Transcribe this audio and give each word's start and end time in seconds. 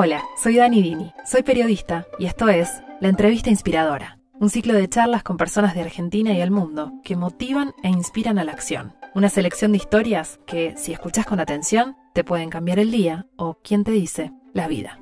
Hola, 0.00 0.22
soy 0.36 0.58
Dani 0.58 0.80
Dini, 0.80 1.12
soy 1.24 1.42
periodista 1.42 2.06
y 2.20 2.26
esto 2.26 2.48
es 2.48 2.84
La 3.00 3.08
Entrevista 3.08 3.50
Inspiradora, 3.50 4.20
un 4.38 4.48
ciclo 4.48 4.74
de 4.74 4.88
charlas 4.88 5.24
con 5.24 5.36
personas 5.36 5.74
de 5.74 5.80
Argentina 5.80 6.32
y 6.32 6.40
el 6.40 6.52
mundo 6.52 6.92
que 7.02 7.16
motivan 7.16 7.74
e 7.82 7.88
inspiran 7.88 8.38
a 8.38 8.44
la 8.44 8.52
acción. 8.52 8.94
Una 9.16 9.28
selección 9.28 9.72
de 9.72 9.78
historias 9.78 10.38
que, 10.46 10.76
si 10.76 10.92
escuchas 10.92 11.26
con 11.26 11.40
atención, 11.40 11.96
te 12.14 12.22
pueden 12.22 12.48
cambiar 12.48 12.78
el 12.78 12.92
día 12.92 13.26
o, 13.36 13.58
quién 13.64 13.82
te 13.82 13.90
dice, 13.90 14.30
la 14.52 14.68
vida. 14.68 15.00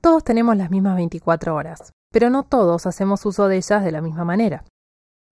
Todos 0.00 0.24
tenemos 0.24 0.56
las 0.56 0.70
mismas 0.72 0.96
24 0.96 1.54
horas, 1.54 1.92
pero 2.10 2.30
no 2.30 2.42
todos 2.42 2.84
hacemos 2.86 3.24
uso 3.26 3.46
de 3.46 3.58
ellas 3.58 3.84
de 3.84 3.92
la 3.92 4.00
misma 4.00 4.24
manera. 4.24 4.64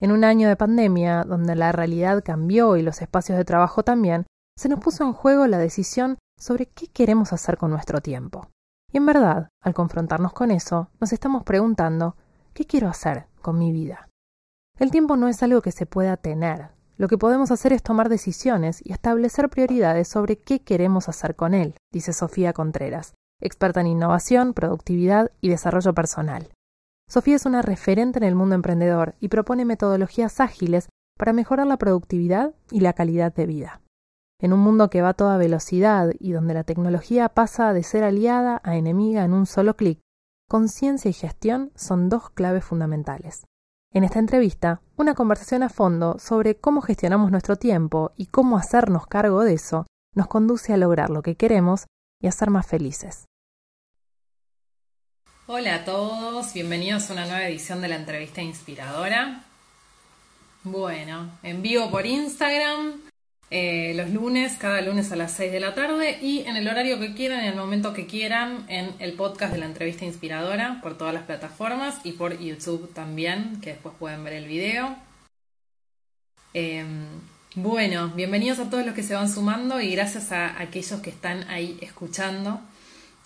En 0.00 0.12
un 0.12 0.22
año 0.22 0.46
de 0.46 0.54
pandemia, 0.54 1.24
donde 1.24 1.56
la 1.56 1.72
realidad 1.72 2.22
cambió 2.24 2.76
y 2.76 2.82
los 2.82 3.02
espacios 3.02 3.36
de 3.36 3.44
trabajo 3.44 3.82
también, 3.82 4.24
se 4.58 4.68
nos 4.68 4.80
puso 4.80 5.04
en 5.04 5.12
juego 5.12 5.46
la 5.46 5.58
decisión 5.58 6.18
sobre 6.38 6.66
qué 6.66 6.88
queremos 6.88 7.32
hacer 7.32 7.58
con 7.58 7.70
nuestro 7.70 8.00
tiempo. 8.00 8.48
Y 8.92 8.98
en 8.98 9.06
verdad, 9.06 9.48
al 9.62 9.74
confrontarnos 9.74 10.32
con 10.32 10.50
eso, 10.50 10.88
nos 11.00 11.12
estamos 11.12 11.42
preguntando, 11.44 12.16
¿qué 12.54 12.64
quiero 12.64 12.88
hacer 12.88 13.26
con 13.42 13.58
mi 13.58 13.72
vida? 13.72 14.08
El 14.78 14.90
tiempo 14.90 15.16
no 15.16 15.28
es 15.28 15.42
algo 15.42 15.62
que 15.62 15.72
se 15.72 15.86
pueda 15.86 16.16
tener. 16.16 16.70
Lo 16.96 17.08
que 17.08 17.18
podemos 17.18 17.50
hacer 17.50 17.72
es 17.72 17.82
tomar 17.82 18.08
decisiones 18.08 18.80
y 18.84 18.92
establecer 18.92 19.50
prioridades 19.50 20.08
sobre 20.08 20.38
qué 20.38 20.60
queremos 20.60 21.08
hacer 21.08 21.36
con 21.36 21.52
él, 21.52 21.74
dice 21.92 22.12
Sofía 22.12 22.52
Contreras, 22.52 23.14
experta 23.40 23.80
en 23.80 23.88
innovación, 23.88 24.54
productividad 24.54 25.30
y 25.40 25.50
desarrollo 25.50 25.94
personal. 25.94 26.48
Sofía 27.08 27.36
es 27.36 27.46
una 27.46 27.62
referente 27.62 28.18
en 28.18 28.24
el 28.24 28.34
mundo 28.34 28.54
emprendedor 28.54 29.14
y 29.20 29.28
propone 29.28 29.64
metodologías 29.64 30.40
ágiles 30.40 30.88
para 31.18 31.32
mejorar 31.32 31.66
la 31.66 31.76
productividad 31.76 32.54
y 32.70 32.80
la 32.80 32.94
calidad 32.94 33.34
de 33.34 33.46
vida. 33.46 33.80
En 34.38 34.52
un 34.52 34.60
mundo 34.60 34.90
que 34.90 35.00
va 35.00 35.10
a 35.10 35.14
toda 35.14 35.38
velocidad 35.38 36.12
y 36.18 36.32
donde 36.32 36.52
la 36.52 36.64
tecnología 36.64 37.30
pasa 37.30 37.72
de 37.72 37.82
ser 37.82 38.04
aliada 38.04 38.60
a 38.64 38.76
enemiga 38.76 39.24
en 39.24 39.32
un 39.32 39.46
solo 39.46 39.76
clic, 39.76 40.00
conciencia 40.46 41.08
y 41.08 41.14
gestión 41.14 41.72
son 41.74 42.10
dos 42.10 42.28
claves 42.30 42.64
fundamentales. 42.64 43.46
En 43.94 44.04
esta 44.04 44.18
entrevista, 44.18 44.82
una 44.96 45.14
conversación 45.14 45.62
a 45.62 45.70
fondo 45.70 46.18
sobre 46.18 46.56
cómo 46.56 46.82
gestionamos 46.82 47.30
nuestro 47.30 47.56
tiempo 47.56 48.12
y 48.14 48.26
cómo 48.26 48.58
hacernos 48.58 49.06
cargo 49.06 49.42
de 49.42 49.54
eso 49.54 49.86
nos 50.14 50.26
conduce 50.26 50.74
a 50.74 50.76
lograr 50.76 51.08
lo 51.08 51.22
que 51.22 51.36
queremos 51.36 51.86
y 52.20 52.26
a 52.26 52.32
ser 52.32 52.50
más 52.50 52.66
felices. 52.66 53.24
Hola 55.46 55.76
a 55.76 55.84
todos, 55.84 56.52
bienvenidos 56.52 57.08
a 57.08 57.14
una 57.14 57.24
nueva 57.24 57.48
edición 57.48 57.80
de 57.80 57.88
la 57.88 57.96
entrevista 57.96 58.42
inspiradora. 58.42 59.44
Bueno, 60.64 61.30
en 61.42 61.62
vivo 61.62 61.90
por 61.90 62.04
Instagram, 62.04 63.00
eh, 63.50 63.92
los 63.94 64.10
lunes, 64.10 64.54
cada 64.58 64.80
lunes 64.82 65.12
a 65.12 65.16
las 65.16 65.32
6 65.32 65.52
de 65.52 65.60
la 65.60 65.74
tarde 65.74 66.18
y 66.20 66.40
en 66.40 66.56
el 66.56 66.66
horario 66.66 66.98
que 66.98 67.14
quieran, 67.14 67.40
en 67.40 67.46
el 67.46 67.56
momento 67.56 67.92
que 67.92 68.06
quieran, 68.06 68.64
en 68.68 68.92
el 68.98 69.12
podcast 69.12 69.52
de 69.52 69.58
la 69.58 69.66
entrevista 69.66 70.04
inspiradora 70.04 70.80
por 70.82 70.98
todas 70.98 71.14
las 71.14 71.22
plataformas 71.22 72.00
y 72.02 72.12
por 72.12 72.38
YouTube 72.38 72.92
también, 72.92 73.60
que 73.60 73.70
después 73.70 73.94
pueden 73.98 74.24
ver 74.24 74.32
el 74.32 74.46
video. 74.46 74.96
Em, 76.54 77.06
bueno, 77.54 78.08
bienvenidos 78.16 78.58
a 78.58 78.68
todos 78.68 78.84
los 78.84 78.94
que 78.94 79.04
se 79.04 79.14
van 79.14 79.32
sumando 79.32 79.80
y 79.80 79.92
gracias 79.92 80.32
a 80.32 80.60
aquellos 80.60 81.00
que 81.00 81.10
están 81.10 81.48
ahí 81.48 81.78
escuchando 81.80 82.60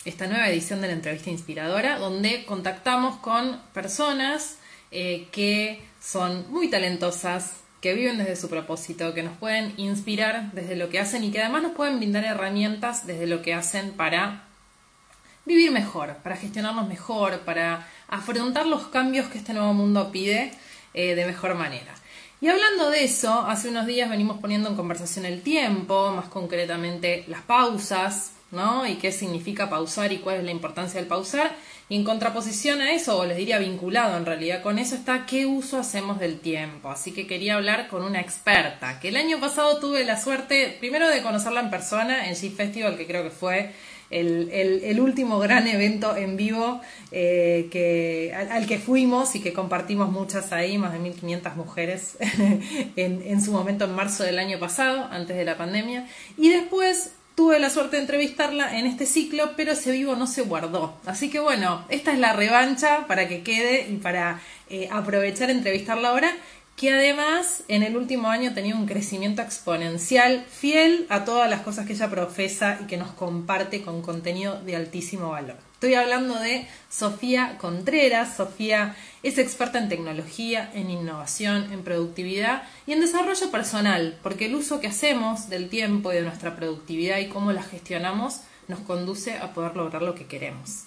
esta 0.05 0.27
nueva 0.27 0.49
edición 0.49 0.81
de 0.83 0.89
la 0.89 0.95
entrevista 0.95 1.31
inspiradora, 1.31 1.99
donde 1.99 2.45
contactamos 2.45 3.17
con 3.21 3.59
personas 3.73 4.59
eh, 4.91 5.29
que 5.33 5.83
son 6.01 6.51
muy 6.51 6.69
talentosas, 6.69 7.60
que 7.81 7.95
viven 7.95 8.19
desde 8.19 8.37
su 8.37 8.49
propósito, 8.49 9.15
que 9.15 9.23
nos 9.23 9.37
pueden 9.39 9.73
inspirar 9.77 10.53
desde 10.53 10.77
lo 10.77 10.91
que 10.91 11.01
hacen 11.01 11.25
y 11.25 11.31
que 11.31 11.41
además 11.41 11.63
nos 11.63 11.73
pueden 11.73 11.99
brindar 11.99 12.25
herramientas 12.25 13.07
desde 13.07 13.27
lo 13.27 13.43
que 13.43 13.55
hacen 13.55 13.93
para 13.93 14.45
vivir 15.47 15.71
mejor, 15.71 16.17
para 16.23 16.37
gestionarnos 16.37 16.87
mejor, 16.87 17.41
para 17.41 17.87
afrontar 18.09 18.67
los 18.67 18.89
cambios 18.89 19.29
que 19.29 19.39
este 19.39 19.55
nuevo 19.55 19.73
mundo 19.73 20.11
pide 20.13 20.53
eh, 20.95 21.15
de 21.15 21.27
mejor 21.27 21.55
manera. 21.55 21.95
Y 22.43 22.49
hablando 22.49 22.91
de 22.91 23.05
eso, 23.05 23.47
hace 23.47 23.69
unos 23.69 23.87
días 23.87 24.09
venimos 24.09 24.39
poniendo 24.41 24.71
en 24.71 24.77
conversación 24.77 25.27
el 25.27 25.43
tiempo, 25.43 26.13
más 26.13 26.27
concretamente 26.27 27.25
las 27.29 27.43
pausas, 27.43 28.33
¿no? 28.51 28.87
Y 28.87 28.97
qué 28.97 29.13
significa 29.13 29.69
pausar 29.69 30.13
y 30.13 30.19
cuál 30.19 30.37
es 30.37 30.45
la 30.45 30.51
importancia 30.51 30.99
del 30.99 31.09
pausar. 31.09 31.55
Y 31.91 31.97
en 31.97 32.05
contraposición 32.05 32.81
a 32.83 32.93
eso, 32.93 33.19
o 33.19 33.27
les 33.27 33.37
diría 33.37 33.59
vinculado 33.59 34.17
en 34.17 34.25
realidad 34.25 34.63
con 34.63 34.79
eso, 34.79 34.95
está 34.95 35.27
qué 35.27 35.45
uso 35.45 35.77
hacemos 35.77 36.21
del 36.21 36.39
tiempo. 36.39 36.89
Así 36.89 37.11
que 37.11 37.27
quería 37.27 37.57
hablar 37.57 37.89
con 37.89 38.05
una 38.05 38.21
experta, 38.21 39.01
que 39.01 39.09
el 39.09 39.17
año 39.17 39.41
pasado 39.41 39.81
tuve 39.81 40.05
la 40.05 40.17
suerte, 40.17 40.77
primero 40.79 41.09
de 41.09 41.21
conocerla 41.21 41.59
en 41.59 41.69
persona 41.69 42.29
en 42.29 42.37
G 42.37 42.53
Festival, 42.55 42.97
que 42.97 43.09
creo 43.09 43.25
que 43.25 43.31
fue 43.31 43.73
el, 44.09 45.01
último 45.01 45.41
gran 45.41 45.67
evento 45.67 46.17
en 46.17 46.37
vivo 46.37 46.81
eh, 47.11 47.69
que, 47.73 48.33
al, 48.35 48.69
que 48.69 48.79
fuimos 48.79 49.35
y 49.35 49.41
que 49.41 49.53
compartimos 49.53 50.13
muchas 50.13 50.53
ahí, 50.53 50.79
más 50.79 50.93
de 50.93 51.01
1.500 51.01 51.57
mujeres 51.57 52.19
en, 52.95 53.21
en 53.21 53.43
su 53.43 53.51
momento 53.51 53.87
en 53.87 53.97
marzo 53.97 54.23
del 54.23 54.39
año 54.39 54.61
pasado, 54.61 55.09
antes 55.11 55.37
de 55.37 55.45
la 55.45 55.57
pandemia. 55.57 56.07
Y 56.37 56.51
después 56.51 57.15
tuve 57.35 57.59
la 57.59 57.71
suerte 57.71 57.97
de 57.97 58.03
entrevistarla 58.03 58.79
en 58.79 58.87
este 58.87 59.07
ciclo, 59.07 59.53
pero 59.57 59.73
ese 59.73 59.93
vivo 59.93 60.17
no 60.17 60.27
se 60.27 60.43
guardó. 60.43 60.99
Así 61.07 61.31
que 61.31 61.41
bueno, 61.41 61.85
esta 61.89 62.13
es 62.13 62.19
la 62.19 62.33
revancha 62.33 63.07
para 63.07 63.29
que 63.29 63.43
quede 63.43 63.89
y 63.91 63.97
para 63.97 64.41
eh, 64.69 64.89
aprovechar 64.91 65.51
entrevistarla 65.51 66.11
ahora, 66.11 66.31
que 66.77 66.93
además 66.93 67.65
en 67.69 67.83
el 67.83 67.97
último 67.97 68.29
año 68.29 68.55
tenía 68.55 68.75
un 68.75 68.87
crecimiento 68.87 69.43
exponencial, 69.43 70.45
fiel 70.51 71.07
a 71.09 71.25
todas 71.25 71.49
las 71.51 71.61
cosas 71.61 71.87
que 71.87 71.93
ella 71.93 72.09
profesa 72.09 72.79
y 72.83 72.87
que 72.87 72.97
nos 72.97 73.13
comparte 73.13 73.83
con 73.83 74.03
contenido 74.03 74.61
de 74.63 74.77
altísimo 74.77 75.31
valor. 75.31 75.70
Estoy 75.81 75.95
hablando 75.95 76.39
de 76.39 76.69
Sofía 76.91 77.57
Contreras. 77.57 78.37
Sofía 78.37 78.97
es 79.23 79.39
experta 79.39 79.79
en 79.79 79.89
tecnología, 79.89 80.71
en 80.75 80.91
innovación, 80.91 81.73
en 81.73 81.85
productividad 81.85 82.65
y 82.87 82.93
en 82.93 83.01
desarrollo 83.01 83.51
personal, 83.51 84.19
porque 84.23 84.45
el 84.45 84.57
uso 84.57 84.81
que 84.81 84.89
hacemos 84.89 85.49
del 85.49 85.71
tiempo 85.71 86.13
y 86.13 86.17
de 86.17 86.21
nuestra 86.21 86.55
productividad 86.55 87.17
y 87.17 87.29
cómo 87.29 87.51
la 87.53 87.63
gestionamos 87.63 88.43
nos 88.69 88.81
conduce 88.81 89.39
a 89.39 89.55
poder 89.55 89.75
lograr 89.75 90.03
lo 90.03 90.15
que 90.15 90.27
queremos. 90.27 90.83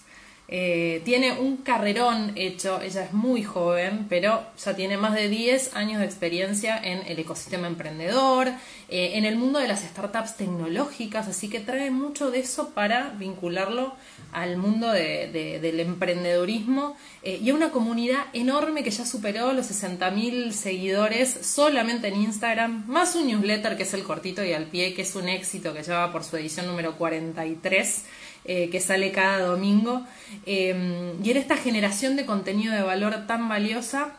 Eh, 0.56 1.02
tiene 1.04 1.32
un 1.32 1.58
carrerón 1.58 2.34
hecho, 2.36 2.80
ella 2.80 3.06
es 3.06 3.12
muy 3.12 3.42
joven, 3.42 4.06
pero 4.08 4.44
ya 4.64 4.76
tiene 4.76 4.98
más 4.98 5.16
de 5.16 5.28
10 5.28 5.76
años 5.76 6.00
de 6.00 6.06
experiencia 6.06 6.78
en 6.78 7.00
el 7.08 7.18
ecosistema 7.18 7.66
emprendedor, 7.66 8.50
eh, 8.88 9.14
en 9.16 9.26
el 9.26 9.36
mundo 9.36 9.58
de 9.58 9.68
las 9.68 9.82
startups 9.82 10.38
tecnológicas, 10.38 11.28
así 11.28 11.50
que 11.50 11.60
trae 11.60 11.90
mucho 11.90 12.30
de 12.30 12.42
eso 12.42 12.70
para 12.70 13.16
vincularlo 13.18 13.96
al 14.32 14.58
mundo 14.58 14.92
del 14.92 15.80
emprendedurismo 15.80 16.96
eh, 17.24 17.40
y 17.42 17.50
a 17.50 17.56
una 17.56 17.72
comunidad 17.72 18.26
enorme 18.34 18.84
que 18.84 18.92
ya 18.92 19.08
superó 19.08 19.54
los 19.54 19.72
60.000 19.72 20.52
seguidores 20.52 21.36
solamente 21.42 22.10
en 22.10 22.22
Instagram, 22.22 22.86
más 22.86 23.16
un 23.16 23.26
newsletter 23.26 23.76
que 23.76 23.84
es 23.84 23.94
el 23.96 24.04
cortito 24.04 24.46
y 24.46 24.54
al 24.54 24.66
pie, 24.66 24.94
que 24.94 25.02
es 25.02 25.16
un 25.16 25.30
éxito 25.30 25.74
que 25.74 25.82
lleva 25.82 26.12
por 26.12 26.24
su 26.24 26.38
edición 26.38 26.68
número 26.68 26.96
43. 26.96 28.04
Eh, 28.46 28.70
que 28.70 28.82
sale 28.82 29.12
cada 29.14 29.40
domingo. 29.46 30.06
Em, 30.46 31.24
y 31.24 31.32
en 31.32 31.38
esta 31.38 31.56
generación 31.56 32.18
de 32.18 32.26
contenido 32.26 32.74
de 32.74 32.82
valor 32.82 33.26
tan 33.26 33.48
valiosa, 33.48 34.18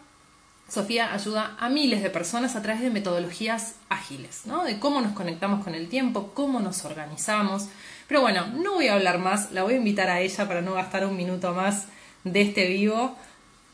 Sofía 0.67 1.13
ayuda 1.13 1.55
a 1.59 1.69
miles 1.69 2.03
de 2.03 2.09
personas 2.09 2.57
a 2.57 2.63
través 2.63 2.81
de 2.81 2.89
metodologías 2.89 3.79
ágiles, 3.91 4.47
¿no? 4.47 4.65
De 4.65 4.79
cómo 4.81 5.03
nos 5.03 5.13
conectamos 5.13 5.63
con 5.63 5.75
el 5.75 5.89
tiempo, 5.89 6.33
cómo 6.33 6.59
nos 6.61 6.87
organizamos. 6.87 7.69
Pero 8.09 8.23
bueno, 8.23 8.47
no 8.47 8.75
voy 8.75 8.89
a 8.89 8.95
hablar 8.95 9.19
más, 9.19 9.53
la 9.53 9.63
voy 9.63 9.75
a 9.75 9.77
invitar 9.77 10.09
a 10.09 10.21
ella 10.21 10.49
para 10.49 10.63
no 10.63 10.73
gastar 10.73 11.07
un 11.07 11.17
minuto 11.17 11.53
más 11.53 11.89
de 12.25 12.41
este 12.41 12.67
vivo. 12.67 13.15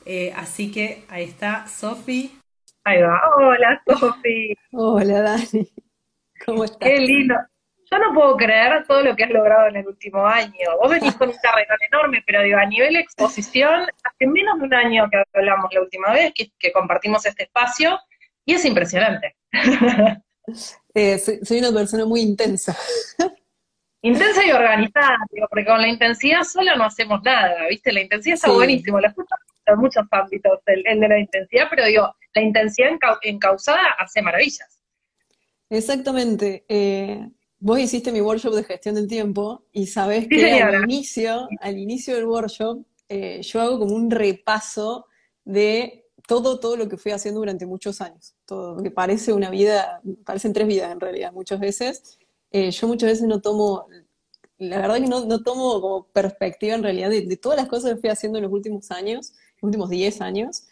Eh, 0.05 0.33
así 0.37 0.73
que 0.73 1.05
ahí 1.09 1.25
está, 1.25 1.69
Sofi. 1.69 2.37
Ahí 2.85 3.01
va. 3.01 3.21
Hola, 3.37 3.81
Sofi. 3.87 4.57
Hola, 4.73 5.23
Dani. 5.23 5.69
¿Cómo 6.45 6.65
estás? 6.65 6.89
Qué 6.89 6.99
lindo. 6.99 7.37
Yo 7.93 7.99
no 7.99 8.15
puedo 8.15 8.37
creer 8.37 8.85
todo 8.87 9.03
lo 9.03 9.17
que 9.17 9.25
has 9.25 9.31
logrado 9.31 9.67
en 9.67 9.77
el 9.77 9.87
último 9.87 10.25
año. 10.25 10.53
Vos 10.81 10.91
venís 10.91 11.15
con 11.17 11.29
un 11.29 11.35
carrerón 11.43 11.79
enorme, 11.91 12.23
pero 12.25 12.43
digo, 12.43 12.59
a 12.59 12.67
nivel 12.67 12.95
exposición, 12.97 13.87
hace 14.05 14.27
menos 14.29 14.61
de 14.61 14.65
un 14.67 14.75
año 14.75 15.09
que 15.11 15.23
hablamos 15.35 15.75
la 15.75 15.81
última 15.81 16.13
vez, 16.13 16.33
que, 16.35 16.73
compartimos 16.73 17.27
este 17.27 17.45
espacio, 17.45 17.99
y 18.45 18.55
es 18.55 18.65
impresionante. 18.65 19.37
Eh, 20.95 21.17
soy, 21.19 21.61
una 21.61 21.71
persona 21.71 22.05
muy 22.05 22.23
intensa. 22.23 22.77
Intensa 24.03 24.45
y 24.45 24.51
organizada, 24.51 25.19
digo, 25.31 25.47
porque 25.49 25.65
con 25.65 25.81
la 25.81 25.87
intensidad 25.87 26.43
sola 26.43 26.75
no 26.75 26.85
hacemos 26.85 27.23
nada, 27.23 27.69
¿viste? 27.69 27.93
La 27.93 28.01
intensidad 28.01 28.35
está 28.35 28.51
buenísimo, 28.51 28.99
la 28.99 29.09
escucho 29.09 29.33
en 29.67 29.79
muchos 29.79 30.05
ámbitos, 30.11 30.59
el, 30.67 30.83
de 30.99 31.09
la 31.09 31.21
intensidad, 31.21 31.67
pero 31.71 31.85
digo, 31.85 32.17
la 32.35 32.43
intensidad 32.43 32.91
encausada 33.23 33.91
hace 33.99 34.23
maravillas. 34.23 34.81
Exactamente. 35.69 36.65
Eh, 36.69 37.29
Vos 37.63 37.79
hiciste 37.79 38.11
mi 38.11 38.23
workshop 38.23 38.55
de 38.55 38.65
gestión 38.65 38.95
del 38.95 39.07
tiempo 39.07 39.67
y 39.71 39.87
sabés 39.87 40.29
que 40.29 40.63
al 40.63 40.83
inicio, 40.85 41.47
al 41.61 41.77
inicio 41.77 42.17
del 42.17 42.25
workshop, 42.25 42.83
eh, 43.11 43.43
yo 43.43 43.61
hago 43.61 43.79
como 43.79 43.95
un 43.95 44.11
repaso 44.11 45.05
de 45.45 46.07
todo, 46.27 46.59
todo 46.59 46.77
lo 46.77 46.89
que 46.89 46.97
fui 46.97 47.13
haciendo 47.13 47.41
durante 47.41 47.67
muchos 47.67 48.01
años. 48.01 48.35
Todo, 48.47 48.83
que 48.83 48.91
parece 48.91 49.35
una 49.35 49.51
vida, 49.51 50.01
parecen 50.25 50.55
tres 50.55 50.67
vidas 50.69 50.91
en 50.91 51.01
realidad, 51.01 51.33
muchas 51.33 51.61
veces. 51.61 52.19
eh, 52.51 52.71
yo 52.71 52.89
muchas 52.89 53.11
veces 53.11 53.29
no 53.29 53.43
tomo, 53.43 53.87
la 54.57 54.79
verdad 54.79 54.95
que 54.95 55.07
no, 55.09 55.27
no 55.27 55.43
tomo 55.43 55.81
como 55.83 56.07
perspectiva 56.07 56.75
en 56.75 56.83
realidad 56.83 57.11
de, 57.11 57.37
todas 57.37 57.59
las 57.59 57.69
cosas 57.69 57.93
que 57.93 58.01
fui 58.01 58.09
haciendo 58.09 58.39
en 58.39 58.45
los 58.45 58.53
últimos 58.53 58.91
años, 58.91 59.35
los 59.57 59.65
últimos 59.65 59.91
10 59.91 60.21
años. 60.23 60.63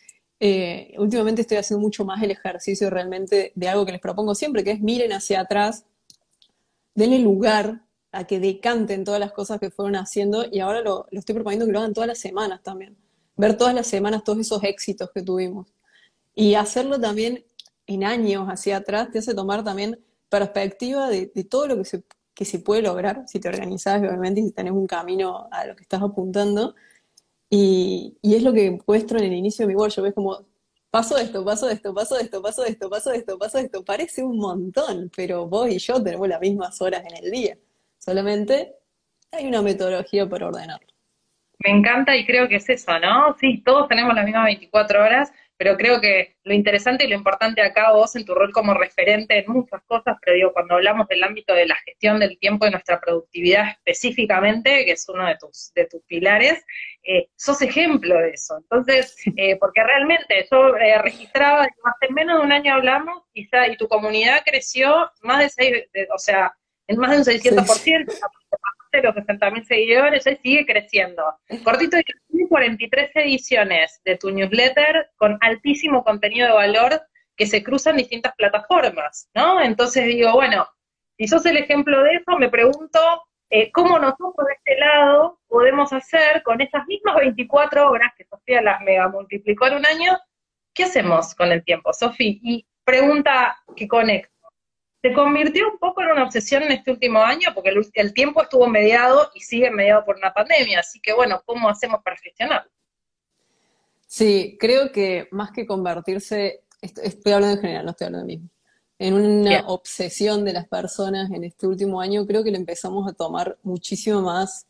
Eh, 0.41 0.95
últimamente 0.97 1.43
estoy 1.43 1.59
haciendo 1.59 1.83
mucho 1.83 2.05
más 2.07 2.23
el 2.23 2.31
ejercicio 2.31 2.89
realmente 2.89 3.53
de 3.55 3.69
algo 3.69 3.85
que 3.85 3.93
les 3.93 4.01
propongo 4.01 4.35
siempre, 4.35 4.65
que 4.65 4.71
es 4.71 4.81
miren 4.81 5.13
hacia 5.13 5.41
atrás, 5.41 5.85
denle 6.99 7.21
lugar 7.21 7.85
a 8.11 8.25
que 8.25 8.41
decanten 8.41 9.05
todas 9.05 9.21
las 9.21 9.31
cosas 9.31 9.61
que 9.61 9.71
fueron 9.71 9.95
haciendo 9.95 10.45
y 10.51 10.59
ahora 10.59 10.81
lo, 10.83 11.07
estoy 11.13 11.37
proponiendo 11.37 11.65
que 11.65 11.71
lo 11.71 11.79
hagan 11.79 11.95
todas 11.95 12.09
las 12.09 12.19
semanas 12.19 12.61
también. 12.65 12.97
Ver 13.37 13.57
todas 13.57 13.73
las 13.73 13.87
semanas 13.87 14.25
todos 14.25 14.41
esos 14.41 14.65
éxitos 14.65 15.11
que 15.15 15.23
tuvimos. 15.23 15.69
Y 16.35 16.55
hacerlo 16.55 17.01
también 17.01 17.45
en 17.87 18.03
años 18.03 18.49
hacia 18.49 18.79
atrás 18.79 19.13
te 19.13 19.21
hace 19.21 19.33
tomar 19.33 19.63
también 19.63 20.01
perspectiva 20.29 21.09
de, 21.09 21.29
todo 21.49 21.69
lo 21.69 21.77
que 21.77 21.85
se, 21.85 22.03
que 22.35 22.45
se 22.45 22.59
puede 22.59 22.83
lograr 22.83 23.23
si 23.29 23.39
te 23.39 23.49
organizas, 23.49 24.01
obviamente, 24.01 24.41
y 24.41 24.49
si 24.49 24.53
tenés 24.53 24.73
un 24.73 24.89
camino 24.89 25.47
a 25.53 25.67
lo 25.67 25.77
que 25.77 25.83
estás 25.83 26.03
apuntando. 26.03 26.75
Y, 27.49 28.19
es 28.23 28.43
lo 28.43 28.53
que 28.53 28.77
muestro 28.89 29.21
en 29.21 29.27
el 29.27 29.35
inicio 29.35 29.67
de 29.67 29.73
mi 29.73 29.77
workshop, 29.79 30.07
es 30.07 30.15
como, 30.15 30.48
paso 30.91 31.19
esto, 31.19 31.45
paso 31.45 31.69
esto, 31.69 31.95
paso 31.95 32.19
esto, 32.19 32.43
paso 32.43 32.65
esto, 32.65 32.89
paso 32.91 33.13
esto, 33.13 33.39
paso 33.39 33.59
esto, 33.59 33.85
parece 33.85 34.23
un 34.23 34.39
montón, 34.39 35.11
pero 35.15 35.47
vos 35.47 35.69
y 35.69 35.79
yo 35.79 36.03
tenemos 36.03 36.29
las 36.29 36.41
mismas 36.41 36.81
horas 36.81 37.05
en 37.05 37.25
el 37.25 37.31
día, 37.31 37.57
solamente 37.99 38.75
hay 39.31 39.47
una 39.47 39.63
metodología 39.63 40.29
para 40.29 40.49
ordenarlo. 40.49 40.89
Me 41.61 41.71
encanta 41.71 42.17
y 42.17 42.25
creo 42.25 42.49
que 42.49 42.57
es 42.57 42.69
eso, 42.69 42.99
¿no? 43.01 43.37
Sí, 43.39 43.63
todos 43.65 43.89
tenemos 43.89 44.15
las 44.15 44.25
mismas 44.25 44.45
24 44.45 45.03
horas, 45.03 45.33
pero 45.59 45.77
creo 45.77 46.01
que 46.01 46.37
lo 46.45 46.55
interesante 46.55 47.05
y 47.05 47.09
lo 47.09 47.17
importante 47.17 47.61
acá, 47.61 47.93
vos 47.93 48.15
en 48.15 48.25
tu 48.25 48.33
rol 48.33 48.53
como 48.53 48.75
referente 48.75 49.39
en 49.39 49.53
muchas 49.53 49.83
cosas, 49.87 50.17
pero 50.23 50.37
digo, 50.37 50.53
cuando 50.53 50.77
hablamos 50.77 51.09
del 51.09 51.25
ámbito 51.25 51.53
de 51.53 51.67
la 51.67 51.75
gestión 51.85 52.21
del 52.21 52.39
tiempo 52.39 52.67
y 52.67 52.71
nuestra 52.71 53.01
productividad 53.01 53.73
específicamente, 53.73 54.85
que 54.85 54.93
es 54.93 55.09
uno 55.09 55.27
de 55.27 55.37
tus, 55.37 55.73
de 55.75 55.87
tus 55.87 56.01
pilares, 56.05 56.65
eh, 57.03 57.29
sos 57.37 57.61
ejemplo 57.61 58.17
de 58.19 58.31
eso. 58.31 58.57
Entonces, 58.59 59.17
eh, 59.37 59.57
porque 59.57 59.83
realmente 59.83 60.47
yo 60.51 60.77
eh, 60.77 61.03
registraba, 61.03 61.63
hace 61.63 62.13
menos 62.13 62.39
de 62.39 62.47
un 62.47 62.53
año 62.53 62.75
hablamos, 62.75 63.25
quizá, 63.35 63.67
y 63.67 63.77
tu 63.77 63.89
comunidad 63.89 64.43
creció 64.47 65.11
más 65.23 65.41
de 65.41 65.49
seis, 65.49 65.85
o 66.15 66.19
sea, 66.19 66.55
en 66.87 66.99
más 66.99 67.11
de 67.11 67.17
un 67.19 67.25
600%, 67.25 68.15
de 68.93 69.03
los 69.03 69.15
60.000 69.15 69.65
seguidores, 69.65 70.27
y 70.27 70.37
sigue 70.37 70.67
creciendo. 70.67 71.23
Cortito, 71.65 71.97
43 72.49 73.11
ediciones 73.15 74.01
de 74.05 74.17
tu 74.17 74.31
newsletter 74.31 75.11
con 75.17 75.39
altísimo 75.41 76.03
contenido 76.03 76.49
de 76.49 76.55
valor 76.55 77.03
que 77.37 77.47
se 77.47 77.63
cruzan 77.63 77.97
distintas 77.97 78.35
plataformas, 78.37 79.29
¿no? 79.35 79.61
Entonces 79.61 80.07
digo, 80.07 80.33
bueno, 80.33 80.67
si 81.17 81.29
sos 81.29 81.47
el 81.47 81.57
ejemplo 81.57 82.03
de 82.03 82.15
eso, 82.15 82.37
me 82.39 82.49
pregunto 82.49 82.99
eh, 83.51 83.71
cómo 83.73 83.99
nosotros 83.99 84.47
de 84.47 84.55
este 84.55 84.81
lado 84.81 85.39
podemos 85.47 85.93
hacer 85.93 86.43
con 86.43 86.61
esas 86.61 86.87
mismas 86.87 87.17
24 87.17 87.89
horas 87.89 88.13
que 88.17 88.25
Sofía 88.25 88.61
las 88.61 88.81
mega 88.83 89.09
multiplicó 89.09 89.67
en 89.67 89.77
un 89.77 89.87
año, 89.87 90.19
¿qué 90.75 90.85
hacemos 90.85 91.35
con 91.35 91.53
el 91.53 91.65
tiempo, 91.65 91.93
Sofía? 91.93 92.39
Y 92.43 92.67
pregunta 92.85 93.57
que 93.77 93.87
conecta 93.87 94.33
se 95.03 95.13
convirtió 95.13 95.71
un 95.71 95.79
poco 95.79 96.03
en 96.03 96.09
una 96.09 96.25
obsesión 96.25 96.65
en 96.65 96.73
este 96.73 96.91
último 96.91 97.21
año, 97.21 97.49
porque 97.55 97.73
el, 97.95 98.15
tiempo 98.15 98.43
estuvo 98.43 98.67
mediado 98.67 99.31
y 99.35 99.41
sigue 99.41 99.71
mediado 99.71 100.05
por 100.05 100.17
una 100.17 100.33
pandemia. 100.33 100.81
Así 100.81 101.01
que, 101.01 101.13
bueno, 101.13 101.43
¿cómo 101.45 101.69
hacemos 101.69 102.03
para 102.03 102.17
gestionarlo? 102.17 102.71
Sí, 104.07 104.57
creo 104.59 104.91
que 104.91 105.29
más 105.31 105.53
que 105.53 105.67
convertirse, 105.67 106.63
estoy 106.81 107.33
hablando 107.33 107.57
en 107.57 107.61
general, 107.61 107.85
no 107.85 107.91
estoy 107.93 108.07
hablando 108.07 108.27
de 108.27 108.37
mí, 108.37 108.43
en 108.99 109.15
una 109.15 109.61
obsesión 109.69 110.45
de 110.45 110.53
las 110.53 110.67
personas 110.67 111.31
en 111.31 111.45
este 111.45 111.67
último 111.69 112.01
año, 112.01 112.27
creo 112.27 112.43
que 112.43 112.51
le 112.51 112.57
empezamos 112.57 113.09
a 113.09 113.13
tomar 113.13 113.57
muchísimo 113.63 114.23
más 114.23 114.67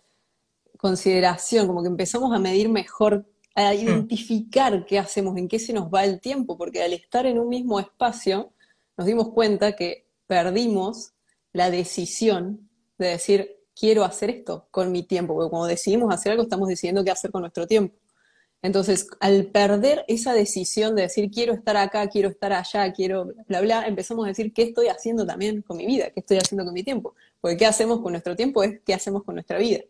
consideración, 0.76 1.66
como 1.66 1.82
que 1.82 1.88
empezamos 1.88 2.34
a 2.34 2.38
medir 2.38 2.69
mejor, 2.69 3.25
a 3.54 3.72
hmm. 3.72 3.75
identificar 3.75 4.84
qué 4.84 4.98
hacemos, 4.98 5.36
en 5.38 5.48
qué 5.48 5.58
se 5.58 5.72
nos 5.72 5.86
va 5.86 6.04
el 6.04 6.20
tiempo, 6.20 6.58
porque 6.58 6.82
al 6.82 6.92
estar 6.92 7.25
en 7.25 7.38
un 7.38 7.48
mismo 7.48 7.80
espacio, 7.80 8.52
nos 8.98 9.06
dimos 9.06 9.30
cuenta 9.30 9.75
que 9.75 10.07
perdimos 10.28 11.14
la 11.52 11.72
decisión 11.72 12.70
de 12.98 13.08
decir, 13.08 13.56
quiero 13.75 14.04
hacer 14.04 14.30
esto 14.30 14.69
con 14.70 14.92
mi 14.92 15.02
tiempo, 15.02 15.34
porque 15.34 15.50
cuando 15.50 15.66
decidimos 15.66 16.14
hacer 16.14 16.32
algo 16.32 16.44
estamos 16.44 16.69
decidiendo 16.69 17.02
qué 17.02 17.10
hacer 17.10 17.32
con 17.32 17.40
nuestro 17.40 17.66
tiempo. 17.66 17.96
Entonces, 18.60 19.06
al 19.20 19.46
perder 19.46 20.04
esa 20.08 20.34
decisión 20.34 20.96
de 20.96 21.02
decir, 21.02 21.30
quiero 21.30 21.54
estar 21.54 21.76
acá, 21.76 22.08
quiero 22.08 22.28
estar 22.28 22.52
allá, 22.52 22.92
quiero 22.92 23.32
bla, 23.46 23.60
bla, 23.60 23.86
empezamos 23.86 24.25
a 24.25 24.28
decir, 24.28 24.52
¿qué 24.52 24.62
estoy 24.62 24.88
haciendo 24.88 25.25
también 25.25 25.62
con 25.62 25.76
mi 25.76 25.86
vida? 25.86 26.10
¿Qué 26.10 26.20
estoy 26.20 26.38
haciendo 26.38 26.64
con 26.64 26.75
mi 26.75 26.82
tiempo? 26.82 27.14
Porque 27.40 27.56
qué 27.56 27.66
hacemos 27.66 28.00
con 28.00 28.12
nuestro 28.12 28.34
tiempo 28.34 28.62
es 28.64 28.80
qué 28.84 28.94
hacemos 28.94 29.22
con 29.22 29.36
nuestra 29.36 29.58
vida. 29.58 29.80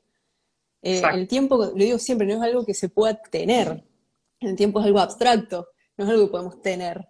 Eh, 0.83 1.03
el 1.15 1.27
tiempo, 1.27 1.57
lo 1.57 1.73
digo 1.73 1.99
siempre, 1.99 2.27
no 2.27 2.35
es 2.35 2.43
algo 2.43 2.65
que 2.65 2.75
se 2.75 2.91
pueda 2.91 3.15
tener. 3.15 3.85
El 4.39 4.55
tiempo 4.55 4.81
es 4.81 4.87
algo 4.87 5.01
abstracto, 5.01 5.69
no 5.97 6.05
es 6.05 6.11
algo 6.11 6.27
que 6.27 6.31
podemos 6.31 6.61
tener. 6.61 7.09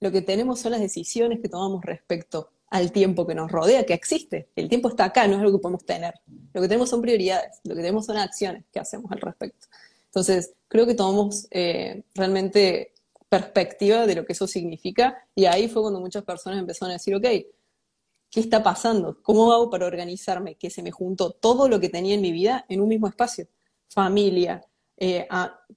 Lo 0.00 0.10
que 0.10 0.22
tenemos 0.22 0.58
son 0.60 0.72
las 0.72 0.80
decisiones 0.80 1.40
que 1.40 1.48
tomamos 1.50 1.84
respecto 1.84 2.53
al 2.74 2.90
tiempo 2.90 3.24
que 3.24 3.36
nos 3.36 3.52
rodea, 3.52 3.86
que 3.86 3.94
existe. 3.94 4.48
El 4.56 4.68
tiempo 4.68 4.88
está 4.88 5.04
acá, 5.04 5.28
no 5.28 5.34
es 5.34 5.42
algo 5.42 5.58
que 5.58 5.62
podemos 5.62 5.84
tener. 5.86 6.12
Lo 6.52 6.60
que 6.60 6.66
tenemos 6.66 6.90
son 6.90 7.02
prioridades, 7.02 7.60
lo 7.62 7.76
que 7.76 7.82
tenemos 7.82 8.04
son 8.04 8.16
acciones 8.16 8.64
que 8.72 8.80
hacemos 8.80 9.12
al 9.12 9.20
respecto. 9.20 9.68
Entonces, 10.06 10.54
creo 10.66 10.84
que 10.84 10.94
tomamos 10.94 11.46
eh, 11.52 12.02
realmente 12.16 12.92
perspectiva 13.28 14.08
de 14.08 14.16
lo 14.16 14.26
que 14.26 14.32
eso 14.32 14.48
significa 14.48 15.24
y 15.36 15.44
ahí 15.44 15.68
fue 15.68 15.82
cuando 15.82 16.00
muchas 16.00 16.24
personas 16.24 16.58
empezaron 16.58 16.90
a 16.90 16.94
decir, 16.94 17.14
ok, 17.14 17.22
¿qué 17.22 18.40
está 18.40 18.60
pasando? 18.60 19.22
¿Cómo 19.22 19.52
hago 19.52 19.70
para 19.70 19.86
organizarme? 19.86 20.56
Que 20.56 20.68
se 20.68 20.82
me 20.82 20.90
juntó 20.90 21.30
todo 21.30 21.68
lo 21.68 21.78
que 21.78 21.90
tenía 21.90 22.16
en 22.16 22.22
mi 22.22 22.32
vida 22.32 22.66
en 22.68 22.80
un 22.80 22.88
mismo 22.88 23.06
espacio. 23.06 23.46
Familia, 23.88 24.66
eh, 24.96 25.28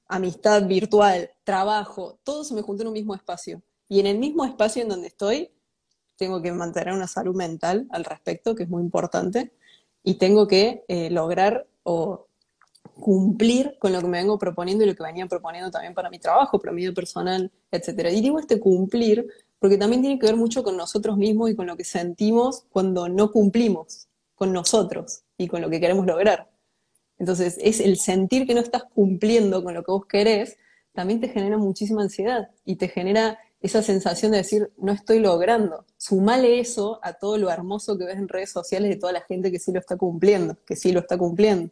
amistad 0.08 0.66
virtual, 0.66 1.30
trabajo, 1.44 2.20
todo 2.24 2.44
se 2.44 2.56
me 2.56 2.64
juntó 2.64 2.82
en 2.82 2.88
un 2.88 2.94
mismo 2.94 3.14
espacio. 3.14 3.62
Y 3.88 4.00
en 4.00 4.08
el 4.08 4.18
mismo 4.18 4.46
espacio 4.46 4.82
en 4.82 4.90
donde 4.90 5.10
estoy, 5.10 5.52
tengo 6.18 6.42
que 6.42 6.52
mantener 6.52 6.94
una 6.94 7.08
salud 7.08 7.36
mental 7.36 7.88
al 7.92 8.04
respecto, 8.04 8.56
que 8.56 8.64
es 8.64 8.70
muy 8.70 8.82
importante, 8.82 9.52
y 10.04 10.16
tengo 10.16 10.48
que 10.48 10.84
eh, 10.88 11.10
lograr 11.10 11.68
o 11.84 12.28
cumplir 13.00 13.78
con 13.80 13.94
lo 13.94 14.02
que 14.02 14.08
me 14.08 14.18
vengo 14.18 14.38
proponiendo 14.38 14.84
y 14.84 14.88
lo 14.88 14.96
que 14.96 15.04
venía 15.04 15.28
proponiendo 15.28 15.70
también 15.72 15.94
para 15.94 16.10
mi 16.10 16.20
trabajo, 16.20 16.60
para 16.60 16.74
mi 16.74 16.82
vida 16.82 16.94
personal, 16.94 17.52
etc. 17.72 18.10
Y 18.12 18.22
digo 18.22 18.40
este 18.40 18.60
cumplir 18.60 19.28
porque 19.60 19.78
también 19.78 20.02
tiene 20.02 20.20
que 20.20 20.28
ver 20.28 20.36
mucho 20.36 20.64
con 20.64 20.78
nosotros 20.78 21.18
mismos 21.18 21.50
y 21.50 21.56
con 21.56 21.68
lo 21.68 21.76
que 21.78 21.84
sentimos 21.84 22.66
cuando 22.70 23.10
no 23.10 23.32
cumplimos 23.32 24.08
con 24.36 24.54
nosotros 24.54 25.24
y 25.38 25.48
con 25.48 25.62
lo 25.62 25.70
que 25.70 25.80
queremos 25.80 26.06
lograr. 26.06 26.50
Entonces, 27.18 27.58
es 27.60 27.80
el 27.80 27.98
sentir 27.98 28.46
que 28.46 28.54
no 28.54 28.62
estás 28.62 28.84
cumpliendo 28.84 29.64
con 29.64 29.74
lo 29.74 29.84
que 29.84 29.92
vos 29.92 30.06
querés, 30.06 30.58
también 30.94 31.20
te 31.20 31.30
genera 31.30 31.58
muchísima 31.58 32.04
ansiedad 32.04 32.50
y 32.66 32.76
te 32.76 32.88
genera 32.88 33.40
esa 33.60 33.82
sensación 33.82 34.32
de 34.32 34.40
decir, 34.40 34.72
no 34.78 34.92
estoy 34.92 35.20
logrando. 35.20 35.86
Sumale 35.98 36.60
eso 36.60 37.00
a 37.02 37.14
todo 37.14 37.38
lo 37.38 37.50
hermoso 37.50 37.98
que 37.98 38.06
ves 38.06 38.18
en 38.18 38.28
redes 38.28 38.52
sociales 38.52 38.90
de 38.90 38.98
toda 38.98 39.14
la 39.14 39.22
gente 39.22 39.52
que 39.52 39.60
sí 39.60 39.72
lo 39.72 39.80
está 39.80 39.98
cumpliendo, 39.98 40.58
que 40.66 40.76
sí 40.76 40.92
lo 40.92 41.00
está 41.00 41.18
cumpliendo. 41.18 41.72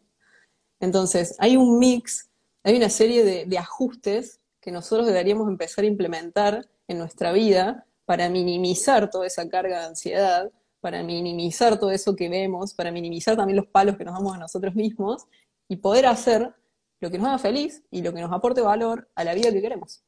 Entonces, 0.80 1.36
hay 1.38 1.56
un 1.56 1.78
mix, 1.78 2.28
hay 2.64 2.76
una 2.76 2.90
serie 2.90 3.24
de, 3.24 3.58
ajustes 3.58 4.40
que 4.60 4.72
nosotros 4.72 5.06
deberíamos 5.06 5.48
empezar 5.48 5.84
a 5.84 5.88
implementar 5.88 6.68
en 6.88 6.98
nuestra 6.98 7.32
vida 7.32 7.86
para 8.04 8.28
minimizar 8.28 9.10
toda 9.10 9.26
esa 9.26 9.48
carga 9.48 9.80
de 9.80 9.86
ansiedad, 9.86 10.50
para 10.80 11.02
minimizar 11.02 11.78
todo 11.78 11.90
eso 11.90 12.14
que 12.16 12.28
vemos, 12.28 12.74
para 12.74 12.90
minimizar 12.90 13.36
también 13.36 13.56
los 13.56 13.66
palos 13.66 13.96
que 13.96 14.04
nos 14.04 14.14
damos 14.14 14.34
a 14.34 14.38
nosotros 14.38 14.74
mismos 14.74 15.26
y 15.68 15.76
poder 15.76 16.06
hacer 16.06 16.54
lo 17.00 17.10
que 17.10 17.18
nos 17.18 17.28
haga 17.28 17.38
feliz 17.38 17.84
y 17.90 18.02
lo 18.02 18.12
que 18.12 18.20
nos 18.20 18.32
aporte 18.32 18.60
valor 18.60 19.08
a 19.14 19.24
la 19.24 19.34
vida 19.34 19.52
que 19.52 19.60
queremos. 19.60 20.05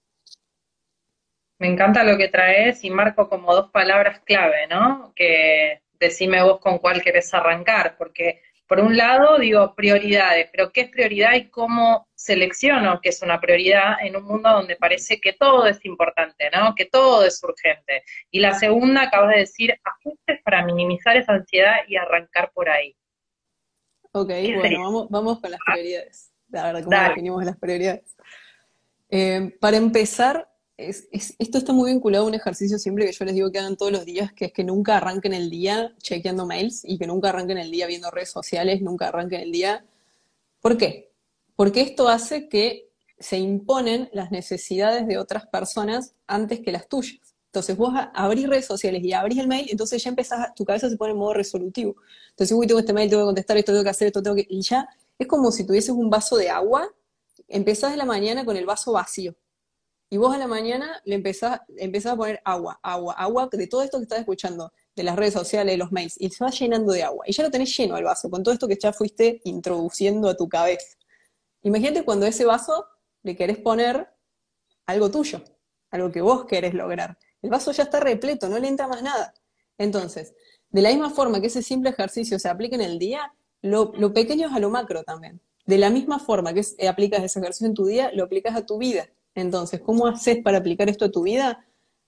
Me 1.59 1.67
encanta 1.67 2.05
lo 2.05 2.17
que 2.17 2.29
traes 2.29 2.85
y 2.85 2.91
marco 2.91 3.29
como 3.29 3.55
dos 3.55 3.71
palabras 3.71 4.21
clave, 4.21 4.67
¿no? 4.69 5.13
Que 5.15 5.83
decime 5.99 6.43
vos 6.43 6.61
con 6.61 6.79
cuál 6.79 7.03
querés 7.03 7.35
arrancar, 7.35 7.97
porque 7.99 8.41
por 8.69 8.81
un 8.81 8.97
lado 8.97 9.39
digo 9.39 9.75
prioridades, 9.75 10.51
pero 10.53 10.71
¿qué 10.71 10.83
es 10.83 10.91
prioridad 10.91 11.35
y 11.35 11.49
cómo 11.49 12.07
selecciono 12.15 13.01
qué 13.03 13.09
es 13.09 13.23
una 13.23 13.41
prioridad 13.41 13.95
en 14.03 14.15
un 14.15 14.25
mundo 14.25 14.51
donde 14.51 14.77
parece 14.77 15.21
que 15.21 15.33
todo 15.33 15.67
es 15.67 15.83
importante, 15.87 16.51
¿no? 16.55 16.75
Que 16.75 16.85
todo 16.85 17.25
es 17.25 17.43
urgente. 17.43 18.05
Y 18.31 18.41
la 18.41 18.55
segunda, 18.55 19.05
acabas 19.05 19.31
de 19.31 19.41
decir, 19.41 19.75
ajustes 19.83 20.41
para 20.45 20.65
minimizar 20.65 21.17
esa 21.17 21.33
ansiedad 21.33 21.77
y 21.89 21.97
arrancar 21.97 22.53
por 22.53 22.69
ahí. 22.69 22.95
Ok, 24.13 24.31
bueno, 24.57 24.83
vamos, 24.83 25.09
vamos 25.09 25.41
con 25.41 25.51
las 25.51 25.61
prioridades. 25.65 26.33
La 26.51 26.65
verdad, 26.65 26.85
¿cómo 26.85 27.09
definimos 27.09 27.45
las 27.45 27.57
prioridades? 27.57 28.17
Eh, 29.11 29.57
para 29.61 29.79
empezar, 29.79 30.47
esto 30.79 31.59
está 31.59 31.73
muy 31.73 31.91
vinculado 31.91 32.25
a 32.25 32.29
un 32.29 32.35
ejercicio 32.35 32.79
siempre 32.79 33.05
que 33.05 33.13
yo 33.13 33.25
les 33.25 33.35
digo 33.35 33.51
que 33.51 33.59
hagan 33.59 33.77
todos 33.77 33.91
los 33.91 34.05
días, 34.05 34.33
que 34.33 34.47
es 34.47 34.53
que 34.53 34.63
nunca 34.63 34.97
arranquen 34.97 35.35
el 35.35 35.51
día 35.51 35.93
chequeando 36.01 36.47
mails 36.47 36.83
y 36.85 36.99
que 36.99 37.07
nunca 37.07 37.31
arranquen 37.31 37.59
el 37.59 37.71
día 37.71 37.89
viendo 37.89 38.11
redes 38.13 38.31
sociales, 38.31 38.81
nunca 38.81 39.09
arranquen 39.09 39.41
el 39.41 39.51
día. 39.51 39.85
¿Por 40.61 40.77
qué? 40.79 41.11
Porque 41.57 41.81
esto 41.81 42.09
hace 42.09 42.49
que 42.49 42.89
se 43.19 43.39
imponen 43.39 44.09
las 44.13 44.31
necesidades 44.31 45.09
de 45.09 45.19
otras 45.19 45.47
personas 45.47 46.15
antes 46.29 46.61
que 46.61 46.71
las 46.71 46.89
tuyas. 46.89 47.35
Entonces 47.47 47.77
vos 47.77 47.93
abrís 48.15 48.49
redes 48.49 48.67
sociales 48.67 49.03
y 49.03 49.13
abrís 49.13 49.39
el 49.39 49.49
mail, 49.49 49.67
entonces 49.71 50.03
ya 50.03 50.11
empezás, 50.11 50.55
tu 50.55 50.65
cabeza 50.65 50.89
se 50.89 50.97
pone 50.97 51.13
en 51.13 51.19
modo 51.19 51.35
resolutivo. 51.35 51.97
Entonces, 52.31 52.57
uy, 52.57 52.67
tengo 52.69 52.79
este 52.79 52.93
mail, 52.93 53.11
tengo 53.11 53.23
que 53.23 53.27
contestar 53.27 53.57
esto, 53.57 53.73
tengo 53.73 53.83
que 53.83 53.91
hacer 53.91 54.07
esto, 54.09 54.23
tengo 54.23 54.37
que... 54.37 54.47
Y 54.49 54.61
ya 54.61 54.89
es 55.19 55.27
como 55.27 55.51
si 55.51 55.67
tuvieses 55.67 55.91
un 55.91 56.09
vaso 56.09 56.37
de 56.37 56.51
agua, 56.51 56.89
empezás 57.49 57.91
de 57.91 57.97
la 57.97 58.05
mañana 58.05 58.45
con 58.45 58.57
el 58.57 58.67
vaso 58.67 58.93
vacío. 58.93 59.35
Y 60.11 60.17
vos 60.17 60.35
a 60.35 60.39
la 60.39 60.47
mañana 60.47 61.01
le 61.05 61.17
empezás, 61.17 61.61
empezás 61.77 62.13
a 62.15 62.17
poner 62.17 62.41
agua, 62.45 62.81
agua, 62.83 63.15
agua, 63.15 63.49
de 63.53 63.67
todo 63.67 63.83
esto 63.83 63.99
que 63.99 64.05
estás 64.05 64.21
escuchando, 64.21 64.73
de 64.97 65.03
las 65.03 65.17
redes 65.17 65.35
sociales, 65.35 65.75
de 65.75 65.77
los 65.77 65.93
mails, 65.93 66.15
y 66.19 66.31
se 66.31 66.43
va 66.43 66.51
llenando 66.51 66.93
de 66.93 67.03
agua. 67.03 67.25
Y 67.27 67.33
ya 67.33 67.43
lo 67.43 67.51
tenés 67.51 67.77
lleno 67.77 67.97
el 67.97 68.05
vaso, 68.05 68.31
con 68.31 68.43
todo 68.43 68.55
esto 68.55 68.67
que 68.67 68.79
ya 68.81 68.93
fuiste 68.93 69.43
introduciendo 69.45 70.29
a 70.29 70.37
tu 70.37 70.49
cabeza. 70.49 70.97
Imagínate 71.63 72.05
cuando 72.05 72.27
ese 72.27 72.45
vaso 72.47 72.87
le 73.23 73.37
querés 73.37 73.59
poner 73.59 74.09
algo 74.87 75.11
tuyo, 75.11 75.43
algo 75.91 76.11
que 76.11 76.23
vos 76.23 76.47
querés 76.47 76.73
lograr. 76.73 77.19
El 77.43 77.51
vaso 77.51 77.73
ya 77.73 77.85
está 77.85 78.01
repleto, 78.01 78.49
no 78.49 78.59
le 78.59 78.69
entra 78.69 78.89
más 78.89 79.03
nada. 79.03 79.35
Entonces, 79.77 80.35
de 80.71 80.83
la 80.83 80.91
misma 80.91 81.11
forma 81.11 81.41
que 81.41 81.47
ese 81.49 81.63
simple 81.63 81.91
ejercicio 81.91 82.39
se 82.39 82.49
aplica 82.49 82.75
en 82.75 82.83
el 82.83 82.99
día, 82.99 83.33
lo, 83.63 83.93
pequeño 84.13 84.49
es 84.49 84.55
a 84.55 84.59
lo 84.59 84.71
macro 84.71 85.03
también. 85.05 85.41
De 85.67 85.79
la 85.79 85.91
misma 85.91 86.19
forma 86.19 86.55
que 86.55 86.63
aplicas 86.89 87.23
ese 87.23 87.39
ejercicio 87.41 87.67
en 87.67 87.75
tu 87.75 87.87
día, 87.87 88.11
lo 88.15 88.25
aplicas 88.25 88.57
a 88.57 88.65
tu 88.65 88.79
vida. 88.79 89.09
Entonces, 89.41 89.81
¿cómo 89.81 90.07
haces 90.07 90.39
para 90.43 90.59
aplicar 90.59 90.89
esto 90.89 91.05
a 91.05 91.11
tu 91.11 91.23
vida? 91.23 91.65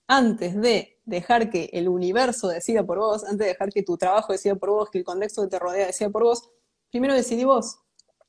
Antes 0.08 0.60
de 0.60 0.98
dejar 1.04 1.50
que 1.50 1.70
el 1.72 1.88
universo 1.88 2.48
decida 2.48 2.84
por 2.84 2.98
vos, 2.98 3.22
antes 3.22 3.38
de 3.38 3.46
dejar 3.46 3.72
que 3.72 3.82
tu 3.82 3.96
trabajo 3.96 4.32
decida 4.32 4.56
por 4.56 4.70
vos, 4.70 4.90
que 4.90 4.98
el 4.98 5.04
contexto 5.04 5.42
que 5.42 5.48
te 5.48 5.58
rodea 5.58 5.86
decida 5.86 6.10
por 6.10 6.24
vos, 6.24 6.50
primero 6.90 7.14
decidí 7.14 7.44
vos. 7.44 7.78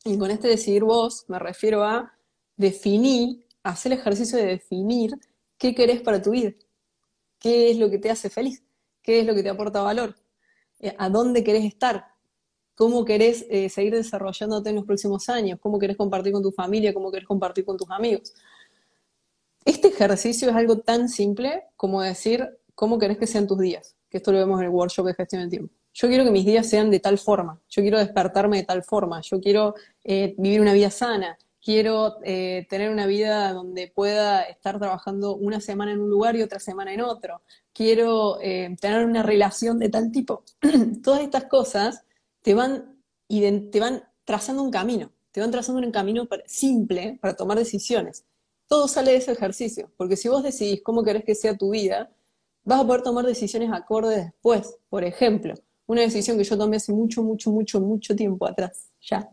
Y 0.03 0.17
con 0.17 0.29
este 0.29 0.47
decidir 0.47 0.83
vos 0.83 1.25
me 1.27 1.39
refiero 1.39 1.83
a 1.83 2.13
definir, 2.55 3.47
hacer 3.63 3.91
el 3.91 3.99
ejercicio 3.99 4.37
de 4.37 4.45
definir 4.45 5.17
qué 5.57 5.73
querés 5.73 6.01
para 6.01 6.21
tu 6.21 6.31
vida, 6.31 6.53
qué 7.39 7.71
es 7.71 7.77
lo 7.77 7.89
que 7.89 7.97
te 7.97 8.11
hace 8.11 8.29
feliz, 8.29 8.63
qué 9.01 9.19
es 9.19 9.25
lo 9.25 9.33
que 9.33 9.41
te 9.41 9.49
aporta 9.49 9.81
valor, 9.81 10.15
eh, 10.79 10.95
a 10.97 11.09
dónde 11.09 11.43
querés 11.43 11.65
estar, 11.65 12.05
cómo 12.75 13.03
querés 13.05 13.45
eh, 13.49 13.69
seguir 13.69 13.95
desarrollándote 13.95 14.69
en 14.69 14.75
los 14.75 14.85
próximos 14.85 15.27
años, 15.29 15.59
cómo 15.59 15.79
querés 15.79 15.97
compartir 15.97 16.33
con 16.33 16.43
tu 16.43 16.51
familia, 16.51 16.93
cómo 16.93 17.11
querés 17.11 17.27
compartir 17.27 17.65
con 17.65 17.77
tus 17.77 17.89
amigos. 17.89 18.33
Este 19.65 19.89
ejercicio 19.89 20.49
es 20.49 20.55
algo 20.55 20.79
tan 20.79 21.07
simple 21.07 21.63
como 21.77 22.01
decir 22.01 22.49
cómo 22.73 22.97
querés 22.97 23.17
que 23.17 23.27
sean 23.27 23.47
tus 23.47 23.59
días, 23.59 23.95
que 24.09 24.17
esto 24.17 24.31
lo 24.31 24.39
vemos 24.39 24.59
en 24.59 24.65
el 24.65 24.71
workshop 24.71 25.05
de 25.05 25.13
gestión 25.13 25.41
del 25.41 25.49
tiempo. 25.51 25.73
Yo 25.93 26.07
quiero 26.07 26.23
que 26.23 26.31
mis 26.31 26.45
días 26.45 26.67
sean 26.67 26.89
de 26.89 26.99
tal 26.99 27.17
forma, 27.17 27.59
yo 27.69 27.81
quiero 27.81 27.99
despertarme 27.99 28.57
de 28.57 28.63
tal 28.63 28.83
forma, 28.83 29.21
yo 29.21 29.39
quiero 29.39 29.75
eh, 30.03 30.33
vivir 30.37 30.61
una 30.61 30.73
vida 30.73 30.89
sana, 30.89 31.37
quiero 31.61 32.17
eh, 32.23 32.65
tener 32.69 32.89
una 32.89 33.05
vida 33.05 33.53
donde 33.53 33.91
pueda 33.93 34.41
estar 34.43 34.79
trabajando 34.79 35.35
una 35.35 35.59
semana 35.59 35.91
en 35.91 35.99
un 36.01 36.09
lugar 36.09 36.35
y 36.35 36.41
otra 36.41 36.59
semana 36.59 36.93
en 36.93 37.01
otro, 37.01 37.41
quiero 37.73 38.39
eh, 38.41 38.75
tener 38.79 39.05
una 39.05 39.21
relación 39.21 39.77
de 39.79 39.89
tal 39.89 40.11
tipo. 40.11 40.43
Todas 41.03 41.21
estas 41.21 41.45
cosas 41.45 42.03
te 42.41 42.53
van, 42.53 42.97
te 43.27 43.79
van 43.79 44.03
trazando 44.23 44.63
un 44.63 44.71
camino, 44.71 45.11
te 45.31 45.41
van 45.41 45.51
trazando 45.51 45.85
un 45.85 45.91
camino 45.91 46.27
simple 46.45 47.19
para 47.21 47.35
tomar 47.35 47.57
decisiones. 47.57 48.25
Todo 48.71 48.87
sale 48.87 49.11
de 49.11 49.17
ese 49.17 49.33
ejercicio, 49.33 49.91
porque 49.97 50.15
si 50.15 50.29
vos 50.29 50.43
decidís 50.43 50.81
cómo 50.81 51.03
querés 51.03 51.25
que 51.25 51.35
sea 51.35 51.57
tu 51.57 51.71
vida, 51.71 52.09
vas 52.63 52.79
a 52.79 52.87
poder 52.87 53.01
tomar 53.01 53.25
decisiones 53.25 53.69
acordes 53.69 54.23
después. 54.23 54.77
Por 54.87 55.03
ejemplo, 55.03 55.55
una 55.87 55.99
decisión 55.99 56.37
que 56.37 56.45
yo 56.45 56.57
tomé 56.57 56.77
hace 56.77 56.93
mucho, 56.93 57.21
mucho, 57.21 57.51
mucho, 57.51 57.81
mucho 57.81 58.15
tiempo 58.15 58.47
atrás, 58.47 58.89
ya, 59.01 59.29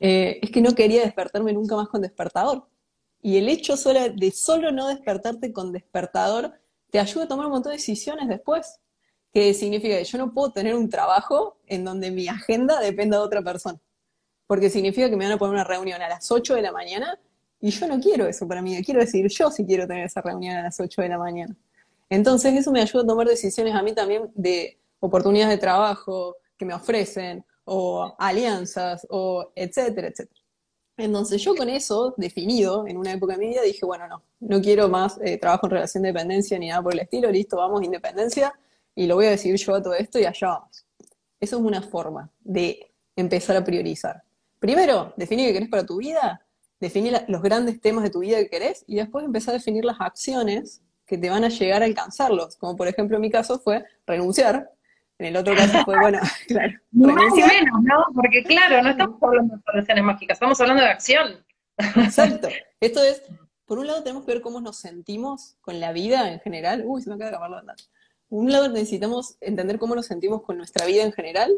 eh, 0.00 0.40
es 0.42 0.50
que 0.50 0.60
no 0.60 0.74
quería 0.74 1.02
despertarme 1.02 1.52
nunca 1.52 1.76
más 1.76 1.86
con 1.86 2.02
despertador. 2.02 2.66
Y 3.22 3.36
el 3.36 3.48
hecho 3.48 3.76
de 3.76 4.32
solo 4.32 4.72
no 4.72 4.88
despertarte 4.88 5.52
con 5.52 5.70
despertador 5.70 6.52
te 6.90 6.98
ayuda 6.98 7.26
a 7.26 7.28
tomar 7.28 7.46
un 7.46 7.52
montón 7.52 7.70
de 7.70 7.76
decisiones 7.76 8.26
después. 8.26 8.80
Que 9.32 9.54
significa 9.54 9.98
que 9.98 10.04
yo 10.04 10.18
no 10.18 10.34
puedo 10.34 10.50
tener 10.50 10.74
un 10.74 10.90
trabajo 10.90 11.58
en 11.68 11.84
donde 11.84 12.10
mi 12.10 12.26
agenda 12.26 12.80
dependa 12.80 13.18
de 13.18 13.22
otra 13.22 13.40
persona. 13.40 13.80
Porque 14.48 14.68
significa 14.68 15.08
que 15.08 15.14
me 15.16 15.26
van 15.26 15.34
a 15.34 15.38
poner 15.38 15.54
una 15.54 15.64
reunión 15.64 16.02
a 16.02 16.08
las 16.08 16.28
8 16.32 16.56
de 16.56 16.62
la 16.62 16.72
mañana 16.72 17.20
y 17.64 17.70
yo 17.70 17.88
no 17.88 17.98
quiero 17.98 18.26
eso 18.26 18.46
para 18.46 18.60
mí. 18.60 18.78
Quiero 18.84 19.00
decir 19.00 19.26
yo 19.28 19.50
si 19.50 19.64
quiero 19.64 19.86
tener 19.86 20.04
esa 20.04 20.20
reunión 20.20 20.54
a 20.54 20.64
las 20.64 20.78
8 20.78 21.00
de 21.00 21.08
la 21.08 21.16
mañana. 21.16 21.56
Entonces 22.10 22.52
eso 22.52 22.70
me 22.70 22.82
ayuda 22.82 23.04
a 23.04 23.06
tomar 23.06 23.26
decisiones 23.26 23.74
a 23.74 23.82
mí 23.82 23.94
también 23.94 24.30
de 24.34 24.76
oportunidades 25.00 25.56
de 25.56 25.58
trabajo 25.58 26.36
que 26.58 26.66
me 26.66 26.74
ofrecen 26.74 27.42
o 27.64 28.14
alianzas, 28.18 29.06
o 29.08 29.50
etcétera, 29.54 30.08
etcétera. 30.08 30.42
Entonces 30.98 31.40
yo 31.40 31.54
con 31.54 31.70
eso 31.70 32.12
definido 32.18 32.86
en 32.86 32.98
una 32.98 33.12
época 33.12 33.32
de 33.32 33.38
mi 33.38 33.48
vida 33.48 33.62
dije, 33.62 33.86
bueno, 33.86 34.06
no, 34.08 34.22
no 34.40 34.60
quiero 34.60 34.90
más 34.90 35.18
eh, 35.24 35.38
trabajo 35.38 35.66
en 35.66 35.70
relación 35.70 36.02
de 36.02 36.12
dependencia 36.12 36.58
ni 36.58 36.68
nada 36.68 36.82
por 36.82 36.92
el 36.92 37.00
estilo, 37.00 37.30
listo, 37.30 37.56
vamos, 37.56 37.82
independencia, 37.82 38.52
y 38.94 39.06
lo 39.06 39.14
voy 39.14 39.24
a 39.24 39.30
decidir 39.30 39.56
yo 39.56 39.74
a 39.74 39.82
todo 39.82 39.94
esto 39.94 40.18
y 40.18 40.26
allá 40.26 40.48
vamos. 40.48 40.84
Eso 41.40 41.56
es 41.56 41.62
una 41.62 41.80
forma 41.80 42.30
de 42.42 42.92
empezar 43.16 43.56
a 43.56 43.64
priorizar. 43.64 44.22
Primero, 44.58 45.14
definir 45.16 45.46
qué 45.48 45.54
querés 45.54 45.68
para 45.70 45.86
tu 45.86 45.96
vida, 45.96 46.43
definir 46.84 47.20
los 47.28 47.42
grandes 47.42 47.80
temas 47.80 48.04
de 48.04 48.10
tu 48.10 48.20
vida 48.20 48.38
que 48.38 48.48
querés, 48.48 48.84
y 48.86 48.96
después 48.96 49.24
empezar 49.24 49.54
a 49.54 49.58
definir 49.58 49.84
las 49.84 50.00
acciones 50.00 50.82
que 51.06 51.18
te 51.18 51.30
van 51.30 51.44
a 51.44 51.48
llegar 51.48 51.82
a 51.82 51.86
alcanzarlos, 51.86 52.56
como 52.56 52.76
por 52.76 52.88
ejemplo 52.88 53.16
en 53.16 53.22
mi 53.22 53.30
caso 53.30 53.58
fue 53.58 53.84
renunciar 54.06 54.70
en 55.18 55.26
el 55.26 55.36
otro 55.36 55.54
caso 55.54 55.84
fue, 55.84 55.98
bueno, 56.00 56.18
claro. 56.48 56.72
Más 56.92 57.32
o 57.32 57.36
menos, 57.36 57.82
¿no? 57.82 58.04
Porque 58.14 58.42
claro, 58.44 58.82
no 58.82 58.90
estamos 58.90 59.22
hablando 59.22 59.56
de 59.56 59.62
soluciones 59.62 60.04
mágicas, 60.04 60.36
estamos 60.36 60.60
hablando 60.60 60.82
de 60.82 60.88
acción. 60.88 61.44
Exacto. 61.76 62.48
Esto 62.80 63.02
es, 63.02 63.22
por 63.64 63.78
un 63.78 63.86
lado 63.86 64.02
tenemos 64.02 64.24
que 64.24 64.32
ver 64.32 64.42
cómo 64.42 64.60
nos 64.60 64.78
sentimos 64.78 65.56
con 65.60 65.80
la 65.80 65.92
vida 65.92 66.30
en 66.32 66.40
general. 66.40 66.82
Uy, 66.84 67.02
se 67.02 67.08
me 67.08 67.14
acaba 67.14 67.30
de 67.30 67.36
acabar 67.36 67.50
la 67.50 67.56
bandana. 67.58 67.82
Por 68.28 68.40
un 68.40 68.50
lado 68.50 68.68
necesitamos 68.68 69.36
entender 69.40 69.78
cómo 69.78 69.94
nos 69.94 70.06
sentimos 70.06 70.42
con 70.42 70.56
nuestra 70.56 70.86
vida 70.86 71.04
en 71.04 71.12
general, 71.12 71.52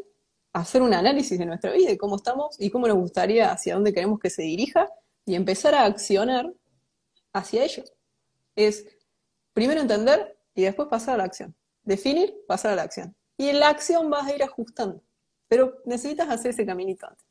hacer 0.52 0.82
un 0.82 0.92
análisis 0.92 1.38
de 1.38 1.46
nuestra 1.46 1.72
vida 1.72 1.90
y 1.90 1.96
cómo 1.96 2.16
estamos 2.16 2.56
y 2.60 2.70
cómo 2.70 2.86
nos 2.86 2.96
gustaría, 2.96 3.50
hacia 3.50 3.74
dónde 3.74 3.94
queremos 3.94 4.18
que 4.18 4.30
se 4.30 4.42
dirija 4.42 4.88
y 5.26 5.34
empezar 5.34 5.74
a 5.74 5.84
accionar 5.84 6.50
hacia 7.34 7.64
ello. 7.64 7.84
Es 8.54 8.86
primero 9.52 9.80
entender 9.80 10.38
y 10.54 10.62
después 10.62 10.88
pasar 10.88 11.16
a 11.16 11.18
la 11.18 11.24
acción. 11.24 11.54
Definir, 11.82 12.34
pasar 12.48 12.72
a 12.72 12.76
la 12.76 12.82
acción 12.82 13.14
y 13.36 13.48
en 13.48 13.60
la 13.60 13.68
acción 13.68 14.08
vas 14.10 14.26
a 14.26 14.34
ir 14.34 14.42
ajustando. 14.42 15.02
Pero 15.48 15.78
necesitas 15.84 16.28
hacer 16.28 16.52
ese 16.52 16.66
caminito 16.66 17.06
antes. 17.06 17.24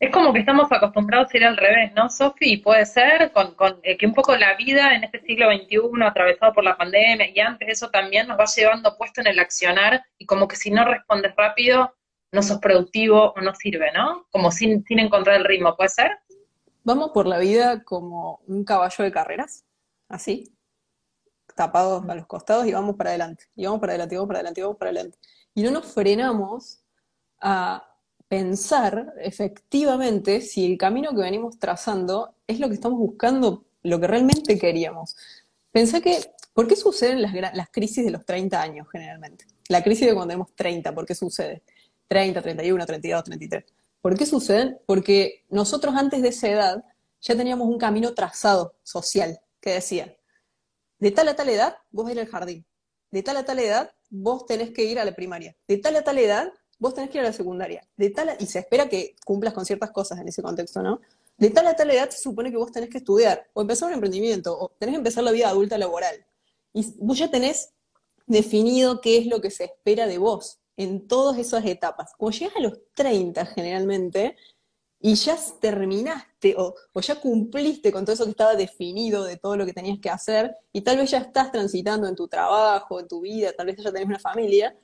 Es 0.00 0.12
como 0.12 0.32
que 0.32 0.38
estamos 0.38 0.70
acostumbrados 0.70 1.34
a 1.34 1.36
ir 1.36 1.44
al 1.44 1.56
revés, 1.56 1.92
¿no, 1.94 2.08
Sofi? 2.08 2.58
Puede 2.58 2.86
ser 2.86 3.32
con, 3.32 3.80
eh, 3.82 3.96
que 3.96 4.06
un 4.06 4.14
poco 4.14 4.36
la 4.36 4.54
vida 4.54 4.94
en 4.94 5.02
este 5.02 5.20
siglo 5.22 5.50
XXI, 5.50 6.04
atravesado 6.04 6.52
por 6.52 6.62
la 6.62 6.76
pandemia 6.76 7.28
y 7.28 7.40
antes, 7.40 7.68
eso 7.68 7.90
también 7.90 8.28
nos 8.28 8.38
va 8.38 8.44
llevando 8.44 8.96
puesto 8.96 9.20
en 9.20 9.26
el 9.26 9.40
accionar 9.40 10.04
y 10.16 10.24
como 10.24 10.46
que 10.46 10.54
si 10.54 10.70
no 10.70 10.84
respondes 10.84 11.34
rápido, 11.36 11.92
no 12.30 12.42
sos 12.42 12.58
productivo 12.58 13.32
o 13.32 13.40
no 13.40 13.52
sirve, 13.56 13.90
¿no? 13.92 14.28
Como 14.30 14.52
sin, 14.52 14.84
sin 14.84 15.00
encontrar 15.00 15.36
el 15.36 15.44
ritmo, 15.44 15.76
¿puede 15.76 15.88
ser? 15.88 16.16
Vamos 16.88 17.10
por 17.10 17.26
la 17.26 17.38
vida 17.38 17.84
como 17.84 18.40
un 18.46 18.64
caballo 18.64 19.04
de 19.04 19.12
carreras, 19.12 19.66
así, 20.08 20.56
tapados 21.54 22.08
a 22.08 22.14
los 22.14 22.26
costados 22.26 22.66
y 22.66 22.72
vamos 22.72 22.96
para 22.96 23.10
adelante, 23.10 23.44
y 23.54 23.66
vamos 23.66 23.78
para 23.78 23.92
adelante, 23.92 24.14
vamos 24.16 24.28
para 24.28 24.38
adelante, 24.38 24.62
vamos 24.62 24.78
para 24.78 24.90
adelante 24.92 25.18
y 25.54 25.62
no 25.64 25.70
nos 25.70 25.92
frenamos 25.92 26.80
a 27.42 27.94
pensar 28.26 29.12
efectivamente 29.18 30.40
si 30.40 30.64
el 30.64 30.78
camino 30.78 31.10
que 31.10 31.20
venimos 31.20 31.58
trazando 31.58 32.36
es 32.46 32.58
lo 32.58 32.68
que 32.68 32.76
estamos 32.76 32.98
buscando, 32.98 33.66
lo 33.82 34.00
que 34.00 34.06
realmente 34.06 34.58
queríamos. 34.58 35.14
Pensé 35.70 36.00
que, 36.00 36.32
¿por 36.54 36.68
qué 36.68 36.74
suceden 36.74 37.20
las, 37.20 37.34
las 37.34 37.68
crisis 37.68 38.02
de 38.02 38.12
los 38.12 38.24
30 38.24 38.62
años 38.62 38.88
generalmente? 38.90 39.44
La 39.68 39.84
crisis 39.84 40.06
de 40.06 40.14
cuando 40.14 40.28
tenemos 40.28 40.54
30, 40.54 40.94
¿por 40.94 41.04
qué 41.04 41.14
sucede? 41.14 41.62
30, 42.08 42.40
31, 42.40 42.86
32, 42.86 43.24
33. 43.24 43.64
¿Por 44.00 44.16
qué 44.16 44.26
suceden? 44.26 44.78
Porque 44.86 45.44
nosotros 45.48 45.94
antes 45.96 46.22
de 46.22 46.28
esa 46.28 46.48
edad 46.48 46.84
ya 47.20 47.36
teníamos 47.36 47.68
un 47.68 47.78
camino 47.78 48.14
trazado 48.14 48.76
social 48.82 49.40
que 49.60 49.70
decía, 49.70 50.16
de 50.98 51.10
tal 51.10 51.28
a 51.28 51.36
tal 51.36 51.48
edad 51.48 51.76
vos 51.90 52.08
a 52.08 52.12
ir 52.12 52.20
al 52.20 52.26
jardín, 52.26 52.64
de 53.10 53.22
tal 53.22 53.36
a 53.36 53.44
tal 53.44 53.58
edad 53.58 53.92
vos 54.10 54.46
tenés 54.46 54.70
que 54.70 54.84
ir 54.84 54.98
a 54.98 55.04
la 55.04 55.12
primaria. 55.12 55.56
De 55.66 55.78
tal 55.78 55.96
a 55.96 56.02
tal 56.02 56.18
edad, 56.18 56.52
vos 56.78 56.94
tenés 56.94 57.10
que 57.10 57.18
ir 57.18 57.24
a 57.24 57.28
la 57.28 57.32
secundaria. 57.32 57.86
De 57.96 58.10
tal 58.10 58.36
y 58.38 58.46
se 58.46 58.60
espera 58.60 58.88
que 58.88 59.16
cumplas 59.24 59.54
con 59.54 59.64
ciertas 59.66 59.90
cosas 59.90 60.18
en 60.18 60.28
ese 60.28 60.42
contexto, 60.42 60.82
¿no? 60.82 61.00
De 61.36 61.50
tal 61.50 61.66
a 61.66 61.76
tal 61.76 61.90
edad 61.90 62.10
se 62.10 62.18
supone 62.18 62.50
que 62.50 62.56
vos 62.56 62.72
tenés 62.72 62.90
que 62.90 62.98
estudiar, 62.98 63.46
o 63.52 63.60
empezar 63.60 63.88
un 63.88 63.94
emprendimiento, 63.94 64.58
o 64.58 64.70
tenés 64.70 64.94
que 64.94 64.98
empezar 64.98 65.22
la 65.22 65.30
vida 65.30 65.48
adulta 65.48 65.78
laboral. 65.78 66.26
Y 66.72 66.84
vos 66.98 67.18
ya 67.18 67.30
tenés 67.30 67.70
definido 68.26 69.00
qué 69.00 69.18
es 69.18 69.26
lo 69.26 69.40
que 69.40 69.50
se 69.50 69.64
espera 69.64 70.06
de 70.06 70.18
vos 70.18 70.57
en 70.78 71.06
todas 71.08 71.38
esas 71.38 71.66
etapas. 71.66 72.12
Cuando 72.16 72.38
llegas 72.38 72.56
a 72.56 72.60
los 72.60 72.78
30 72.94 73.44
generalmente, 73.46 74.36
y 75.00 75.14
ya 75.14 75.36
terminaste 75.60 76.54
o, 76.58 76.74
ya 77.00 77.20
cumpliste 77.20 77.92
con 77.92 78.04
todo 78.04 78.14
eso 78.14 78.24
que 78.24 78.30
estaba 78.30 78.54
definido 78.54 79.24
de 79.24 79.36
todo 79.36 79.56
lo 79.56 79.64
que 79.64 79.72
tenías 79.72 79.98
que 80.00 80.10
hacer 80.10 80.56
y 80.72 80.80
tal 80.80 80.96
vez 80.96 81.10
ya 81.10 81.18
estás 81.18 81.52
transitando 81.52 82.08
en 82.08 82.16
tu 82.16 82.26
trabajo, 82.26 82.98
en 82.98 83.06
tu 83.06 83.20
vida, 83.20 83.52
tal 83.52 83.66
vez 83.66 83.76
ya 83.76 83.92
tenés 83.92 84.08
una 84.08 84.18
familia, 84.18 84.76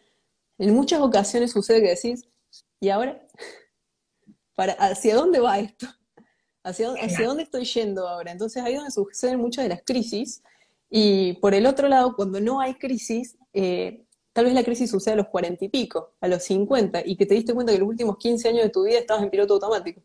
en 0.59 0.75
muchas 0.75 1.01
ocasiones 1.01 1.51
sucede 1.51 1.83
que 1.83 1.91
decís, 1.91 2.29
¿y 2.81 2.91
ahora? 2.91 3.27
¿Para, 4.55 4.75
¿Hacia 4.75 5.17
dónde 5.17 5.41
va 5.41 5.59
esto? 5.59 5.87
¿Hacia, 6.63 6.93
¿Hacia 6.93 7.27
dónde 7.27 7.43
estoy 7.43 7.65
yendo 7.65 8.09
ahora? 8.09 8.31
Entonces 8.31 8.63
ahí 8.63 8.75
es 8.75 8.79
donde 8.79 8.93
suceden 8.93 9.41
muchas 9.41 9.65
de 9.65 9.69
las 9.69 9.83
crisis 9.85 10.43
Y 10.89 11.35
por 11.35 11.55
el 11.55 11.67
otro 11.67 11.89
lado, 11.89 12.15
cuando 12.15 12.41
no 12.41 12.61
hay 12.61 12.75
crisis, 12.75 13.37
eh, 13.53 14.04
tal 14.35 14.45
vez 14.47 14.55
la 14.55 14.65
crisis 14.65 14.91
sucede 14.91 15.15
a 15.15 15.17
los 15.19 15.29
cuarenta 15.29 15.65
y 15.65 15.69
pico, 15.69 16.15
a 16.21 16.29
los 16.29 16.43
50, 16.43 17.03
y 17.07 17.17
que 17.17 17.25
te 17.25 17.35
diste 17.35 17.55
cuenta 17.55 17.73
que 17.73 17.79
los 17.79 17.89
últimos 17.89 18.19
15 18.19 18.49
años 18.49 18.63
de 18.65 18.69
tu 18.69 18.83
vida 18.83 18.99
estabas 18.99 19.23
en 19.23 19.31
piloto 19.31 19.55
automático. 19.55 20.03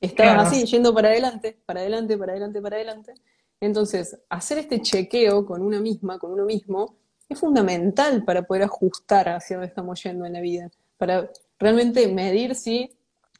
Estabas 0.00 0.48
así, 0.48 0.66
yendo 0.66 0.92
para 0.92 1.08
adelante, 1.08 1.56
para 1.64 1.80
adelante, 1.80 2.18
para 2.18 2.32
adelante, 2.32 2.60
para 2.60 2.76
adelante. 2.76 3.14
Entonces, 3.60 4.18
hacer 4.28 4.58
este 4.58 4.82
chequeo 4.82 5.46
con 5.46 5.62
una 5.62 5.80
misma, 5.80 6.18
con 6.18 6.32
uno 6.32 6.44
mismo, 6.44 6.96
es 7.28 7.38
fundamental 7.38 8.24
para 8.24 8.42
poder 8.42 8.64
ajustar 8.64 9.28
hacia 9.28 9.56
dónde 9.56 9.68
estamos 9.68 10.02
yendo 10.02 10.26
en 10.26 10.32
la 10.32 10.40
vida, 10.40 10.70
para 10.98 11.30
realmente 11.58 12.08
medir 12.08 12.56
si 12.56 12.90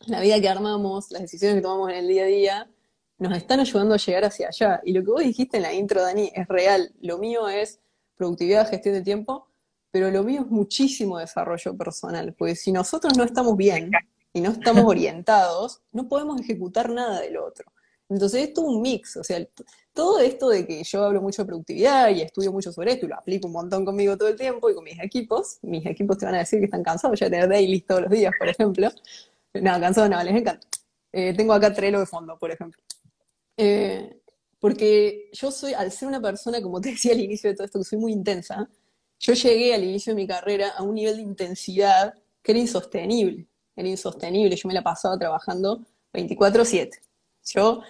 la 0.06 0.20
vida 0.20 0.40
que 0.40 0.48
armamos, 0.48 1.10
las 1.10 1.22
decisiones 1.22 1.56
que 1.56 1.62
tomamos 1.62 1.90
en 1.90 1.96
el 1.96 2.08
día 2.08 2.22
a 2.22 2.26
día, 2.26 2.70
nos 3.18 3.36
están 3.36 3.58
ayudando 3.60 3.94
a 3.94 3.98
llegar 3.98 4.24
hacia 4.24 4.48
allá. 4.48 4.80
Y 4.84 4.92
lo 4.92 5.02
que 5.04 5.10
vos 5.10 5.22
dijiste 5.22 5.56
en 5.56 5.64
la 5.64 5.72
intro, 5.72 6.02
Dani, 6.02 6.30
es 6.34 6.46
real. 6.46 6.92
Lo 7.00 7.18
mío 7.18 7.48
es 7.48 7.80
productividad, 8.16 8.70
gestión 8.70 8.94
de 8.94 9.02
tiempo, 9.02 9.48
pero 9.94 10.10
lo 10.10 10.24
mío 10.24 10.40
es 10.40 10.48
muchísimo 10.48 11.18
desarrollo 11.18 11.76
personal, 11.76 12.34
porque 12.36 12.56
si 12.56 12.72
nosotros 12.72 13.16
no 13.16 13.22
estamos 13.22 13.56
bien 13.56 13.92
y 14.32 14.40
no 14.40 14.50
estamos 14.50 14.82
orientados, 14.84 15.82
no 15.92 16.08
podemos 16.08 16.40
ejecutar 16.40 16.90
nada 16.90 17.20
del 17.20 17.36
otro. 17.36 17.70
Entonces 18.08 18.48
es 18.48 18.54
todo 18.54 18.64
un 18.64 18.82
mix, 18.82 19.16
o 19.16 19.22
sea, 19.22 19.46
todo 19.92 20.18
esto 20.18 20.48
de 20.48 20.66
que 20.66 20.82
yo 20.82 21.04
hablo 21.04 21.22
mucho 21.22 21.42
de 21.42 21.46
productividad 21.46 22.08
y 22.10 22.22
estudio 22.22 22.50
mucho 22.50 22.72
sobre 22.72 22.94
esto 22.94 23.06
y 23.06 23.10
lo 23.10 23.14
aplico 23.14 23.46
un 23.46 23.52
montón 23.52 23.84
conmigo 23.84 24.18
todo 24.18 24.26
el 24.26 24.34
tiempo 24.34 24.68
y 24.68 24.74
con 24.74 24.82
mis 24.82 24.98
equipos, 24.98 25.58
mis 25.62 25.86
equipos 25.86 26.18
te 26.18 26.26
van 26.26 26.34
a 26.34 26.38
decir 26.38 26.58
que 26.58 26.64
están 26.64 26.82
cansados 26.82 27.20
ya 27.20 27.26
de 27.26 27.30
tener 27.30 27.48
dailies 27.48 27.86
todos 27.86 28.02
los 28.02 28.10
días, 28.10 28.32
por 28.36 28.48
ejemplo. 28.48 28.90
No, 29.54 29.78
cansados 29.78 30.10
no, 30.10 30.20
les 30.24 30.34
encanta. 30.34 30.66
Eh, 31.12 31.34
tengo 31.36 31.52
acá 31.52 31.72
Trello 31.72 32.00
de 32.00 32.06
fondo, 32.06 32.36
por 32.36 32.50
ejemplo. 32.50 32.82
Eh, 33.56 34.20
porque 34.58 35.30
yo 35.32 35.52
soy, 35.52 35.72
al 35.72 35.92
ser 35.92 36.08
una 36.08 36.20
persona, 36.20 36.60
como 36.60 36.80
te 36.80 36.90
decía 36.90 37.12
al 37.12 37.20
inicio 37.20 37.48
de 37.48 37.54
todo 37.54 37.64
esto, 37.64 37.78
que 37.78 37.84
soy 37.84 38.00
muy 38.00 38.10
intensa, 38.10 38.68
yo 39.24 39.32
llegué 39.32 39.74
al 39.74 39.82
inicio 39.82 40.12
de 40.12 40.16
mi 40.16 40.26
carrera 40.26 40.68
a 40.76 40.82
un 40.82 40.94
nivel 40.94 41.16
de 41.16 41.22
intensidad 41.22 42.12
que 42.42 42.52
era 42.52 42.58
insostenible. 42.58 43.48
Era 43.74 43.88
insostenible. 43.88 44.54
Yo 44.54 44.68
me 44.68 44.74
la 44.74 44.82
pasaba 44.82 45.18
trabajando 45.18 45.80
24/7. 46.12 47.00
Yo 47.46 47.80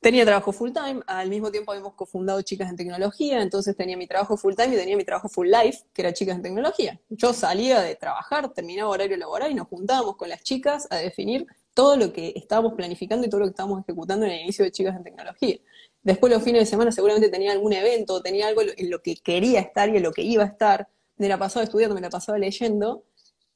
tenía 0.00 0.24
trabajo 0.24 0.52
full 0.52 0.72
time, 0.72 1.02
al 1.06 1.28
mismo 1.28 1.50
tiempo 1.50 1.72
habíamos 1.72 1.94
cofundado 1.94 2.40
Chicas 2.40 2.70
en 2.70 2.76
Tecnología, 2.76 3.42
entonces 3.42 3.76
tenía 3.76 3.96
mi 3.96 4.06
trabajo 4.06 4.38
full 4.38 4.54
time 4.54 4.74
y 4.74 4.78
tenía 4.78 4.96
mi 4.96 5.04
trabajo 5.04 5.28
full 5.28 5.48
life, 5.48 5.84
que 5.92 6.00
era 6.02 6.14
Chicas 6.14 6.36
en 6.36 6.42
Tecnología. 6.42 6.98
Yo 7.10 7.34
salía 7.34 7.82
de 7.82 7.94
trabajar, 7.94 8.50
terminaba 8.54 8.88
horario 8.88 9.18
laboral 9.18 9.50
y 9.50 9.54
nos 9.54 9.68
juntábamos 9.68 10.16
con 10.16 10.30
las 10.30 10.42
chicas 10.42 10.86
a 10.90 10.96
definir 10.96 11.46
todo 11.74 11.96
lo 11.96 12.12
que 12.12 12.32
estábamos 12.36 12.72
planificando 12.72 13.26
y 13.26 13.30
todo 13.30 13.40
lo 13.40 13.46
que 13.46 13.50
estábamos 13.50 13.80
ejecutando 13.82 14.24
en 14.24 14.32
el 14.32 14.40
inicio 14.40 14.64
de 14.64 14.72
Chicas 14.72 14.96
en 14.96 15.04
Tecnología. 15.04 15.58
Después 16.04 16.32
los 16.32 16.42
fines 16.42 16.60
de 16.60 16.66
semana 16.66 16.92
seguramente 16.92 17.30
tenía 17.30 17.50
algún 17.50 17.72
evento, 17.72 18.22
tenía 18.22 18.46
algo 18.46 18.62
en 18.62 18.90
lo 18.90 19.02
que 19.02 19.16
quería 19.16 19.60
estar 19.60 19.88
y 19.88 19.96
en 19.96 20.02
lo 20.02 20.12
que 20.12 20.22
iba 20.22 20.44
a 20.44 20.46
estar. 20.46 20.88
Me 21.16 21.28
la 21.28 21.38
pasaba 21.38 21.64
estudiando, 21.64 21.94
me 21.96 22.00
la 22.00 22.10
pasaba 22.10 22.38
leyendo, 22.38 23.04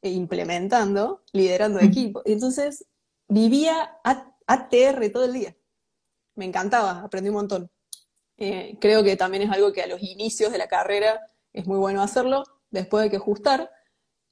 e 0.02 0.10
implementando, 0.10 1.22
liderando 1.32 1.78
equipos. 1.80 2.22
Entonces 2.26 2.84
vivía 3.28 3.98
ATR 4.02 5.10
todo 5.12 5.26
el 5.26 5.34
día 5.34 5.54
me 6.38 6.46
encantaba, 6.46 7.02
aprendí 7.02 7.28
un 7.28 7.34
montón. 7.34 7.70
Eh, 8.38 8.78
creo 8.80 9.02
que 9.02 9.16
también 9.16 9.42
es 9.42 9.50
algo 9.50 9.72
que 9.72 9.82
a 9.82 9.86
los 9.88 10.00
inicios 10.02 10.52
de 10.52 10.58
la 10.58 10.68
carrera 10.68 11.20
es 11.52 11.66
muy 11.66 11.78
bueno 11.78 12.00
hacerlo, 12.00 12.44
después 12.70 13.02
hay 13.02 13.10
que 13.10 13.16
ajustar, 13.16 13.70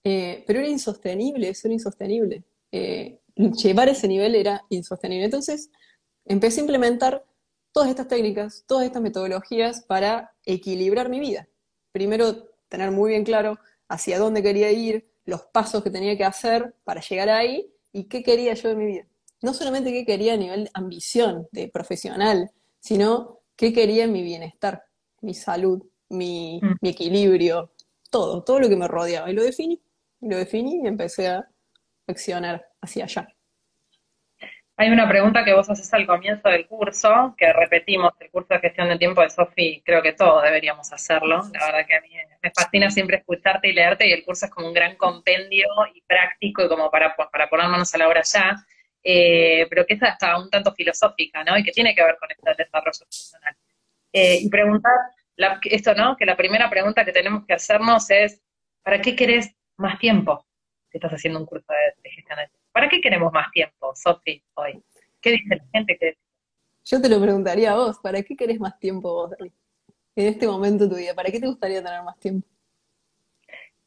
eh, 0.04 0.44
pero 0.46 0.60
era 0.60 0.68
insostenible, 0.68 1.48
eso 1.48 1.66
era 1.66 1.74
insostenible. 1.74 2.44
Eh, 2.70 3.18
llevar 3.34 3.88
ese 3.88 4.06
nivel 4.06 4.36
era 4.36 4.64
insostenible. 4.70 5.24
Entonces, 5.24 5.70
empecé 6.24 6.60
a 6.60 6.62
implementar 6.62 7.24
todas 7.76 7.90
estas 7.90 8.08
técnicas, 8.08 8.64
todas 8.66 8.86
estas 8.86 9.02
metodologías 9.02 9.82
para 9.82 10.32
equilibrar 10.46 11.10
mi 11.10 11.20
vida. 11.20 11.46
Primero, 11.92 12.48
tener 12.70 12.90
muy 12.90 13.10
bien 13.10 13.24
claro 13.24 13.58
hacia 13.88 14.18
dónde 14.18 14.42
quería 14.42 14.72
ir, 14.72 15.06
los 15.26 15.42
pasos 15.42 15.84
que 15.84 15.90
tenía 15.90 16.16
que 16.16 16.24
hacer 16.24 16.74
para 16.84 17.02
llegar 17.02 17.28
ahí 17.28 17.70
y 17.92 18.04
qué 18.04 18.22
quería 18.22 18.54
yo 18.54 18.70
de 18.70 18.76
mi 18.76 18.86
vida 18.86 19.06
no 19.42 19.54
solamente 19.54 19.92
qué 19.92 20.04
quería 20.04 20.34
a 20.34 20.36
nivel 20.36 20.64
de 20.64 20.70
ambición, 20.74 21.48
de 21.52 21.68
profesional, 21.68 22.50
sino 22.80 23.40
qué 23.54 23.72
quería 23.72 24.04
en 24.04 24.12
mi 24.12 24.22
bienestar, 24.22 24.84
mi 25.20 25.34
salud, 25.34 25.82
mi, 26.08 26.60
mm. 26.62 26.76
mi 26.80 26.88
equilibrio, 26.88 27.72
todo, 28.10 28.42
todo 28.42 28.60
lo 28.60 28.68
que 28.68 28.76
me 28.76 28.88
rodeaba. 28.88 29.30
Y 29.30 29.34
lo 29.34 29.42
definí, 29.42 29.80
lo 30.20 30.36
definí 30.36 30.80
y 30.82 30.86
empecé 30.86 31.28
a 31.28 31.48
accionar 32.06 32.66
hacia 32.80 33.04
allá. 33.04 33.35
Hay 34.78 34.90
una 34.90 35.08
pregunta 35.08 35.42
que 35.42 35.54
vos 35.54 35.70
haces 35.70 35.92
al 35.94 36.06
comienzo 36.06 36.48
del 36.50 36.66
curso, 36.66 37.34
que 37.38 37.50
repetimos, 37.52 38.12
el 38.20 38.30
curso 38.30 38.54
de 38.54 38.60
gestión 38.60 38.88
de 38.88 38.98
tiempo 38.98 39.22
de 39.22 39.30
Sofi, 39.30 39.82
creo 39.84 40.02
que 40.02 40.12
todos 40.12 40.42
deberíamos 40.42 40.92
hacerlo. 40.92 41.42
La 41.52 41.66
verdad 41.66 41.86
que 41.86 41.96
a 41.96 42.00
mí 42.02 42.10
me 42.42 42.50
fascina 42.50 42.90
siempre 42.90 43.16
escucharte 43.16 43.68
y 43.68 43.72
leerte 43.72 44.06
y 44.06 44.12
el 44.12 44.22
curso 44.22 44.46
es 44.46 44.52
como 44.52 44.68
un 44.68 44.74
gran 44.74 44.96
compendio 44.96 45.66
y 45.94 46.02
práctico 46.02 46.62
y 46.62 46.68
como 46.68 46.90
para, 46.90 47.16
para 47.16 47.48
poner 47.48 47.68
manos 47.68 47.94
a 47.94 47.98
la 47.98 48.08
obra 48.08 48.22
ya. 48.22 48.56
Eh, 49.02 49.66
pero 49.70 49.86
que 49.86 49.94
es 49.94 50.02
hasta 50.02 50.36
un 50.36 50.50
tanto 50.50 50.74
filosófica, 50.74 51.44
¿no? 51.44 51.56
Y 51.56 51.62
que 51.62 51.70
tiene 51.70 51.94
que 51.94 52.02
ver 52.02 52.16
con 52.18 52.28
esto 52.30 52.42
del 52.44 52.56
desarrollo 52.56 53.06
personal. 53.08 53.56
Eh, 54.12 54.38
y 54.42 54.50
preguntar, 54.50 54.92
esto, 55.64 55.94
¿no? 55.94 56.16
Que 56.16 56.26
la 56.26 56.36
primera 56.36 56.68
pregunta 56.68 57.04
que 57.04 57.12
tenemos 57.12 57.46
que 57.46 57.54
hacernos 57.54 58.10
es, 58.10 58.42
¿para 58.82 59.00
qué 59.00 59.14
querés 59.14 59.54
más 59.76 59.98
tiempo? 59.98 60.46
Si 60.90 60.98
estás 60.98 61.12
haciendo 61.12 61.38
un 61.38 61.46
curso 61.46 61.72
de, 61.72 62.10
gestión 62.10 62.38
de 62.38 62.48
tiempo. 62.48 62.55
¿Para 62.76 62.90
qué 62.90 63.00
queremos 63.00 63.32
más 63.32 63.50
tiempo, 63.52 63.94
Sofi, 63.94 64.44
hoy? 64.52 64.78
¿Qué 65.22 65.30
dice 65.30 65.56
la 65.56 65.64
gente 65.72 65.96
que 65.98 66.18
Yo 66.84 67.00
te 67.00 67.08
lo 67.08 67.18
preguntaría 67.22 67.72
a 67.72 67.76
vos, 67.76 67.98
¿para 68.02 68.20
qué 68.20 68.36
querés 68.36 68.60
más 68.60 68.78
tiempo 68.78 69.14
vos, 69.14 69.30
En 70.14 70.26
este 70.26 70.46
momento 70.46 70.84
de 70.84 70.90
tu 70.90 70.96
vida, 70.96 71.14
¿para 71.14 71.30
qué 71.30 71.40
te 71.40 71.46
gustaría 71.46 71.82
tener 71.82 72.02
más 72.02 72.18
tiempo? 72.18 72.46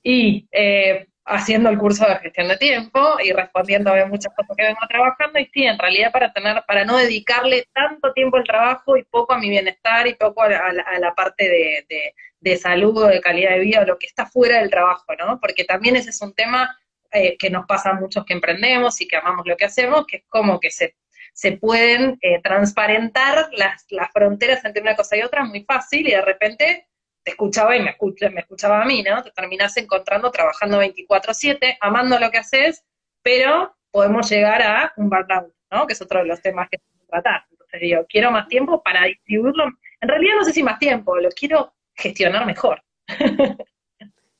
Y 0.01 0.47
eh, 0.51 1.07
haciendo 1.23 1.69
el 1.69 1.77
curso 1.77 2.03
de 2.07 2.15
gestión 2.15 2.47
de 2.47 2.57
tiempo 2.57 2.99
y 3.23 3.31
respondiendo 3.31 3.93
a 3.93 4.07
muchas 4.07 4.33
cosas 4.33 4.57
que 4.57 4.63
vengo 4.63 4.79
trabajando 4.89 5.37
y 5.37 5.45
sí, 5.53 5.65
en 5.65 5.77
realidad 5.77 6.11
para 6.11 6.33
tener, 6.33 6.63
para 6.67 6.83
no 6.83 6.97
dedicarle 6.97 7.67
tanto 7.71 8.11
tiempo 8.13 8.37
al 8.37 8.43
trabajo 8.43 8.97
y 8.97 9.03
poco 9.03 9.33
a 9.33 9.37
mi 9.37 9.51
bienestar 9.51 10.07
y 10.07 10.15
poco 10.15 10.41
a 10.41 10.49
la, 10.49 11.13
parte 11.15 11.47
de, 11.47 12.13
de, 12.39 12.57
salud 12.57 12.97
o 12.97 13.05
de 13.05 13.21
calidad 13.21 13.51
de 13.51 13.59
vida 13.59 13.81
o 13.81 13.85
lo 13.85 13.99
que 13.99 14.07
está 14.07 14.25
fuera 14.25 14.57
del 14.57 14.71
trabajo, 14.71 15.13
¿no? 15.15 15.39
Porque 15.39 15.63
también 15.63 15.95
ese 15.95 16.09
es 16.09 16.19
un 16.23 16.33
tema 16.33 16.75
eh, 17.11 17.37
que 17.37 17.49
nos 17.49 17.65
pasa 17.65 17.91
a 17.91 17.93
muchos 17.93 18.25
que 18.25 18.33
emprendemos 18.33 18.99
y 19.01 19.07
que 19.07 19.17
amamos 19.17 19.45
lo 19.45 19.57
que 19.57 19.65
hacemos, 19.65 20.05
que 20.05 20.17
es 20.17 20.23
como 20.27 20.59
que 20.59 20.71
se, 20.71 20.95
se 21.33 21.53
pueden 21.53 22.17
eh, 22.21 22.41
transparentar 22.41 23.49
las, 23.53 23.85
las 23.89 24.11
fronteras 24.11 24.63
entre 24.65 24.81
una 24.81 24.95
cosa 24.95 25.17
y 25.17 25.21
otra 25.21 25.43
muy 25.43 25.63
fácil 25.63 26.07
y 26.07 26.11
de 26.11 26.21
repente 26.21 26.87
te 27.23 27.31
escuchaba 27.31 27.75
y 27.75 27.81
me, 27.81 27.95
me 28.31 28.41
escuchaba 28.41 28.81
a 28.81 28.85
mí, 28.85 29.03
¿no? 29.03 29.23
Te 29.23 29.31
terminás 29.31 29.75
encontrando 29.77 30.31
trabajando 30.31 30.81
24/7, 30.81 31.77
amando 31.81 32.19
lo 32.19 32.31
que 32.31 32.37
haces, 32.37 32.85
pero 33.21 33.75
podemos 33.91 34.29
llegar 34.29 34.61
a 34.61 34.93
un 34.97 35.09
burnout, 35.09 35.53
¿no? 35.71 35.87
Que 35.87 35.93
es 35.93 36.01
otro 36.01 36.19
de 36.19 36.25
los 36.25 36.41
temas 36.41 36.69
que 36.69 36.79
tratar. 37.07 37.45
Entonces 37.51 37.81
digo, 37.81 38.05
quiero 38.07 38.31
más 38.31 38.47
tiempo 38.47 38.81
para 38.81 39.05
distribuirlo. 39.05 39.65
En 40.01 40.09
realidad 40.09 40.35
no 40.37 40.45
sé 40.45 40.53
si 40.53 40.63
más 40.63 40.79
tiempo, 40.79 41.17
lo 41.17 41.29
quiero 41.29 41.73
gestionar 41.95 42.45
mejor. 42.45 42.83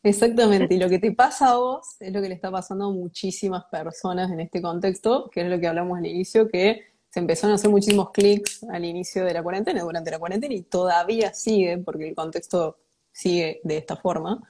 Exactamente, 0.01 0.75
y 0.75 0.77
lo 0.77 0.87
que 0.87 0.99
te 0.99 1.11
pasa 1.11 1.51
a 1.51 1.57
vos 1.57 1.97
es 1.99 2.13
lo 2.13 2.21
que 2.21 2.29
le 2.29 2.35
está 2.35 2.49
pasando 2.49 2.85
a 2.85 2.91
muchísimas 2.91 3.65
personas 3.65 4.31
en 4.31 4.39
este 4.39 4.61
contexto, 4.61 5.29
que 5.29 5.41
es 5.41 5.47
lo 5.47 5.59
que 5.59 5.67
hablamos 5.67 5.97
al 5.97 6.05
inicio, 6.05 6.47
que 6.47 6.83
se 7.09 7.19
empezaron 7.19 7.51
a 7.51 7.55
hacer 7.55 7.69
muchísimos 7.69 8.11
clics 8.11 8.63
al 8.63 8.85
inicio 8.85 9.25
de 9.25 9.33
la 9.33 9.43
cuarentena, 9.43 9.81
durante 9.81 10.11
la 10.11 10.19
cuarentena, 10.19 10.53
y 10.53 10.61
todavía 10.61 11.33
sigue, 11.33 11.79
porque 11.79 12.07
el 12.07 12.15
contexto 12.15 12.77
sigue 13.11 13.59
de 13.63 13.77
esta 13.77 13.97
forma. 13.97 14.41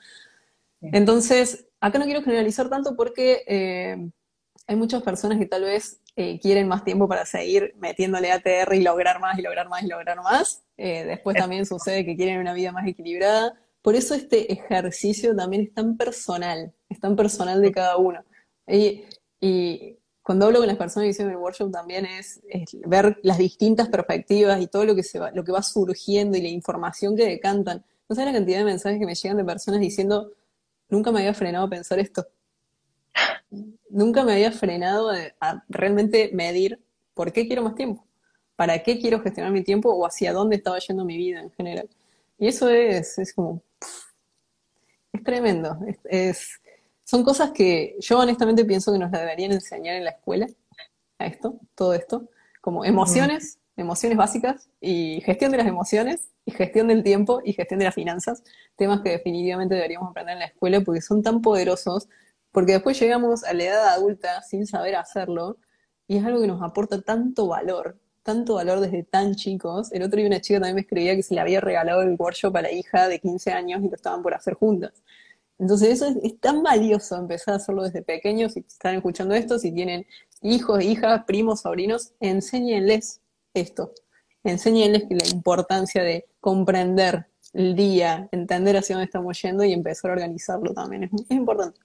Entonces, 0.82 1.66
acá 1.82 2.00
no 2.00 2.06
quiero 2.06 2.22
generalizar 2.22 2.70
tanto 2.70 2.96
porque 2.96 3.44
eh, 3.48 3.98
hay 4.68 4.76
muchas 4.76 5.02
personas 5.04 5.40
que 5.40 5.46
tal 5.46 5.64
vez 5.64 6.00
eh, 6.16 6.40
quieren 6.40 6.68
más 6.68 6.84
tiempo 6.84 7.08
para 7.08 7.26
seguir 7.26 7.74
metiéndole 7.80 8.32
ATR 8.32 8.76
y 8.76 8.82
lograr 8.82 9.20
más 9.20 9.38
y 9.40 9.42
lograr 9.42 9.68
más 9.68 9.84
y 9.84 9.88
lograr 9.88 10.22
más. 10.22 10.64
Eh, 10.78 11.06
después 11.06 11.36
también 11.36 11.66
sucede 11.66 12.06
que 12.06 12.16
quieren 12.16 12.40
una 12.40 12.54
vida 12.54 12.72
más 12.72 12.88
equilibrada. 12.88 13.60
Por 13.82 13.96
eso 13.96 14.14
este 14.14 14.52
ejercicio 14.52 15.36
también 15.36 15.64
es 15.64 15.74
tan 15.74 15.98
personal, 15.98 16.74
es 16.90 17.00
tan 17.00 17.16
personal 17.16 17.62
de 17.62 17.72
cada 17.72 17.98
uno. 17.98 18.24
y 18.68 19.98
cuando 20.30 20.46
hablo 20.46 20.60
con 20.60 20.68
las 20.68 20.78
personas 20.78 21.06
que 21.06 21.10
hicieron 21.10 21.34
el 21.34 21.40
workshop 21.40 21.72
también 21.72 22.06
es, 22.06 22.40
ver 22.86 23.20
las 23.24 23.40
distintas 23.40 23.90
perspectivas 23.90 24.62
y 24.62 24.68
todo 24.68 24.86
lo 24.86 24.94
que, 24.94 25.02
se 25.02 25.18
va, 25.18 25.32
lo 25.32 25.44
que 25.44 25.52
va 25.52 25.64
surgiendo 25.64 26.38
y 26.38 26.42
la 26.44 26.50
información 26.50 27.16
que 27.16 27.26
decantan. 27.26 27.84
No 28.08 28.16
sé 28.16 28.24
la 28.26 28.32
cantidad 28.32 28.60
de 28.60 28.66
mensajes 28.66 29.00
que 29.00 29.08
me 29.08 29.16
llegan 29.16 29.38
de 29.38 29.44
personas 29.44 29.80
diciendo, 29.80 30.32
nunca 30.88 31.12
me 31.12 31.22
había 31.22 31.34
frenado 31.34 31.66
a 31.66 31.70
pensar 31.72 31.98
esto. 31.98 32.28
Nunca 33.90 34.24
me 34.24 34.34
había 34.34 34.52
frenado 34.52 35.10
a, 35.10 35.64
realmente 35.68 36.30
medir 36.32 36.80
por 37.16 37.34
qué 37.34 37.48
quiero 37.48 37.64
más 37.64 37.74
tiempo, 37.74 38.06
para 38.56 38.84
qué 38.84 39.00
quiero 39.00 39.22
gestionar 39.22 39.52
mi 39.52 39.64
tiempo 39.64 39.90
o 39.90 40.06
hacia 40.06 40.32
dónde 40.32 40.58
estaba 40.58 40.78
yendo 40.78 41.06
mi 41.06 41.18
vida 41.18 41.40
en 41.40 41.50
general. 41.50 41.90
Y 42.40 42.48
eso 42.48 42.70
es, 42.70 43.20
es 43.20 43.34
como, 43.34 43.62
es 45.14 45.24
tremendo. 45.24 45.78
es 46.06 46.60
son 47.10 47.24
cosas 47.24 47.50
que 47.50 47.96
yo 48.00 48.20
honestamente 48.20 48.64
pienso 48.66 48.94
que 48.94 49.00
nos 49.00 49.12
deberían 49.12 49.52
enseñar 49.52 49.96
en 49.96 50.04
la 50.04 50.12
escuela, 50.12 50.46
a 51.18 51.26
esto, 51.26 51.60
todo 51.74 51.96
esto, 51.96 52.30
como 52.62 52.86
emociones, 52.86 53.58
emociones 53.78 54.16
básicas 54.16 54.70
y 54.80 55.20
gestión 55.22 55.50
de 55.50 55.58
las 55.58 55.66
emociones 55.66 56.30
y 56.46 56.52
gestión 56.52 56.88
del 56.88 57.02
tiempo 57.02 57.42
y 57.44 57.54
gestión 57.54 57.80
de 57.80 57.86
las 57.86 57.96
finanzas, 57.96 58.44
temas 58.76 59.02
que 59.02 59.10
definitivamente 59.10 59.74
deberíamos 59.74 60.12
aprender 60.12 60.34
en 60.34 60.40
la 60.42 60.46
escuela 60.46 60.82
porque 60.82 61.02
son 61.02 61.24
tan 61.24 61.42
poderosos, 61.42 62.08
porque 62.52 62.74
después 62.74 63.00
llegamos 63.00 63.44
a 63.44 63.54
la 63.54 63.64
edad 63.64 63.88
adulta 63.88 64.44
sin 64.44 64.68
saber 64.68 64.96
hacerlo 64.96 65.58
y 66.08 66.18
es 66.18 66.26
algo 66.26 66.42
que 66.42 66.48
nos 66.48 66.62
aporta 66.62 67.02
tanto 67.02 67.48
valor, 67.48 67.98
tanto 68.30 68.54
valor 68.56 68.80
desde 68.80 69.02
tan 69.02 69.34
chicos. 69.34 69.92
El 69.92 70.04
otro 70.04 70.18
día 70.18 70.28
una 70.28 70.40
chica 70.40 70.60
también 70.60 70.76
me 70.76 70.82
escribía 70.82 71.16
que 71.16 71.24
se 71.24 71.34
le 71.34 71.42
había 71.42 71.62
regalado 71.62 72.04
el 72.04 72.16
workshop 72.16 72.56
a 72.58 72.62
la 72.62 72.72
hija 72.72 73.08
de 73.08 73.20
15 73.20 73.52
años 73.52 73.82
y 73.84 73.90
lo 73.90 73.96
estaban 73.96 74.22
por 74.22 74.36
hacer 74.36 74.54
juntas. 74.54 75.02
Entonces 75.58 75.90
eso 75.90 76.16
es, 76.22 76.40
tan 76.40 76.62
valioso 76.62 77.18
empezar 77.18 77.56
a 77.56 77.58
hacerlo 77.58 77.82
desde 77.82 78.04
pequeños, 78.04 78.54
si 78.54 78.60
están 78.60 78.96
escuchando 78.96 79.34
esto, 79.34 79.58
si 79.58 79.72
tienen 79.72 80.06
hijos, 80.44 80.84
hijas, 80.84 81.24
primos, 81.26 81.62
sobrinos, 81.62 82.14
enséñenles 82.20 83.20
esto, 83.56 83.94
enséñenles 84.44 85.08
la 85.10 85.28
importancia 85.34 86.04
de 86.04 86.28
comprender 86.40 87.26
el 87.54 87.76
día, 87.76 88.30
entender 88.32 88.78
hacia 88.78 88.96
dónde 88.96 89.06
estamos 89.06 89.42
yendo 89.42 89.64
y 89.64 89.74
empezar 89.74 90.12
a 90.12 90.14
organizarlo 90.14 90.72
también, 90.76 91.06
es, 91.06 91.12
es 91.14 91.32
importante. 91.32 91.80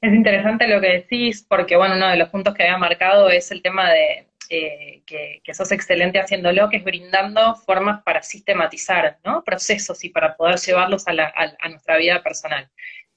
Es 0.00 0.12
interesante 0.12 0.66
lo 0.66 0.80
que 0.80 0.88
decís, 0.88 1.46
porque 1.48 1.76
bueno, 1.76 1.94
uno 1.94 2.08
de 2.08 2.16
los 2.16 2.28
puntos 2.30 2.54
que 2.54 2.64
había 2.64 2.76
marcado 2.76 3.30
es 3.30 3.52
el 3.52 3.62
tema 3.62 3.88
de 3.92 4.26
eh, 4.50 5.02
que, 5.06 5.54
sos 5.54 5.72
excelente 5.72 6.20
haciéndolo, 6.20 6.68
que 6.68 6.78
es 6.78 6.84
brindando 6.84 7.54
formas 7.56 8.02
para 8.02 8.22
sistematizar 8.22 9.18
¿no? 9.24 9.42
procesos 9.44 10.02
y 10.04 10.10
para 10.10 10.36
poder 10.36 10.58
llevarlos 10.58 11.04
a, 11.06 11.68
nuestra 11.68 11.96
vida 11.96 12.22
personal. 12.22 12.70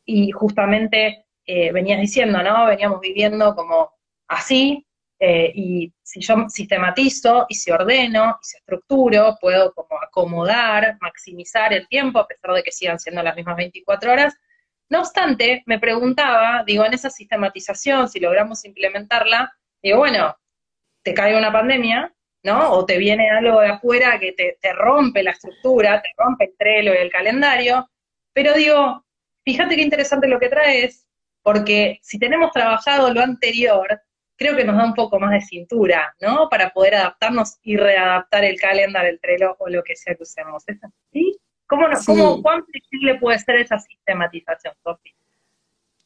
Y 0.06 0.32
justamente 0.32 1.26
eh, 1.46 1.72
venías 1.72 2.00
diciendo, 2.00 2.42
¿no? 2.42 2.66
Veníamos 2.66 3.00
viviendo 3.02 3.56
como 3.56 3.92
así, 4.28 4.88
eh, 5.22 5.52
y 5.54 5.94
si 6.02 6.22
yo 6.22 6.48
sistematizo 6.48 7.46
y 7.50 7.56
si 7.56 7.72
ordeno 7.72 8.38
y 8.42 8.46
si 8.46 8.58
estructuro, 8.58 9.38
puedo 9.42 9.74
como 9.74 10.02
acomodar, 10.02 10.98
maximizar 11.02 11.74
el 11.74 11.88
tiempo, 11.90 12.20
a 12.20 12.28
pesar 12.28 12.54
de 12.54 12.64
que 12.64 12.72
sigan 12.72 13.00
siendo 13.00 13.22
las 13.22 13.36
mismas 13.36 13.58
24 13.58 14.12
horas. 14.14 14.36
No 14.90 15.00
obstante, 15.00 15.62
me 15.66 15.78
preguntaba, 15.78 16.64
digo, 16.66 16.86
en 16.86 16.94
esa 16.94 17.10
sistematización, 17.10 18.08
si 18.08 18.20
logramos 18.20 18.64
implementarla, 18.66 19.52
digo, 19.84 19.98
bueno, 20.00 20.36
te 21.10 21.16
cae 21.16 21.36
una 21.36 21.52
pandemia, 21.52 22.14
¿no? 22.44 22.70
O 22.70 22.86
te 22.86 23.00
viene 23.00 23.32
algo 23.32 23.62
de 23.62 23.70
afuera 23.70 24.20
que 24.20 24.32
te, 24.32 24.74
rompe 24.74 25.24
la 25.24 25.32
estructura, 25.32 26.00
te 26.04 26.10
rompe 26.16 26.46
el 26.46 26.56
trelo 26.56 26.94
y 26.94 26.98
el 26.98 27.10
calendario, 27.10 27.90
pero 28.32 28.54
digo, 28.54 29.04
fíjate 29.44 29.76
qué 29.76 29.82
interesante 29.82 30.28
lo 30.28 30.40
que 30.40 30.50
traes, 30.50 31.08
porque 31.42 31.98
si 32.04 32.20
tenemos 32.20 32.52
trabajado 32.52 33.12
lo 33.12 33.22
anterior, 33.22 34.00
creo 34.36 34.56
que 34.56 34.64
nos 34.64 34.78
da 34.78 34.86
un 34.86 34.94
poco 34.94 35.20
más 35.20 35.32
de 35.32 35.42
cintura, 35.42 36.16
¿no? 36.22 36.48
Para 36.48 36.70
poder 36.70 36.94
adaptarnos 36.94 37.58
y 37.64 37.76
readaptar 37.76 38.44
el 38.44 38.60
calendario, 38.60 39.10
el 39.10 39.20
trelo 39.20 39.56
o 39.58 39.68
lo 39.68 39.82
que 39.82 39.96
sea 39.96 40.14
que 40.14 40.22
usemos. 40.22 40.64
¿Es 40.68 40.78
así? 40.84 41.40
¿Cómo, 41.66 41.88
¿Cómo, 42.06 42.42
¿Cuán 42.44 42.64
flexible 42.68 43.16
puede 43.16 43.40
ser 43.40 43.56
esa 43.56 43.80
sistematización, 43.80 44.76
Sofi? 44.84 45.16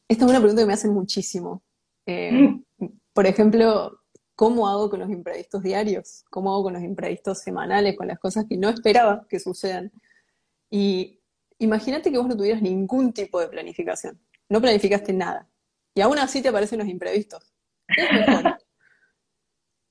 Esta 0.08 0.24
es 0.24 0.32
una 0.32 0.40
pregunta 0.40 0.62
que 0.62 0.68
me 0.68 0.74
hacen 0.74 0.94
muchísimo. 0.94 1.62
Eh, 2.06 2.32
mm. 2.32 2.86
Por 3.12 3.28
ejemplo, 3.28 4.00
¿Cómo 4.36 4.68
hago 4.68 4.90
con 4.90 5.00
los 5.00 5.10
imprevistos 5.10 5.62
diarios? 5.62 6.24
¿Cómo 6.30 6.52
hago 6.52 6.64
con 6.64 6.74
los 6.74 6.84
imprevistos 6.84 7.40
semanales, 7.40 7.96
con 7.96 8.08
las 8.08 8.20
cosas 8.20 8.46
que 8.50 8.58
no 8.58 8.70
esperaba 8.70 9.26
que 9.30 9.40
sucedan? 9.40 9.92
Y 10.70 11.20
imagínate 11.60 12.12
que 12.12 12.18
vos 12.18 12.28
no 12.28 12.36
tuvieras 12.36 12.62
ningún 12.62 13.14
tipo 13.14 13.40
de 13.40 13.48
planificación, 13.48 14.20
no 14.50 14.60
planificaste 14.60 15.14
nada, 15.14 15.48
y 15.94 16.02
aún 16.02 16.18
así 16.18 16.42
te 16.42 16.50
aparecen 16.50 16.80
los 16.80 16.88
imprevistos. 16.88 17.54
es 17.88 18.12
mejor? 18.12 18.58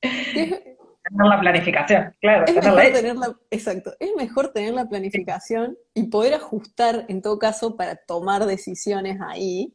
tener 1.03 1.27
la 1.27 1.41
planificación, 1.41 2.15
claro. 2.21 2.45
Es 2.47 2.55
mejor 2.55 2.93
tener 2.93 3.17
la, 3.17 3.37
exacto, 3.51 3.95
es 4.01 4.11
mejor 4.17 4.53
tener 4.53 4.75
la 4.75 4.89
planificación 4.89 5.79
y 5.95 6.05
poder 6.05 6.35
ajustar 6.35 7.07
en 7.09 7.23
todo 7.23 7.39
caso 7.39 7.77
para 7.77 7.97
tomar 7.97 8.47
decisiones 8.47 9.21
ahí 9.21 9.75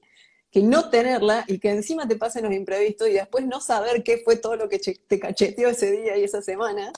que 0.52 0.64
no 0.64 0.90
tenerla 0.90 1.44
y 1.48 1.60
que 1.60 1.70
encima 1.70 2.08
te 2.08 2.16
pasen 2.16 2.46
los 2.46 2.54
imprevistos 2.54 3.10
y 3.10 3.14
después 3.14 3.46
no 3.46 3.60
saber 3.60 4.04
qué 4.04 4.20
fue 4.24 4.38
todo 4.38 4.56
lo 4.56 4.70
que 4.70 4.80
te 4.80 5.20
cacheteó 5.20 5.70
ese 5.70 5.92
día 5.92 6.18
y 6.18 6.24
esa 6.24 6.42
semana, 6.42 6.92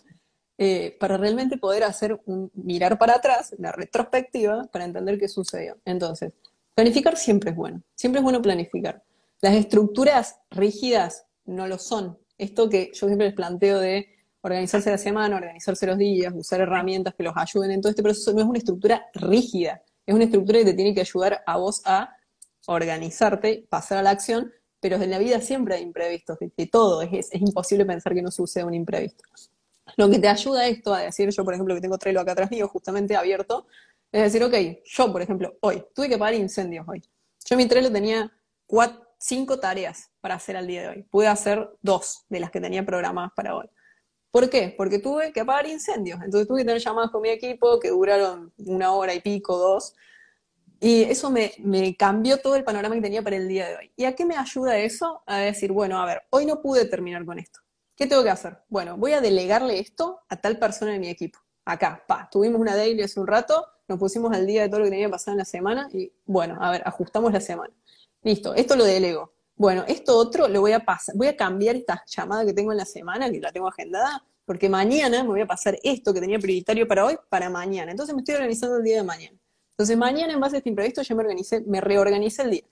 eh, 0.61 0.97
para 0.99 1.15
realmente 1.15 1.57
poder 1.57 1.83
hacer 1.83 2.19
un 2.25 2.51
mirar 2.53 2.97
para 2.97 3.15
atrás, 3.15 3.55
la 3.57 3.71
retrospectiva, 3.71 4.65
para 4.65 4.85
entender 4.85 5.17
qué 5.17 5.29
sucedió. 5.29 5.77
Entonces, 5.85 6.33
planificar 6.75 7.15
siempre 7.15 7.51
es 7.51 7.55
bueno, 7.55 7.81
siempre 7.95 8.19
es 8.19 8.23
bueno 8.23 8.41
planificar. 8.41 9.01
Las 9.41 9.55
estructuras 9.55 10.35
rígidas 10.49 11.25
no 11.45 11.65
lo 11.65 11.79
son. 11.79 12.17
Esto 12.37 12.69
que 12.69 12.91
yo 12.93 13.07
siempre 13.07 13.27
les 13.27 13.35
planteo 13.35 13.79
de 13.79 14.09
organizarse 14.41 14.91
la 14.91 14.97
semana, 14.97 15.37
organizarse 15.37 15.87
los 15.87 15.97
días, 15.97 16.33
usar 16.35 16.59
herramientas 16.61 17.15
que 17.15 17.23
los 17.23 17.33
ayuden 17.37 17.71
en 17.71 17.81
todo 17.81 17.89
este 17.91 18.03
proceso, 18.03 18.33
no 18.33 18.41
es 18.41 18.47
una 18.47 18.57
estructura 18.57 19.05
rígida, 19.13 19.81
es 20.05 20.13
una 20.13 20.25
estructura 20.25 20.59
que 20.59 20.65
te 20.65 20.73
tiene 20.73 20.93
que 20.93 21.01
ayudar 21.01 21.41
a 21.45 21.57
vos 21.57 21.81
a 21.85 22.15
organizarte, 22.69 23.65
pasar 23.69 23.97
a 23.97 24.03
la 24.03 24.11
acción, 24.11 24.53
pero 24.79 24.95
en 24.97 25.09
la 25.09 25.17
vida 25.17 25.41
siempre 25.41 25.75
hay 25.75 25.83
imprevistos, 25.83 26.37
de, 26.39 26.67
todo, 26.67 27.01
es, 27.01 27.29
imposible 27.33 27.85
pensar 27.85 28.13
que 28.13 28.21
no 28.21 28.31
suceda 28.31 28.65
un 28.65 28.73
imprevisto. 28.73 29.23
Lo 29.97 30.09
que 30.09 30.19
te 30.19 30.27
ayuda 30.27 30.67
esto 30.67 30.93
a 30.93 30.99
decir, 30.99 31.29
yo 31.29 31.43
por 31.43 31.53
ejemplo 31.53 31.75
que 31.75 31.81
tengo 31.81 31.97
Trello 31.97 32.19
acá 32.19 32.33
atrás 32.33 32.51
mío, 32.51 32.67
justamente 32.67 33.15
abierto, 33.15 33.65
es 34.11 34.21
decir, 34.21 34.43
ok, 34.43 34.83
yo 34.85 35.11
por 35.11 35.21
ejemplo, 35.21 35.57
hoy, 35.61 35.83
tuve 35.93 36.07
que 36.07 36.15
apagar 36.15 36.35
incendios 36.35 36.87
hoy. 36.87 37.01
Yo 37.01 37.55
en 37.55 37.57
mi 37.57 37.67
Trello 37.67 37.91
tenía 37.91 38.31
cuatro, 38.67 39.07
cinco 39.17 39.59
tareas 39.59 40.11
para 40.21 40.35
hacer 40.35 40.55
al 40.55 40.67
día 40.67 40.83
de 40.83 40.87
hoy. 40.89 41.03
Pude 41.03 41.27
hacer 41.27 41.69
dos 41.81 42.25
de 42.29 42.39
las 42.39 42.51
que 42.51 42.61
tenía 42.61 42.85
programadas 42.85 43.31
para 43.35 43.55
hoy. 43.55 43.67
¿Por 44.31 44.49
qué? 44.49 44.73
Porque 44.77 44.99
tuve 44.99 45.33
que 45.33 45.39
apagar 45.39 45.65
incendios. 45.67 46.21
Entonces 46.23 46.47
tuve 46.47 46.59
que 46.59 46.65
tener 46.65 46.81
llamadas 46.81 47.09
con 47.11 47.21
mi 47.21 47.29
equipo 47.29 47.79
que 47.79 47.89
duraron 47.89 48.53
una 48.57 48.93
hora 48.93 49.13
y 49.13 49.21
pico, 49.21 49.57
dos, 49.57 49.95
y 50.79 51.03
eso 51.03 51.29
me, 51.29 51.51
cambió 51.97 52.37
todo 52.37 52.55
el 52.55 52.63
panorama 52.63 52.95
que 52.95 53.01
tenía 53.01 53.21
para 53.21 53.35
el 53.35 53.47
día 53.47 53.67
de 53.67 53.75
hoy. 53.75 53.91
¿Y 53.97 54.05
a 54.05 54.15
qué 54.15 54.25
me 54.25 54.37
ayuda 54.37 54.77
eso? 54.77 55.23
A 55.25 55.37
decir, 55.39 55.71
bueno, 55.71 55.99
a 55.99 56.05
ver, 56.05 56.21
hoy 56.29 56.45
no 56.45 56.61
pude 56.61 56.85
terminar 56.85 57.25
con 57.25 57.37
esto. 57.37 57.59
¿Qué 57.95 58.07
tengo 58.07 58.23
que 58.23 58.29
hacer? 58.29 58.59
Bueno, 58.69 58.95
voy 58.95 59.11
a 59.11 59.19
delegarle 59.19 59.79
esto 59.79 60.21
a 60.29 60.37
tal 60.37 60.57
persona 60.57 60.93
de 60.93 60.99
mi 60.99 61.09
equipo. 61.09 61.39
Acá, 61.65 62.03
pa, 62.07 62.29
tuvimos 62.31 62.61
una 62.61 62.75
daily 62.75 63.01
hace 63.01 63.19
un 63.19 63.27
rato, 63.27 63.65
nos 63.89 63.99
pusimos 63.99 64.33
al 64.33 64.47
día 64.47 64.61
de 64.61 64.69
todo 64.69 64.79
lo 64.79 64.85
que 64.85 64.91
tenía 64.91 65.09
que 65.09 65.31
en 65.31 65.37
la 65.37 65.45
semana 65.45 65.89
y, 65.93 66.11
bueno, 66.25 66.57
a 66.61 66.71
ver, 66.71 66.81
ajustamos 66.85 67.33
la 67.33 67.41
semana. 67.41 67.73
Listo, 68.23 68.53
esto 68.55 68.75
lo 68.75 68.85
delego. 68.85 69.33
Bueno, 69.55 69.83
esto 69.87 70.15
otro 70.17 70.47
lo 70.47 70.61
voy 70.61 70.71
a 70.71 70.79
pasar, 70.79 71.15
voy 71.17 71.27
a 71.27 71.35
cambiar 71.35 71.75
esta 71.75 72.03
llamada 72.07 72.45
que 72.45 72.53
tengo 72.53 72.71
en 72.71 72.77
la 72.77 72.85
semana, 72.85 73.29
que 73.29 73.41
la 73.41 73.51
tengo 73.51 73.67
agendada, 73.67 74.23
porque 74.45 74.69
mañana 74.69 75.23
me 75.23 75.29
voy 75.29 75.41
a 75.41 75.47
pasar 75.47 75.77
esto 75.83 76.13
que 76.13 76.21
tenía 76.21 76.39
prioritario 76.39 76.87
para 76.87 77.05
hoy, 77.05 77.17
para 77.27 77.49
mañana. 77.49 77.91
Entonces 77.91 78.15
me 78.15 78.21
estoy 78.21 78.35
organizando 78.35 78.77
el 78.77 78.83
día 78.83 78.97
de 78.97 79.03
mañana. 79.03 79.38
Entonces 79.79 79.95
mañana 79.95 80.33
en 80.33 80.41
base 80.41 80.57
a 80.57 80.59
este 80.59 80.67
imprevisto 80.67 81.01
yo 81.03 81.15
me 81.15 81.21
organicé, 81.21 81.61
me 81.61 81.79
reorganicé 81.79 82.41
el 82.41 82.51
día. 82.51 82.63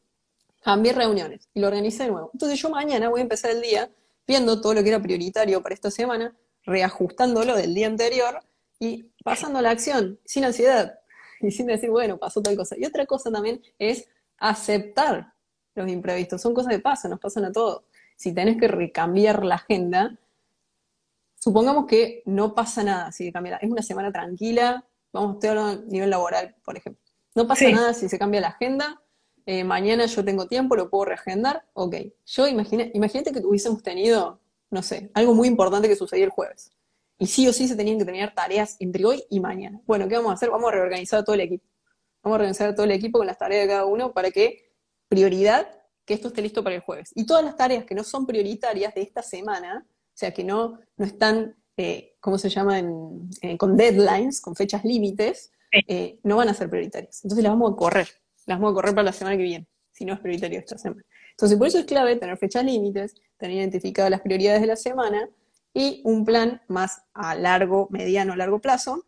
Cambié 0.61 0.91
reuniones 0.91 1.47
y 1.53 1.61
lo 1.61 1.67
organicé 1.67 2.03
de 2.03 2.11
nuevo. 2.11 2.31
Entonces 2.33 2.59
yo 2.59 2.69
mañana 2.69 3.07
voy 3.07 3.21
a 3.21 3.23
empezar 3.23 3.51
el 3.51 3.61
día 3.61 3.89
viendo 4.27 4.59
todo 4.59 4.73
lo 4.73 4.83
que 4.83 4.89
era 4.89 5.01
prioritario 5.01 5.63
para 5.63 5.73
esta 5.73 5.89
semana, 5.89 6.35
reajustándolo 6.65 7.55
del 7.55 7.73
día 7.73 7.87
anterior 7.87 8.41
y 8.77 9.03
pasando 9.23 9.59
a 9.59 9.61
la 9.61 9.69
acción, 9.69 10.19
sin 10.25 10.43
ansiedad 10.43 10.99
y 11.39 11.49
sin 11.51 11.67
decir, 11.67 11.89
bueno, 11.91 12.17
pasó 12.17 12.41
tal 12.41 12.57
cosa. 12.57 12.75
Y 12.77 12.83
otra 12.83 13.05
cosa 13.05 13.31
también 13.31 13.61
es 13.79 14.09
aceptar 14.37 15.31
los 15.75 15.87
imprevistos. 15.87 16.41
Son 16.41 16.53
cosas 16.53 16.73
que 16.73 16.79
pasan, 16.79 17.11
nos 17.11 17.21
pasan 17.21 17.45
a 17.45 17.53
todos. 17.53 17.83
Si 18.17 18.33
tenés 18.33 18.57
que 18.57 18.67
recambiar 18.67 19.45
la 19.45 19.55
agenda, 19.55 20.17
supongamos 21.39 21.85
que 21.85 22.21
no 22.25 22.53
pasa 22.53 22.83
nada 22.83 23.13
si 23.13 23.31
cambia. 23.31 23.55
Es 23.61 23.71
una 23.71 23.81
semana 23.81 24.11
tranquila, 24.11 24.83
Vamos, 25.17 25.35
estoy 25.35 25.49
hablando 25.49 25.81
a 25.81 25.85
nivel 25.85 26.09
laboral, 26.11 26.55
por 26.63 26.77
ejemplo. 26.77 27.03
No 27.33 27.47
pasa 27.47 27.69
nada 27.69 27.93
si 27.93 28.07
se 28.07 28.19
cambia 28.19 28.39
la 28.39 28.49
agenda. 28.49 29.01
Eh, 29.47 29.63
mañana 29.63 30.05
yo 30.05 30.23
tengo 30.23 30.47
tiempo, 30.47 30.75
lo 30.75 30.89
puedo 30.89 31.05
reagendar. 31.05 31.65
Ok. 31.73 31.95
Yo 32.25 32.47
imagínate 32.47 33.31
que 33.31 33.39
hubiésemos 33.45 33.81
tenido, 33.81 34.41
no 34.69 34.83
sé, 34.83 35.09
algo 35.13 35.33
muy 35.33 35.47
importante 35.47 35.87
que 35.87 35.95
sucedió 35.95 36.25
el 36.25 36.31
jueves. 36.31 36.71
Y 37.17 37.27
sí 37.27 37.47
o 37.47 37.53
sí 37.53 37.67
se 37.67 37.75
tenían 37.75 37.97
que 37.97 38.05
tener 38.05 38.33
tareas 38.35 38.75
entre 38.79 39.05
hoy 39.05 39.23
y 39.29 39.39
mañana. 39.39 39.81
Bueno, 39.87 40.07
¿qué 40.07 40.15
vamos 40.17 40.31
a 40.31 40.33
hacer? 40.35 40.51
Vamos 40.51 40.69
a 40.69 40.73
reorganizar 40.73 41.23
todo 41.23 41.33
el 41.33 41.41
equipo. 41.41 41.65
Vamos 42.21 42.35
a 42.35 42.37
reorganizar 42.39 42.75
todo 42.75 42.85
el 42.85 42.91
equipo 42.91 43.17
con 43.17 43.25
las 43.25 43.39
tareas 43.39 43.63
de 43.63 43.69
cada 43.69 43.85
uno 43.85 44.13
para 44.13 44.29
que, 44.29 44.71
prioridad, 45.07 45.67
que 46.05 46.13
esto 46.13 46.27
esté 46.27 46.43
listo 46.43 46.63
para 46.63 46.75
el 46.75 46.81
jueves. 46.81 47.11
Y 47.15 47.25
todas 47.25 47.43
las 47.43 47.55
tareas 47.55 47.85
que 47.85 47.95
no 47.95 48.03
son 48.03 48.27
prioritarias 48.27 48.93
de 48.93 49.01
esta 49.01 49.23
semana, 49.23 49.85
o 49.87 50.13
sea, 50.13 50.31
que 50.31 50.43
no, 50.43 50.79
no 50.95 51.05
están 51.05 51.55
eh, 51.77 52.16
¿cómo 52.27 52.37
se 52.37 52.49
llama? 52.49 52.81
Eh, 53.41 53.57
con 53.57 53.77
deadlines, 53.77 54.41
con 54.41 54.53
fechas 54.53 54.83
límites, 54.83 55.53
eh, 55.71 56.19
no 56.23 56.35
van 56.35 56.49
a 56.49 56.53
ser 56.53 56.69
prioritarias. 56.69 57.23
Entonces 57.23 57.41
las 57.41 57.53
vamos 57.53 57.71
a 57.71 57.75
correr, 57.77 58.09
las 58.45 58.59
vamos 58.59 58.73
a 58.73 58.75
correr 58.75 58.93
para 58.93 59.05
la 59.05 59.13
semana 59.13 59.37
que 59.37 59.43
viene, 59.43 59.65
si 59.93 60.03
no 60.03 60.13
es 60.13 60.19
prioritario 60.19 60.59
esta 60.59 60.77
semana. 60.77 61.05
Entonces 61.31 61.57
por 61.57 61.67
eso 61.67 61.79
es 61.79 61.85
clave 61.85 62.17
tener 62.17 62.37
fechas 62.37 62.65
límites, 62.65 63.15
tener 63.37 63.55
identificadas 63.55 64.11
las 64.11 64.19
prioridades 64.19 64.59
de 64.59 64.67
la 64.67 64.75
semana 64.75 65.29
y 65.73 66.01
un 66.03 66.25
plan 66.25 66.61
más 66.67 67.01
a 67.13 67.33
largo, 67.33 67.87
mediano, 67.91 68.35
largo 68.35 68.59
plazo, 68.59 69.05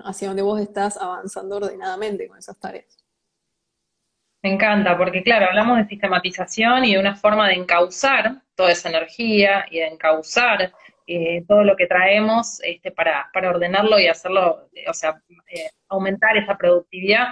hacia 0.00 0.28
donde 0.28 0.42
vos 0.42 0.60
estás 0.60 0.98
avanzando 0.98 1.56
ordenadamente 1.56 2.28
con 2.28 2.36
esas 2.36 2.60
tareas. 2.60 2.98
Me 4.42 4.52
encanta, 4.52 4.98
porque 4.98 5.22
claro, 5.22 5.46
hablamos 5.46 5.78
de 5.78 5.86
sistematización 5.86 6.84
y 6.84 6.92
de 6.92 7.00
una 7.00 7.16
forma 7.16 7.48
de 7.48 7.54
encauzar 7.54 8.42
toda 8.54 8.72
esa 8.72 8.90
energía 8.90 9.64
y 9.70 9.78
de 9.78 9.86
encauzar 9.86 10.74
eh, 11.10 11.44
todo 11.48 11.64
lo 11.64 11.74
que 11.74 11.86
traemos 11.86 12.60
este, 12.62 12.90
para, 12.92 13.30
para 13.32 13.48
ordenarlo 13.50 13.98
y 13.98 14.06
hacerlo, 14.08 14.68
o 14.86 14.92
sea, 14.94 15.22
eh, 15.48 15.70
aumentar 15.88 16.36
esa 16.36 16.56
productividad, 16.58 17.28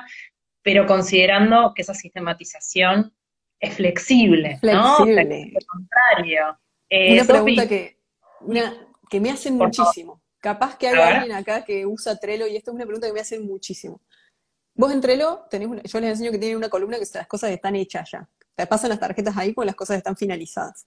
pero 0.63 0.87
considerando 0.87 1.73
que 1.75 1.83
esa 1.83 1.93
sistematización 1.95 3.13
es 3.61 3.75
flexible, 3.77 4.59
¿no? 4.63 4.97
Flexible. 4.97 5.53
Al 5.57 5.67
contrario. 5.67 6.59
Eh, 6.89 7.13
Una 7.15 7.25
pregunta 7.25 7.69
que, 7.69 7.99
una- 8.41 8.75
que 9.11 9.21
me 9.21 9.31
hacen 9.31 9.55
favor. 9.59 9.67
muchísimo. 9.69 10.23
Capaz 10.41 10.77
que 10.79 10.89
hay 10.89 10.99
alguien 10.99 11.37
acá 11.37 11.65
que 11.65 11.85
usa 11.87 12.17
Trello 12.17 12.47
y 12.47 12.57
esto 12.57 12.71
es 12.71 12.75
una 12.77 12.85
pregunta 12.85 13.07
que 13.09 13.13
me 13.13 13.21
hacen 13.21 13.47
muchísimo. 13.47 14.01
Vos 14.75 14.93
en 14.93 15.01
Trello 15.01 15.45
tenés 15.51 15.69
una- 15.69 15.83
yo 15.83 16.01
les 16.01 16.11
enseño 16.11 16.31
que 16.31 16.39
tienen 16.39 16.57
una 16.57 16.69
columna 16.69 16.99
que 16.99 17.05
las 17.15 17.27
cosas 17.27 17.51
están 17.51 17.77
hechas 17.77 18.11
ya. 18.11 18.29
Te 18.55 18.67
pasan 18.67 18.91
las 18.91 19.01
tarjetas 19.01 19.37
ahí 19.37 19.53
porque 19.53 19.67
las 19.67 19.75
cosas 19.75 19.97
están 19.99 20.17
finalizadas. 20.17 20.87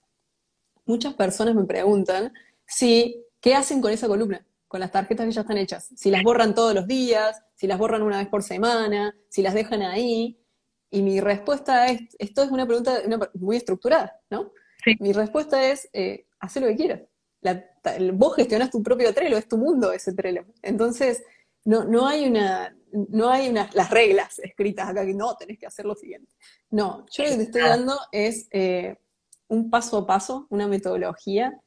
Muchas 0.86 1.14
personas 1.14 1.54
me 1.54 1.64
preguntan 1.64 2.32
si, 2.70 3.24
¿qué 3.40 3.54
hacen 3.54 3.80
con 3.80 3.90
esa 3.92 4.06
columna? 4.06 4.46
Con 4.68 4.80
las 4.80 4.92
tarjetas 4.92 5.26
que 5.26 5.32
ya 5.32 5.40
están 5.40 5.58
hechas. 5.58 5.88
Si 5.96 6.10
las 6.10 6.22
borran 6.22 6.54
todos 6.54 6.74
los 6.74 6.86
días, 6.86 7.42
si 7.56 7.66
las 7.66 7.76
borran 7.78 8.02
una 8.02 8.18
vez 8.18 8.28
por 8.28 8.42
semana, 8.42 9.14
si 9.28 9.42
las 9.42 9.54
dejan 9.54 9.82
ahí. 9.82 10.38
Y 10.90 11.02
mi 11.02 11.20
respuesta 11.20 11.88
es, 11.88 12.00
esto 12.18 12.42
es 12.42 12.50
una 12.50 12.66
pregunta 12.66 13.00
una- 13.04 13.30
muy 13.34 13.56
estructurada, 13.56 14.18
¿no? 14.30 14.52
Sí. 14.84 14.96
Mi 15.00 15.12
respuesta 15.12 15.66
es, 15.66 15.88
eh, 15.92 16.26
haz 16.38 16.56
lo 16.56 16.68
que 16.68 16.76
quieras. 16.76 17.00
La- 17.40 17.64
vos 18.12 18.36
gestionás 18.36 18.70
tu 18.70 18.82
propio 18.82 19.12
Trello, 19.12 19.36
es 19.38 19.48
tu 19.48 19.56
mundo 19.58 19.92
ese 19.92 20.12
Trello. 20.12 20.44
Entonces, 20.62 21.22
no, 21.64 21.84
no 21.84 22.06
hay 22.06 22.26
una, 22.28 22.74
no 22.92 23.28
hay 23.30 23.48
unas, 23.48 23.74
las 23.74 23.90
reglas 23.90 24.38
escritas 24.38 24.88
acá 24.88 25.04
que 25.04 25.14
no, 25.14 25.34
tenés 25.36 25.58
que 25.58 25.66
hacer 25.66 25.84
lo 25.84 25.94
siguiente. 25.94 26.32
No, 26.70 27.04
yo 27.10 27.24
lo 27.24 27.30
que 27.30 27.36
te 27.36 27.42
estoy 27.42 27.62
dando 27.62 27.98
es 28.12 28.46
eh, 28.52 28.96
un 29.48 29.68
paso 29.70 29.98
a 29.98 30.06
paso, 30.06 30.46
una 30.50 30.66
metodología, 30.68 31.58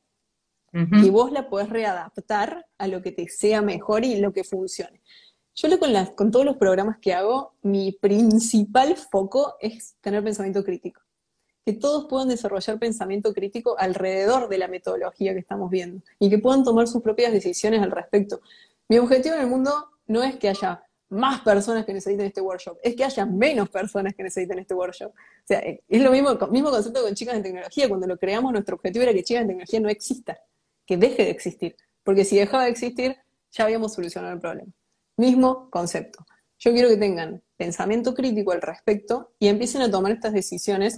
ujú. 0.74 1.06
y 1.06 1.10
vos 1.10 1.32
la 1.32 1.50
podés 1.50 1.70
readaptar 1.70 2.66
a 2.78 2.88
lo 2.88 3.02
que 3.02 3.12
te 3.12 3.28
sea 3.28 3.62
mejor 3.62 4.04
y 4.04 4.18
lo 4.18 4.34
que 4.34 4.44
funcione. 4.44 5.02
Yo 5.56 5.68
con 6.16 6.32
todos 6.32 6.46
los 6.46 6.58
programas 6.58 6.98
que 7.00 7.14
hago, 7.14 7.54
mi 7.62 7.92
principal 7.92 8.98
foco 8.98 9.56
es 9.60 9.96
tener 10.02 10.24
pensamiento 10.24 10.64
crítico. 10.64 11.02
Que 11.64 11.74
todos 11.74 12.08
puedan 12.10 12.28
desarrollar 12.28 12.80
pensamiento 12.80 13.34
crítico 13.34 13.78
alrededor 13.78 14.50
de 14.50 14.58
la 14.58 14.68
metodología 14.68 15.34
que 15.34 15.40
estamos 15.40 15.70
viendo 15.70 16.02
y 16.20 16.30
que 16.30 16.40
puedan 16.40 16.64
tomar 16.64 16.88
sus 16.88 17.02
propias 17.04 17.32
decisiones 17.32 17.82
al 17.82 17.92
respecto. 17.92 18.42
Mi 18.90 18.98
objetivo 18.98 19.36
en 19.36 19.42
el 19.42 19.48
mundo 19.48 19.72
no 20.08 20.24
es 20.24 20.36
que 20.38 20.50
haya 20.50 20.84
más 21.10 21.42
personas 21.42 21.86
que 21.86 21.94
necesiten 21.94 22.26
este 22.26 22.42
workshop, 22.42 22.80
es 22.82 22.96
que 22.96 23.04
haya 23.04 23.26
menos 23.26 23.70
personas 23.70 24.16
que 24.16 24.24
necesiten 24.24 24.58
este 24.58 24.74
workshop. 24.74 25.12
O 25.12 25.48
sea, 25.48 25.60
es 25.60 26.02
lo 26.02 26.12
mismo, 26.12 26.36
mismo 26.50 26.72
concepto 26.72 27.04
con 27.04 27.14
chicas 27.14 27.36
en 27.36 27.44
tecnología. 27.44 27.88
Cuando 27.88 28.08
lo 28.08 28.18
creamos, 28.18 28.52
nuestro 28.52 28.76
objetivo 28.76 29.04
era 29.04 29.14
que 29.14 29.24
chicas 29.24 29.42
en 29.44 29.50
tecnología 29.50 29.80
no 29.80 29.90
exista, 29.90 30.42
que 30.86 30.98
deje 30.98 31.24
de 31.24 31.30
existir. 31.30 31.76
Porque 32.04 32.26
si 32.26 32.38
dejaba 32.38 32.65
de 32.65 32.72
existir, 32.72 33.17
ya 33.52 33.65
habíamos 33.65 33.93
solucionado 33.93 34.34
el 34.34 34.39
problema. 34.39 34.72
Mismo 35.17 35.69
concepto. 35.69 36.26
Yo 36.60 36.72
quiero 36.72 36.89
que 36.89 36.98
tengan 36.98 37.41
pensamiento 37.58 38.13
crítico 38.13 38.52
al 38.52 38.62
respecto 38.62 39.32
y 39.39 39.48
empiecen 39.48 39.82
a 39.82 39.91
tomar 39.91 40.12
estas 40.12 40.34
decisiones. 40.34 40.98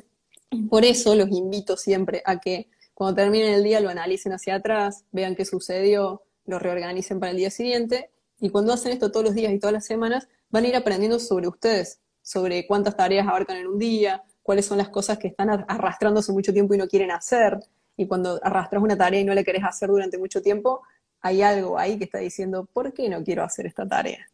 Por 0.69 0.85
eso 0.85 1.15
los 1.15 1.29
invito 1.29 1.75
siempre 1.75 2.21
a 2.25 2.39
que 2.39 2.69
cuando 2.93 3.15
terminen 3.15 3.53
el 3.53 3.63
día 3.63 3.81
lo 3.81 3.89
analicen 3.89 4.31
hacia 4.31 4.55
atrás, 4.55 5.03
vean 5.11 5.35
qué 5.35 5.43
sucedió, 5.43 6.23
lo 6.45 6.59
reorganicen 6.59 7.19
para 7.19 7.31
el 7.31 7.37
día 7.37 7.51
siguiente. 7.51 8.11
Y 8.39 8.49
cuando 8.49 8.73
hacen 8.73 8.91
esto 8.91 9.11
todos 9.11 9.25
los 9.25 9.35
días 9.35 9.51
y 9.53 9.59
todas 9.59 9.73
las 9.73 9.85
semanas, 9.85 10.27
van 10.49 10.63
a 10.63 10.67
ir 10.67 10.75
aprendiendo 10.75 11.19
sobre 11.19 11.47
ustedes, 11.47 11.99
sobre 12.21 12.65
cuántas 12.67 12.95
tareas 12.95 13.27
abarcan 13.27 13.57
en 13.57 13.67
un 13.67 13.79
día, 13.79 14.23
cuáles 14.43 14.65
son 14.65 14.77
las 14.77 14.89
cosas 14.89 15.17
que 15.17 15.27
están 15.27 15.49
ar- 15.49 15.65
arrastrando 15.67 16.19
hace 16.19 16.31
mucho 16.31 16.53
tiempo 16.53 16.73
y 16.73 16.77
no 16.77 16.87
quieren 16.87 17.11
hacer. 17.11 17.59
Y 17.97 18.07
cuando 18.07 18.39
arrastras 18.43 18.81
una 18.83 18.97
tarea 18.97 19.21
y 19.21 19.23
no 19.23 19.33
la 19.33 19.43
querés 19.43 19.63
hacer 19.63 19.89
durante 19.89 20.17
mucho 20.17 20.41
tiempo, 20.41 20.81
hay 21.21 21.41
algo 21.41 21.79
ahí 21.79 21.97
que 21.97 22.03
está 22.03 22.19
diciendo, 22.19 22.65
¿por 22.71 22.93
qué 22.93 23.09
no 23.09 23.23
quiero 23.23 23.43
hacer 23.43 23.65
esta 23.65 23.87
tarea? 23.87 24.27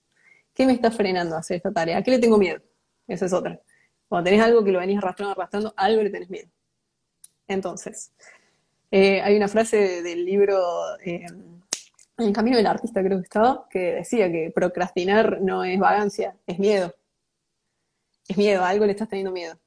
¿Qué 0.53 0.65
me 0.65 0.73
está 0.73 0.91
frenando 0.91 1.35
a 1.35 1.39
hacer 1.39 1.57
esta 1.57 1.71
tarea? 1.71 1.97
¿A 1.97 2.03
qué 2.03 2.11
le 2.11 2.19
tengo 2.19 2.37
miedo? 2.37 2.61
Esa 3.07 3.25
es 3.25 3.33
otra. 3.33 3.59
Cuando 4.09 4.29
tenés 4.29 4.43
algo 4.43 4.63
que 4.63 4.71
lo 4.71 4.79
venís 4.79 4.97
arrastrando, 4.97 5.31
arrastrando, 5.31 5.73
algo 5.77 6.03
le 6.03 6.09
tenés 6.09 6.29
miedo. 6.29 6.49
Entonces, 7.47 8.11
eh, 8.89 9.21
hay 9.21 9.37
una 9.37 9.47
frase 9.47 10.01
del 10.01 10.25
libro 10.25 10.59
eh, 11.05 11.25
En 12.17 12.27
el 12.27 12.33
camino 12.33 12.57
del 12.57 12.67
artista, 12.67 13.01
creo 13.01 13.19
que 13.19 13.23
estaba, 13.23 13.67
que 13.69 13.93
decía 13.93 14.29
que 14.29 14.51
procrastinar 14.53 15.39
no 15.41 15.63
es 15.63 15.79
vagancia, 15.79 16.35
es 16.45 16.59
miedo. 16.59 16.93
Es 18.27 18.37
miedo, 18.37 18.63
a 18.63 18.69
algo 18.69 18.85
le 18.85 18.91
estás 18.91 19.07
teniendo 19.07 19.31
miedo. 19.31 19.57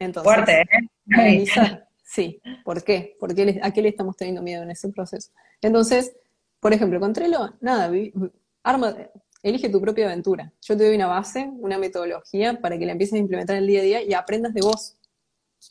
Entonces, 0.00 0.32
Fuerte, 0.32 0.62
¿eh? 0.62 1.84
Sí, 2.10 2.40
¿por 2.64 2.82
qué? 2.82 3.16
¿Por 3.20 3.34
qué 3.34 3.44
le- 3.44 3.60
¿A 3.62 3.70
qué 3.70 3.82
le 3.82 3.90
estamos 3.90 4.16
teniendo 4.16 4.40
miedo 4.40 4.62
en 4.62 4.70
ese 4.70 4.88
proceso? 4.88 5.30
Entonces, 5.60 6.16
por 6.58 6.72
ejemplo, 6.72 6.98
con 7.00 7.12
Trello, 7.12 7.52
nada, 7.60 7.88
vi- 7.90 8.14
arma, 8.62 8.96
elige 9.42 9.68
tu 9.68 9.78
propia 9.78 10.06
aventura. 10.06 10.50
Yo 10.62 10.74
te 10.74 10.86
doy 10.86 10.96
una 10.96 11.06
base, 11.06 11.50
una 11.58 11.76
metodología 11.76 12.58
para 12.62 12.78
que 12.78 12.86
la 12.86 12.92
empieces 12.92 13.16
a 13.16 13.18
implementar 13.18 13.56
en 13.56 13.62
el 13.64 13.68
día 13.68 13.80
a 13.80 13.82
día 13.82 14.02
y 14.02 14.14
aprendas 14.14 14.54
de 14.54 14.62
vos. 14.62 14.96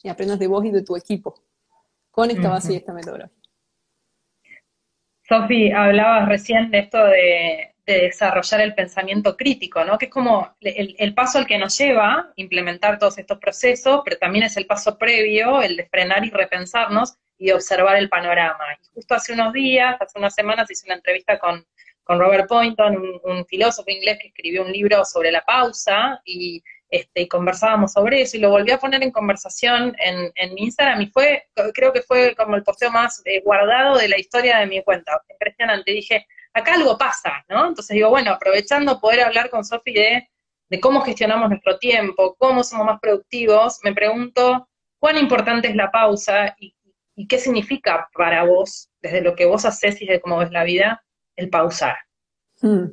Y 0.03 0.09
aprendas 0.09 0.37
de 0.37 0.45
vos 0.47 0.63
y 0.63 0.69
de 0.69 0.83
tu 0.83 0.95
equipo 0.95 1.33
con 2.11 2.29
esta 2.29 2.49
base 2.49 2.73
y 2.73 2.75
esta 2.75 2.93
metodología. 2.93 3.35
Sofi, 5.27 5.71
hablabas 5.71 6.29
recién 6.29 6.69
de 6.69 6.79
esto 6.79 7.03
de, 7.03 7.73
de 7.87 8.01
desarrollar 8.01 8.59
el 8.59 8.75
pensamiento 8.75 9.37
crítico, 9.37 9.83
¿no? 9.85 9.97
Que 9.97 10.05
es 10.05 10.11
como 10.11 10.55
el, 10.59 11.13
paso 11.13 11.37
al 11.39 11.47
que 11.47 11.57
nos 11.57 11.77
lleva 11.77 12.33
implementar 12.35 12.99
todos 12.99 13.17
estos 13.17 13.39
procesos, 13.39 14.01
pero 14.03 14.17
también 14.17 14.43
es 14.43 14.57
el 14.57 14.67
paso 14.67 14.97
previo, 14.97 15.61
el 15.61 15.77
de 15.77 15.85
frenar 15.85 16.25
y 16.25 16.29
repensarnos 16.29 17.15
y 17.37 17.51
observar 17.51 17.95
el 17.95 18.09
panorama. 18.09 18.65
Y 18.81 18.87
justo 18.93 19.15
hace 19.15 19.31
unos 19.31 19.53
días, 19.53 19.95
hace 20.01 20.19
unas 20.19 20.35
semanas, 20.35 20.69
hice 20.69 20.85
una 20.85 20.95
entrevista 20.95 21.39
con, 21.39 21.65
con 22.03 22.19
Robert 22.19 22.49
Poynton, 22.49 22.97
un, 22.97 23.21
un 23.23 23.45
filósofo 23.45 23.89
inglés 23.89 24.19
que 24.21 24.27
escribió 24.27 24.63
un 24.63 24.71
libro 24.73 25.05
sobre 25.05 25.31
la 25.31 25.45
pausa 25.45 26.19
y, 26.25 26.61
este, 26.89 27.21
y 27.21 27.27
conversábamos 27.29 27.93
sobre 27.93 28.21
eso 28.21 28.35
y 28.35 28.41
lo 28.41 28.49
volví 28.49 28.71
a 28.71 28.79
poner 28.79 29.01
en 29.01 29.11
conversación 29.11 29.95
en, 29.97 30.29
en 30.35 30.53
mi 30.53 30.63
Instagram 30.63 31.01
y 31.01 31.07
fue, 31.07 31.47
creo 31.73 31.93
que 31.93 32.01
fue 32.01 32.35
como 32.35 32.57
el 32.57 32.63
posteo 32.63 32.91
más 32.91 33.21
eh, 33.23 33.41
guardado 33.45 33.97
de 33.97 34.09
la 34.09 34.19
historia 34.19 34.57
de 34.57 34.67
mi 34.67 34.83
cuenta. 34.83 35.21
Impresionante. 35.29 35.91
Dije, 35.91 36.27
acá 36.57 36.73
algo 36.73 36.97
pasa, 36.97 37.45
¿no? 37.49 37.67
Entonces 37.67 37.93
digo, 37.93 38.09
bueno, 38.09 38.31
aprovechando 38.31 38.99
poder 38.99 39.21
hablar 39.21 39.49
con 39.49 39.63
Sofi 39.63 39.93
de, 39.93 40.29
de 40.69 40.79
cómo 40.79 41.01
gestionamos 41.01 41.49
nuestro 41.49 41.77
tiempo, 41.77 42.35
cómo 42.37 42.63
somos 42.63 42.85
más 42.85 42.99
productivos, 42.99 43.79
me 43.83 43.93
pregunto 43.93 44.67
cuán 44.99 45.17
importante 45.17 45.67
es 45.67 45.75
la 45.75 45.91
pausa 45.91 46.55
y, 46.59 46.73
qué 47.27 47.39
significa 47.39 48.07
para 48.13 48.43
vos, 48.43 48.91
desde 49.01 49.21
lo 49.21 49.35
que 49.35 49.47
vos 49.47 49.65
haces 49.65 49.99
y 50.01 50.05
desde 50.05 50.21
cómo 50.21 50.37
ves 50.37 50.51
la 50.51 50.63
vida, 50.63 51.03
el 51.35 51.49
pausar. 51.49 51.97
Hmm. 52.61 52.91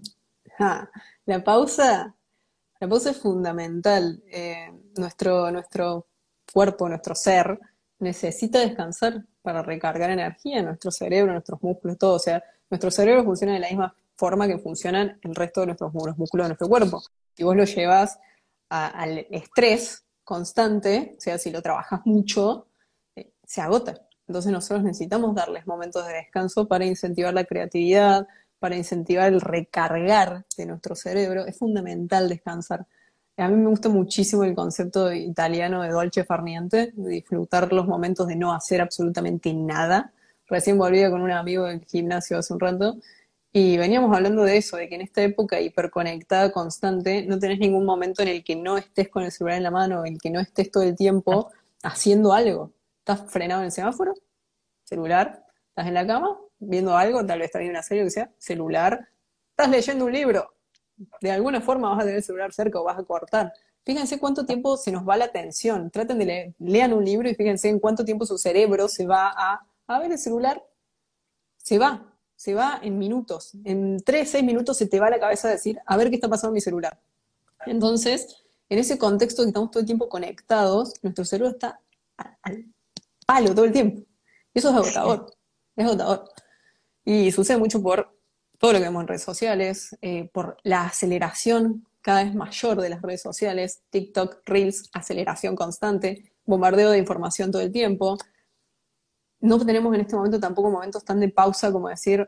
La 1.26 1.44
pausa, 1.44 2.16
la 2.80 2.88
pausa 2.88 3.10
es 3.10 3.20
fundamental. 3.20 4.22
Eh, 4.32 4.70
nuestro, 4.96 5.50
nuestro 5.50 6.08
cuerpo, 6.50 6.88
nuestro 6.88 7.14
ser, 7.14 7.60
necesita 7.98 8.60
descansar 8.60 9.24
para 9.42 9.62
recargar 9.62 10.10
energía, 10.10 10.62
nuestro 10.62 10.90
cerebro, 10.90 11.32
nuestros 11.32 11.62
músculos, 11.62 11.98
todo. 11.98 12.14
O 12.14 12.18
sea, 12.18 12.42
nuestro 12.70 12.90
cerebro 12.90 13.24
funciona 13.24 13.54
de 13.54 13.60
la 13.60 13.68
misma 13.68 13.94
forma 14.16 14.46
que 14.46 14.58
funcionan 14.58 15.18
el 15.22 15.34
resto 15.34 15.60
de 15.60 15.66
nuestros 15.66 15.92
los 15.94 16.18
músculos 16.18 16.44
de 16.44 16.48
nuestro 16.50 16.68
cuerpo. 16.68 17.02
Si 17.34 17.42
vos 17.44 17.56
lo 17.56 17.64
llevas 17.64 18.18
al 18.68 19.26
estrés 19.30 20.04
constante, 20.24 21.14
o 21.16 21.20
sea, 21.20 21.38
si 21.38 21.50
lo 21.50 21.62
trabajas 21.62 22.00
mucho, 22.04 22.66
eh, 23.14 23.30
se 23.44 23.60
agota. 23.60 23.94
Entonces 24.26 24.50
nosotros 24.50 24.82
necesitamos 24.82 25.34
darles 25.34 25.66
momentos 25.66 26.06
de 26.06 26.14
descanso 26.14 26.66
para 26.66 26.84
incentivar 26.84 27.34
la 27.34 27.44
creatividad, 27.44 28.26
para 28.58 28.76
incentivar 28.76 29.32
el 29.32 29.40
recargar 29.40 30.46
de 30.56 30.66
nuestro 30.66 30.94
cerebro. 30.94 31.44
Es 31.44 31.58
fundamental 31.58 32.28
descansar. 32.28 32.86
A 33.36 33.48
mí 33.48 33.56
me 33.56 33.68
gusta 33.68 33.88
muchísimo 33.88 34.44
el 34.44 34.54
concepto 34.54 35.12
italiano 35.12 35.82
de 35.82 35.90
dolce 35.90 36.24
far 36.24 36.42
niente, 36.42 36.92
de 36.94 37.10
disfrutar 37.10 37.72
los 37.72 37.86
momentos 37.86 38.26
de 38.28 38.36
no 38.36 38.54
hacer 38.54 38.80
absolutamente 38.80 39.52
nada. 39.52 40.12
Recién 40.48 40.78
volví 40.78 41.02
con 41.10 41.22
un 41.22 41.30
amigo 41.30 41.64
del 41.64 41.84
gimnasio 41.84 42.38
hace 42.38 42.52
un 42.52 42.60
rato 42.60 42.96
y 43.52 43.76
veníamos 43.76 44.14
hablando 44.14 44.42
de 44.42 44.56
eso, 44.56 44.76
de 44.76 44.88
que 44.88 44.96
en 44.96 45.00
esta 45.02 45.22
época 45.22 45.60
hiperconectada 45.60 46.50
constante 46.50 47.24
no 47.24 47.38
tenés 47.38 47.60
ningún 47.60 47.84
momento 47.84 48.20
en 48.22 48.28
el 48.28 48.42
que 48.42 48.56
no 48.56 48.76
estés 48.76 49.08
con 49.08 49.22
el 49.22 49.30
celular 49.30 49.56
en 49.56 49.62
la 49.62 49.70
mano, 49.70 50.04
en 50.04 50.14
el 50.14 50.20
que 50.20 50.30
no 50.30 50.40
estés 50.40 50.70
todo 50.70 50.82
el 50.82 50.96
tiempo 50.96 51.52
haciendo 51.82 52.32
algo. 52.32 52.72
Estás 52.98 53.30
frenado 53.30 53.60
en 53.60 53.66
el 53.66 53.72
semáforo, 53.72 54.14
celular, 54.82 55.44
estás 55.68 55.86
en 55.86 55.94
la 55.94 56.06
cama, 56.06 56.36
viendo 56.58 56.96
algo, 56.96 57.24
tal 57.24 57.38
vez 57.38 57.46
estás 57.46 57.60
viendo 57.60 57.78
una 57.78 57.82
serie 57.82 58.02
o 58.02 58.06
que 58.06 58.10
sea, 58.10 58.30
celular, 58.38 59.08
estás 59.50 59.70
leyendo 59.70 60.04
un 60.04 60.12
libro, 60.12 60.54
de 61.20 61.30
alguna 61.30 61.60
forma 61.60 61.90
vas 61.90 61.98
a 61.98 62.02
tener 62.02 62.16
el 62.16 62.22
celular 62.22 62.52
cerca 62.52 62.80
o 62.80 62.84
vas 62.84 62.98
a 62.98 63.04
cortar. 63.04 63.52
Fíjense 63.84 64.18
cuánto 64.18 64.46
tiempo 64.46 64.76
se 64.76 64.90
nos 64.90 65.06
va 65.06 65.16
la 65.16 65.26
atención. 65.26 65.90
Traten 65.90 66.18
de 66.18 66.24
leer, 66.24 66.54
lean 66.58 66.92
un 66.92 67.04
libro 67.04 67.28
y 67.28 67.34
fíjense 67.34 67.68
en 67.68 67.78
cuánto 67.78 68.04
tiempo 68.04 68.24
su 68.24 68.38
cerebro 68.38 68.88
se 68.88 69.06
va 69.06 69.32
a, 69.36 69.66
a 69.86 69.98
ver 69.98 70.12
el 70.12 70.18
celular. 70.18 70.64
Se 71.56 71.78
va, 71.78 72.14
se 72.36 72.54
va 72.54 72.80
en 72.82 72.98
minutos. 72.98 73.52
En 73.64 74.02
tres, 74.04 74.30
seis 74.30 74.44
minutos 74.44 74.76
se 74.76 74.86
te 74.86 75.00
va 75.00 75.10
la 75.10 75.20
cabeza 75.20 75.48
a 75.48 75.52
decir, 75.52 75.78
a 75.86 75.96
ver 75.96 76.10
qué 76.10 76.16
está 76.16 76.28
pasando 76.28 76.50
en 76.50 76.54
mi 76.54 76.60
celular. 76.60 77.00
Entonces, 77.66 78.44
en 78.68 78.78
ese 78.78 78.98
contexto 78.98 79.42
que 79.42 79.48
estamos 79.48 79.70
todo 79.70 79.80
el 79.80 79.86
tiempo 79.86 80.08
conectados, 80.08 80.94
nuestro 81.02 81.24
cerebro 81.24 81.52
está 81.52 81.80
al, 82.16 82.36
al 82.42 82.64
palo 83.26 83.54
todo 83.54 83.64
el 83.64 83.72
tiempo. 83.72 84.02
Y 84.52 84.58
eso 84.58 84.70
es 84.70 84.74
agotador, 84.74 85.34
es 85.76 85.84
agotador. 85.84 86.30
Y 87.04 87.32
sucede 87.32 87.58
mucho 87.58 87.82
por 87.82 88.14
todo 88.58 88.72
lo 88.72 88.78
que 88.78 88.84
vemos 88.84 89.02
en 89.02 89.08
redes 89.08 89.22
sociales, 89.22 89.96
eh, 90.00 90.30
por 90.32 90.56
la 90.62 90.86
aceleración 90.86 91.86
cada 92.00 92.24
vez 92.24 92.34
mayor 92.34 92.80
de 92.80 92.90
las 92.90 93.02
redes 93.02 93.22
sociales, 93.22 93.82
TikTok, 93.90 94.42
Reels, 94.44 94.90
aceleración 94.92 95.56
constante, 95.56 96.32
bombardeo 96.44 96.90
de 96.90 96.98
información 96.98 97.50
todo 97.50 97.62
el 97.62 97.72
tiempo. 97.72 98.18
No 99.44 99.58
tenemos 99.58 99.94
en 99.94 100.00
este 100.00 100.16
momento 100.16 100.40
tampoco 100.40 100.70
momentos 100.70 101.04
tan 101.04 101.20
de 101.20 101.28
pausa 101.28 101.70
como 101.70 101.88
decir 101.88 102.26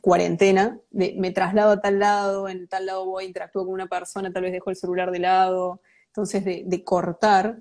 cuarentena, 0.00 0.78
de 0.90 1.16
me 1.18 1.32
traslado 1.32 1.72
a 1.72 1.80
tal 1.80 1.98
lado, 1.98 2.48
en 2.48 2.68
tal 2.68 2.86
lado 2.86 3.04
voy, 3.04 3.24
interactúo 3.24 3.64
con 3.64 3.74
una 3.74 3.88
persona, 3.88 4.32
tal 4.32 4.44
vez 4.44 4.52
dejo 4.52 4.70
el 4.70 4.76
celular 4.76 5.10
de 5.10 5.18
lado. 5.18 5.80
Entonces, 6.06 6.44
de, 6.44 6.62
de 6.66 6.84
cortar, 6.84 7.58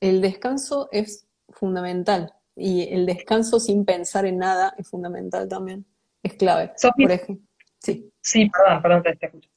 el 0.00 0.20
descanso 0.20 0.88
es 0.90 1.28
fundamental. 1.50 2.34
Y 2.56 2.92
el 2.92 3.06
descanso 3.06 3.60
sin 3.60 3.84
pensar 3.84 4.26
en 4.26 4.38
nada 4.38 4.74
es 4.76 4.88
fundamental 4.88 5.48
también. 5.48 5.86
Es 6.24 6.34
clave. 6.34 6.72
por 6.96 7.12
ejemplo. 7.12 7.46
Sí. 7.78 8.12
Sí, 8.20 8.50
perdón, 8.50 8.82
perdón, 8.82 9.02
te 9.18 9.26
escucho. 9.26 9.48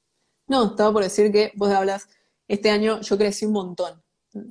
No, 0.48 0.68
estaba 0.68 0.94
por 0.94 1.02
decir 1.02 1.32
que 1.32 1.52
vos 1.56 1.72
hablas, 1.72 2.08
este 2.48 2.70
año 2.70 3.02
yo 3.02 3.18
crecí 3.18 3.46
un 3.46 3.54
montón. 3.54 4.04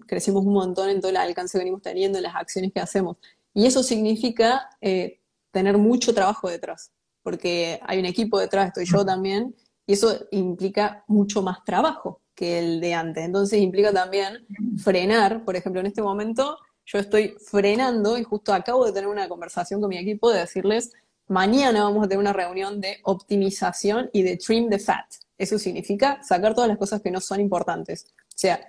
Crecimos 0.09 0.45
un 0.45 0.53
montón 0.53 0.89
en 0.89 1.01
todo 1.01 1.11
el 1.11 1.17
alcance 1.17 1.53
que 1.53 1.59
venimos 1.59 1.81
teniendo, 1.81 2.19
en 2.19 2.25
las 2.25 2.35
acciones 2.35 2.73
que 2.73 2.81
hacemos. 2.81 3.19
Y 3.55 3.67
eso 3.67 3.83
significa 3.83 4.69
eh, 4.81 5.21
tener 5.53 5.79
mucho 5.79 6.13
trabajo 6.13 6.51
detrás, 6.51 6.93
porque 7.23 7.81
hay 7.83 8.01
un 8.01 8.05
equipo 8.05 8.39
detrás, 8.39 8.67
estoy 8.67 8.85
yo 8.85 9.05
también, 9.07 9.55
y 9.87 9.93
eso 9.93 10.27
implica 10.33 11.05
mucho 11.07 11.41
más 11.41 11.65
trabajo 11.65 12.21
que 12.35 12.59
el 12.59 12.81
de 12.81 12.95
antes. 12.95 13.25
Entonces 13.25 13.61
implica 13.61 13.93
también 13.93 14.47
frenar, 14.83 15.45
por 15.45 15.57
ejemplo, 15.57 15.81
en 15.81 15.87
este 15.87 16.03
momento 16.03 16.59
yo 16.85 16.99
estoy 16.99 17.37
frenando 17.39 18.19
y 18.19 18.25
justo 18.25 18.53
acabo 18.53 18.85
de 18.85 18.93
tener 18.93 19.09
una 19.09 19.29
conversación 19.29 19.81
con 19.81 19.89
mi 19.89 19.97
equipo 19.97 20.31
de 20.31 20.41
decirles, 20.41 20.93
mañana 21.29 21.85
vamos 21.85 22.05
a 22.05 22.09
tener 22.09 22.19
una 22.19 22.33
reunión 22.33 22.81
de 22.81 22.99
optimización 23.05 24.11
y 24.13 24.23
de 24.23 24.37
trim 24.37 24.69
the 24.69 24.79
fat. 24.79 25.07
Eso 25.39 25.59
significa 25.59 26.23
sacar 26.23 26.55
todas 26.55 26.69
las 26.69 26.79
cosas 26.79 27.01
que 27.01 27.11
no 27.11 27.21
son 27.21 27.41
importantes. 27.41 28.07
O 28.19 28.37
sea, 28.37 28.61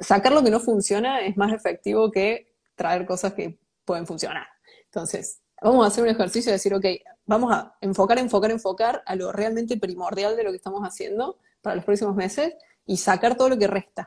sacar 0.00 0.32
lo 0.32 0.42
que 0.42 0.50
no 0.50 0.60
funciona 0.60 1.20
es 1.20 1.36
más 1.36 1.52
efectivo 1.52 2.10
que 2.10 2.52
traer 2.74 3.06
cosas 3.06 3.34
que 3.34 3.58
pueden 3.86 4.06
funcionar. 4.06 4.46
Entonces, 4.84 5.40
vamos 5.62 5.84
a 5.84 5.88
hacer 5.88 6.04
un 6.04 6.10
ejercicio 6.10 6.50
de 6.50 6.56
decir, 6.56 6.74
ok, 6.74 6.84
vamos 7.24 7.52
a 7.52 7.76
enfocar, 7.80 8.18
enfocar, 8.18 8.50
enfocar 8.50 9.02
a 9.06 9.16
lo 9.16 9.32
realmente 9.32 9.78
primordial 9.78 10.36
de 10.36 10.44
lo 10.44 10.50
que 10.50 10.56
estamos 10.56 10.82
haciendo 10.82 11.38
para 11.62 11.76
los 11.76 11.84
próximos 11.84 12.14
meses 12.14 12.54
y 12.84 12.98
sacar 12.98 13.36
todo 13.36 13.48
lo 13.48 13.58
que 13.58 13.66
resta. 13.66 14.06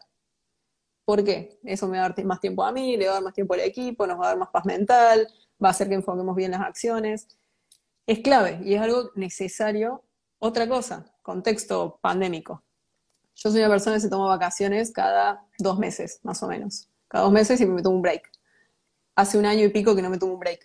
¿Por 1.06 1.24
qué? 1.24 1.60
Eso 1.64 1.88
me 1.88 1.98
va 1.98 2.06
a 2.06 2.10
dar 2.10 2.26
más 2.26 2.40
tiempo 2.40 2.64
a 2.64 2.72
mí, 2.72 2.96
le 2.96 3.06
va 3.06 3.12
a 3.12 3.14
dar 3.16 3.24
más 3.24 3.34
tiempo 3.34 3.56
al 3.56 3.62
equipo, 3.62 4.06
nos 4.06 4.20
va 4.20 4.26
a 4.26 4.28
dar 4.30 4.38
más 4.38 4.50
paz 4.50 4.66
mental, 4.66 5.28
va 5.64 5.70
a 5.70 5.72
hacer 5.72 5.90
que 5.90 5.96
enfoquemos 5.96 6.36
bien 6.36 6.52
las 6.52 6.62
acciones. 6.62 7.28
Es 8.06 8.20
clave 8.20 8.60
y 8.64 8.76
es 8.76 8.82
algo 8.82 9.10
necesario. 9.16 10.04
Otra 10.38 10.70
cosa, 10.70 11.06
contexto 11.24 12.00
pandémico. 12.02 12.64
Yo 13.36 13.50
soy 13.50 13.60
una 13.62 13.70
persona 13.70 13.96
que 13.96 14.02
se 14.02 14.10
toma 14.10 14.28
vacaciones 14.28 14.92
cada 14.92 15.48
dos 15.58 15.80
meses, 15.80 16.20
más 16.24 16.44
o 16.44 16.48
menos. 16.48 16.90
Cada 17.08 17.24
dos 17.24 17.34
meses 17.34 17.60
y 17.60 17.66
me 17.66 17.82
tomo 17.82 17.96
un 17.96 18.02
break. 18.02 18.30
Hace 19.20 19.38
un 19.38 19.46
año 19.46 19.66
y 19.66 19.68
pico 19.68 19.98
que 19.98 20.02
no 20.02 20.10
me 20.10 20.18
tomo 20.18 20.36
un 20.36 20.40
break. 20.40 20.62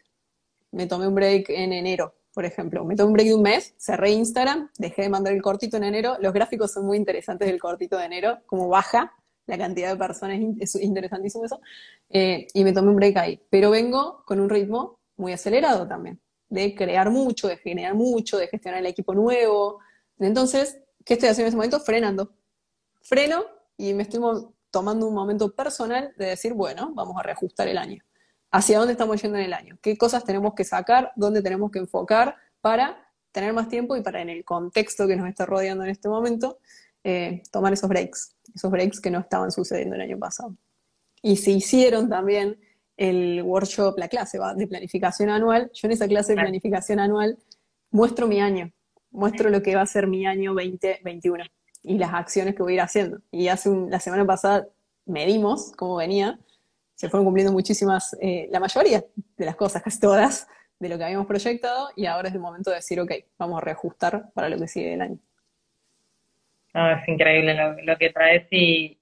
Me 0.71 0.87
tomé 0.87 1.09
un 1.09 1.15
break 1.17 1.51
en 1.51 1.73
enero, 1.73 2.15
por 2.33 2.45
ejemplo. 2.45 2.85
Me 2.85 2.95
tomé 2.95 3.09
un 3.09 3.13
break 3.15 3.27
de 3.27 3.35
un 3.35 3.43
mes, 3.43 3.75
cerré 3.79 4.13
Instagram, 4.13 4.71
dejé 4.79 5.03
de 5.03 5.09
mandar 5.09 5.33
el 5.33 5.43
cortito 5.43 5.77
en 5.77 5.83
enero. 5.83 6.19
Los 6.21 6.33
gráficos 6.33 6.73
son 6.73 6.87
muy 6.87 6.97
interesantes 6.97 7.49
del 7.49 7.59
cortito 7.59 7.99
de 7.99 8.05
enero, 8.05 8.39
como 8.47 8.69
baja 8.69 9.13
la 9.47 9.59
cantidad 9.59 9.91
de 9.91 9.97
personas, 9.97 10.39
es 10.61 10.77
interesantísimo 10.77 11.45
eso, 11.45 11.61
eh, 12.11 12.47
y 12.55 12.63
me 12.63 12.73
tomé 12.73 12.91
un 12.91 12.95
break 12.95 13.17
ahí. 13.17 13.43
Pero 13.51 13.73
vengo 13.73 14.23
con 14.25 14.39
un 14.39 14.49
ritmo 14.49 15.01
muy 15.17 15.33
acelerado 15.33 15.89
también, 15.89 16.21
de 16.49 16.77
crear 16.77 17.11
mucho, 17.11 17.49
de 17.49 17.57
generar 17.57 17.97
mucho, 17.97 18.39
de 18.39 18.47
gestionar 18.47 18.79
el 18.79 18.87
equipo 18.87 19.15
nuevo. 19.15 19.81
Entonces, 20.21 20.79
¿qué 21.05 21.15
estoy 21.15 21.29
haciendo 21.29 21.47
en 21.47 21.49
ese 21.49 21.57
momento? 21.57 21.81
Frenando. 21.81 22.31
Freno 23.03 23.47
y 23.77 23.95
me 23.95 24.05
estoy 24.05 24.21
tomando 24.71 25.09
un 25.09 25.15
momento 25.15 25.53
personal 25.53 26.15
de 26.17 26.27
decir, 26.27 26.53
bueno, 26.53 26.93
vamos 26.95 27.17
a 27.19 27.25
reajustar 27.25 27.67
el 27.67 27.79
año. 27.79 28.01
¿Hacia 28.55 28.79
dónde 28.79 28.93
estamos 28.93 29.21
yendo 29.21 29.37
en 29.37 29.47
el 29.47 29.53
año? 29.53 29.77
¿Qué 29.83 29.99
cosas 29.99 30.23
tenemos 30.23 30.55
que 30.55 30.63
sacar? 30.63 31.11
¿Dónde 31.17 31.43
tenemos 31.43 31.73
que 31.73 31.81
enfocar 31.81 32.37
para 32.61 33.05
tener 33.33 33.53
más 33.53 33.69
tiempo 33.69 33.97
y 33.97 34.01
para 34.01 34.23
en 34.23 34.29
el 34.29 34.45
contexto 34.45 35.09
que 35.09 35.17
nos 35.17 35.29
está 35.29 35.45
rodeando 35.45 35.83
en 35.83 35.91
este 35.91 36.09
momento, 36.09 36.61
eh, 37.03 37.43
tomar 37.51 37.73
esos 37.73 37.89
breaks, 37.89 38.37
esos 38.55 38.71
breaks 38.71 39.01
que 39.01 39.11
no 39.11 39.19
estaban 39.19 39.51
sucediendo 39.51 39.97
el 39.97 40.03
año 40.03 40.21
pasado. 40.21 40.55
Y 41.21 41.37
se 41.39 41.51
hicieron 41.51 42.09
también 42.09 42.57
el 42.97 43.43
workshop, 43.43 43.99
la 43.99 44.07
clase 44.07 44.39
de 44.55 44.69
planificación 44.69 45.31
anual. 45.31 45.69
Yo 45.75 45.89
en 45.89 45.93
esa 45.93 46.07
clase 46.07 46.37
de 46.37 46.41
planificación 46.41 47.01
anual 47.01 47.37
muestro 47.91 48.29
mi 48.29 48.41
año, 48.41 48.71
muestro 49.11 49.51
lo 49.51 49.63
que 49.63 49.75
va 49.75 49.83
a 49.83 49.87
ser 49.87 50.07
mi 50.07 50.27
año 50.27 50.55
2021 50.55 51.43
y 51.83 51.99
las 51.99 52.15
acciones 52.15 52.55
que 52.55 52.63
voy 52.63 52.75
a 52.75 52.77
ir 52.77 52.81
haciendo. 52.83 53.19
Y 53.33 53.49
hace 53.49 53.69
la 53.89 53.99
semana 53.99 54.25
pasada 54.25 54.69
medimos 55.07 55.73
cómo 55.73 55.97
venía, 55.97 56.39
se 56.95 57.09
fueron 57.09 57.25
cumpliendo 57.25 57.53
muchísimas, 57.53 58.17
eh, 58.21 58.49
la 58.51 58.61
mayoría 58.61 59.05
de 59.37 59.45
las 59.45 59.57
cosas, 59.57 59.83
casi 59.83 60.01
todas, 60.01 60.49
de 60.79 60.89
lo 60.89 60.99
que 60.99 61.05
habíamos 61.05 61.27
proyectado, 61.27 61.91
y 61.97 62.07
ahora 62.07 62.29
es 62.29 62.35
el 62.35 62.41
momento 62.41 62.71
de 62.71 62.77
decir, 62.77 63.01
ok, 63.01 63.13
vamos 63.39 63.59
a 63.59 63.65
reajustar 63.65 64.31
para 64.33 64.49
lo 64.49 64.59
que 64.59 64.69
sigue 64.69 64.91
del 64.91 65.03
año. 65.03 65.19
Es 66.75 67.09
increíble 67.09 67.55
lo, 67.85 67.97
que 67.97 68.11
traes 68.11 68.47
y, 68.51 68.99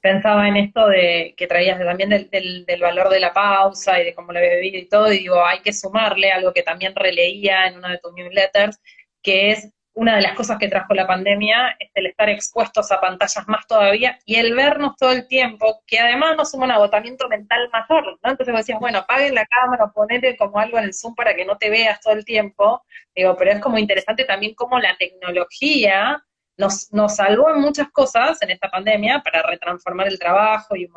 pensaba 0.00 0.46
en 0.46 0.56
esto 0.58 0.86
de 0.86 1.34
que 1.36 1.46
traías 1.46 1.78
también 1.78 2.10
del, 2.10 2.80
valor 2.80 3.08
de 3.08 3.20
la 3.20 3.32
pausa 3.32 4.00
y 4.00 4.04
de 4.04 4.14
cómo 4.14 4.32
lo 4.32 4.38
había 4.38 4.56
vivido 4.56 4.78
y 4.78 4.86
todo, 4.86 5.12
y 5.12 5.18
digo, 5.18 5.44
hay 5.44 5.60
que 5.60 5.72
sumarle 5.72 6.30
algo 6.30 6.52
que 6.52 6.62
también 6.62 6.94
releía 6.94 7.66
en 7.66 7.78
una 7.78 7.90
de 7.90 7.98
tus 7.98 8.12
newsletters, 8.12 8.78
que 9.22 9.50
es 9.50 9.72
una 9.94 10.16
de 10.16 10.22
las 10.22 10.34
cosas 10.34 10.58
que 10.58 10.68
trajo 10.68 10.92
la 10.92 11.06
pandemia, 11.06 11.76
es 11.78 11.90
el 11.94 12.06
estar 12.06 12.28
expuestos 12.28 12.90
a 12.90 13.00
pantallas 13.00 13.46
más 13.46 13.66
todavía 13.66 14.18
y 14.24 14.36
el 14.36 14.54
vernos 14.54 14.96
todo 14.96 15.12
el 15.12 15.28
tiempo, 15.28 15.82
que 15.86 16.00
además 16.00 16.36
nos 16.36 16.50
suma 16.50 16.64
un 16.64 16.72
agotamiento 16.72 17.28
mental 17.28 17.70
mayor, 17.72 18.18
¿no? 18.22 18.30
Entonces 18.30 18.52
vos 18.52 18.60
decías, 18.60 18.80
bueno, 18.80 18.98
apaguen 18.98 19.34
la 19.34 19.46
cámara, 19.46 19.92
ponete 19.94 20.36
como 20.36 20.58
algo 20.58 20.78
en 20.78 20.84
el 20.84 20.94
Zoom 20.94 21.14
para 21.14 21.34
que 21.34 21.44
no 21.44 21.56
te 21.58 21.70
veas 21.70 22.00
todo 22.00 22.12
el 22.12 22.24
tiempo, 22.24 22.82
digo, 23.14 23.36
pero 23.36 23.52
es 23.52 23.60
como 23.60 23.78
interesante 23.78 24.24
también 24.24 24.54
cómo 24.54 24.80
la 24.80 24.96
tecnología 24.96 26.24
nos, 26.56 26.92
nos 26.92 27.16
salvó 27.16 27.50
en 27.50 27.60
muchas 27.60 27.88
cosas 27.92 28.42
en 28.42 28.50
esta 28.50 28.68
pandemia 28.70 29.22
para 29.22 29.42
retransformar 29.42 30.08
el 30.08 30.18
trabajo 30.18 30.74
y 30.74 30.88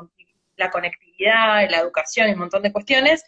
la 0.55 0.71
conectividad, 0.71 1.61
y 1.61 1.69
la 1.69 1.79
educación 1.79 2.29
y 2.29 2.33
un 2.33 2.39
montón 2.39 2.63
de 2.63 2.73
cuestiones, 2.73 3.23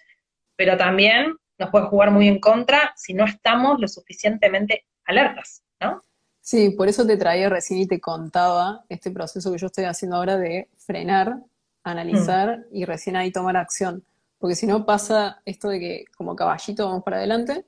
pero 0.56 0.78
también 0.78 1.38
nos 1.60 1.70
puede 1.70 1.86
jugar 1.86 2.10
muy 2.10 2.28
en 2.28 2.40
contra 2.40 2.92
si 2.96 3.14
no 3.14 3.26
estamos 3.26 3.80
lo 3.80 3.88
suficientemente 3.88 4.86
alertas, 5.10 5.64
¿no? 5.82 6.02
Sí, 6.42 6.72
por 6.72 6.88
eso 6.88 7.06
te 7.06 7.18
traía 7.18 7.50
recién 7.50 7.80
y 7.80 7.88
te 7.88 8.00
contaba 8.00 8.84
este 8.90 9.12
proceso 9.12 9.52
que 9.52 9.58
yo 9.58 9.68
estoy 9.68 9.86
haciendo 9.86 10.18
ahora 10.18 10.38
de 10.38 10.70
frenar, 10.78 11.44
analizar 11.84 12.60
mm. 12.60 12.76
y 12.76 12.86
recién 12.86 13.16
ahí 13.16 13.32
tomar 13.32 13.58
acción. 13.58 14.04
Porque 14.38 14.56
si 14.56 14.66
no 14.66 14.86
pasa 14.86 15.42
esto 15.46 15.70
de 15.70 15.80
que 15.80 16.06
como 16.18 16.36
caballito 16.36 16.86
vamos 16.86 17.04
para 17.04 17.18
adelante 17.18 17.66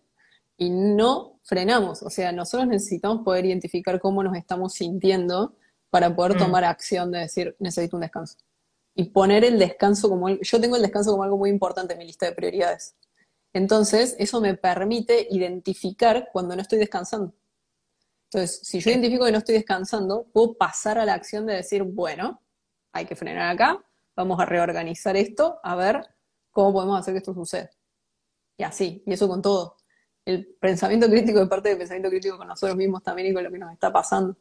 y 0.58 0.70
no 0.70 1.40
frenamos. 1.44 2.02
O 2.02 2.10
sea, 2.10 2.32
nosotros 2.32 2.68
necesitamos 2.70 3.24
poder 3.24 3.46
identificar 3.46 4.00
cómo 4.00 4.24
nos 4.24 4.36
estamos 4.36 4.74
sintiendo 4.74 5.56
para 5.90 6.16
poder 6.16 6.36
mm. 6.36 6.40
tomar 6.40 6.64
acción 6.64 7.12
de 7.12 7.20
decir, 7.20 7.56
necesito 7.60 7.98
un 7.98 8.02
descanso. 8.02 8.38
Y 8.96 9.06
poner 9.06 9.44
el 9.44 9.60
descanso 9.60 10.10
como, 10.10 10.30
yo 10.30 10.62
tengo 10.62 10.76
el 10.76 10.82
descanso 10.82 11.12
como 11.12 11.24
algo 11.24 11.38
muy 11.38 11.50
importante 11.50 11.94
en 11.94 12.00
mi 12.00 12.06
lista 12.06 12.26
de 12.26 12.32
prioridades. 12.32 12.96
Entonces, 13.54 14.16
eso 14.18 14.40
me 14.42 14.56
permite 14.56 15.28
identificar 15.30 16.30
cuando 16.32 16.56
no 16.56 16.62
estoy 16.62 16.80
descansando. 16.80 17.34
Entonces, 18.26 18.62
si 18.64 18.80
yo 18.80 18.92
identifico 18.92 19.26
que 19.26 19.32
no 19.32 19.40
estoy 19.40 19.56
descansando, 19.56 20.26
puedo 20.32 20.54
pasar 20.54 20.98
a 20.98 21.06
la 21.06 21.14
acción 21.14 21.46
de 21.46 21.56
decir, 21.56 21.84
bueno, 21.84 22.42
hay 22.94 23.06
que 23.06 23.16
frenar 23.16 23.50
acá, 23.52 23.84
vamos 24.16 24.40
a 24.40 24.46
reorganizar 24.46 25.18
esto, 25.18 25.60
a 25.64 25.76
ver 25.76 26.02
cómo 26.50 26.72
podemos 26.72 27.00
hacer 27.00 27.14
que 27.14 27.20
esto 27.20 27.34
suceda. 27.34 27.70
Y 28.58 28.64
así, 28.64 29.04
y 29.06 29.14
eso 29.14 29.28
con 29.28 29.42
todo 29.42 29.76
el 30.24 30.48
pensamiento 30.60 31.10
crítico 31.10 31.40
de 31.40 31.48
parte 31.48 31.70
del 31.70 31.78
pensamiento 31.78 32.10
crítico 32.10 32.38
con 32.38 32.48
nosotros 32.48 32.78
mismos 32.78 33.04
también 33.04 33.30
y 33.30 33.34
con 33.34 33.44
lo 33.44 33.52
que 33.52 33.58
nos 33.58 33.74
está 33.74 33.92
pasando. 33.92 34.38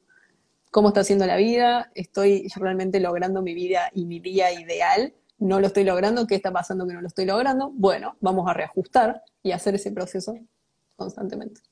¿Cómo 0.70 0.88
está 0.88 1.00
haciendo 1.00 1.26
la 1.26 1.36
vida? 1.36 1.90
¿Estoy 1.94 2.46
realmente 2.54 3.00
logrando 3.00 3.42
mi 3.42 3.54
vida 3.54 3.90
y 3.92 4.04
mi 4.04 4.20
día 4.20 4.52
ideal? 4.52 5.14
¿No 5.40 5.58
lo 5.58 5.66
estoy 5.68 5.84
logrando? 5.84 6.26
¿Qué 6.26 6.34
está 6.34 6.52
pasando 6.52 6.86
que 6.86 6.94
no 6.94 7.00
lo 7.00 7.08
estoy 7.08 7.24
logrando? 7.24 7.70
Bueno, 7.72 8.16
vamos 8.20 8.48
a 8.48 8.52
reajustar 8.52 9.22
y 9.42 9.52
hacer 9.52 9.74
ese 9.74 9.90
proceso 9.90 10.38
constantemente. 10.96 11.62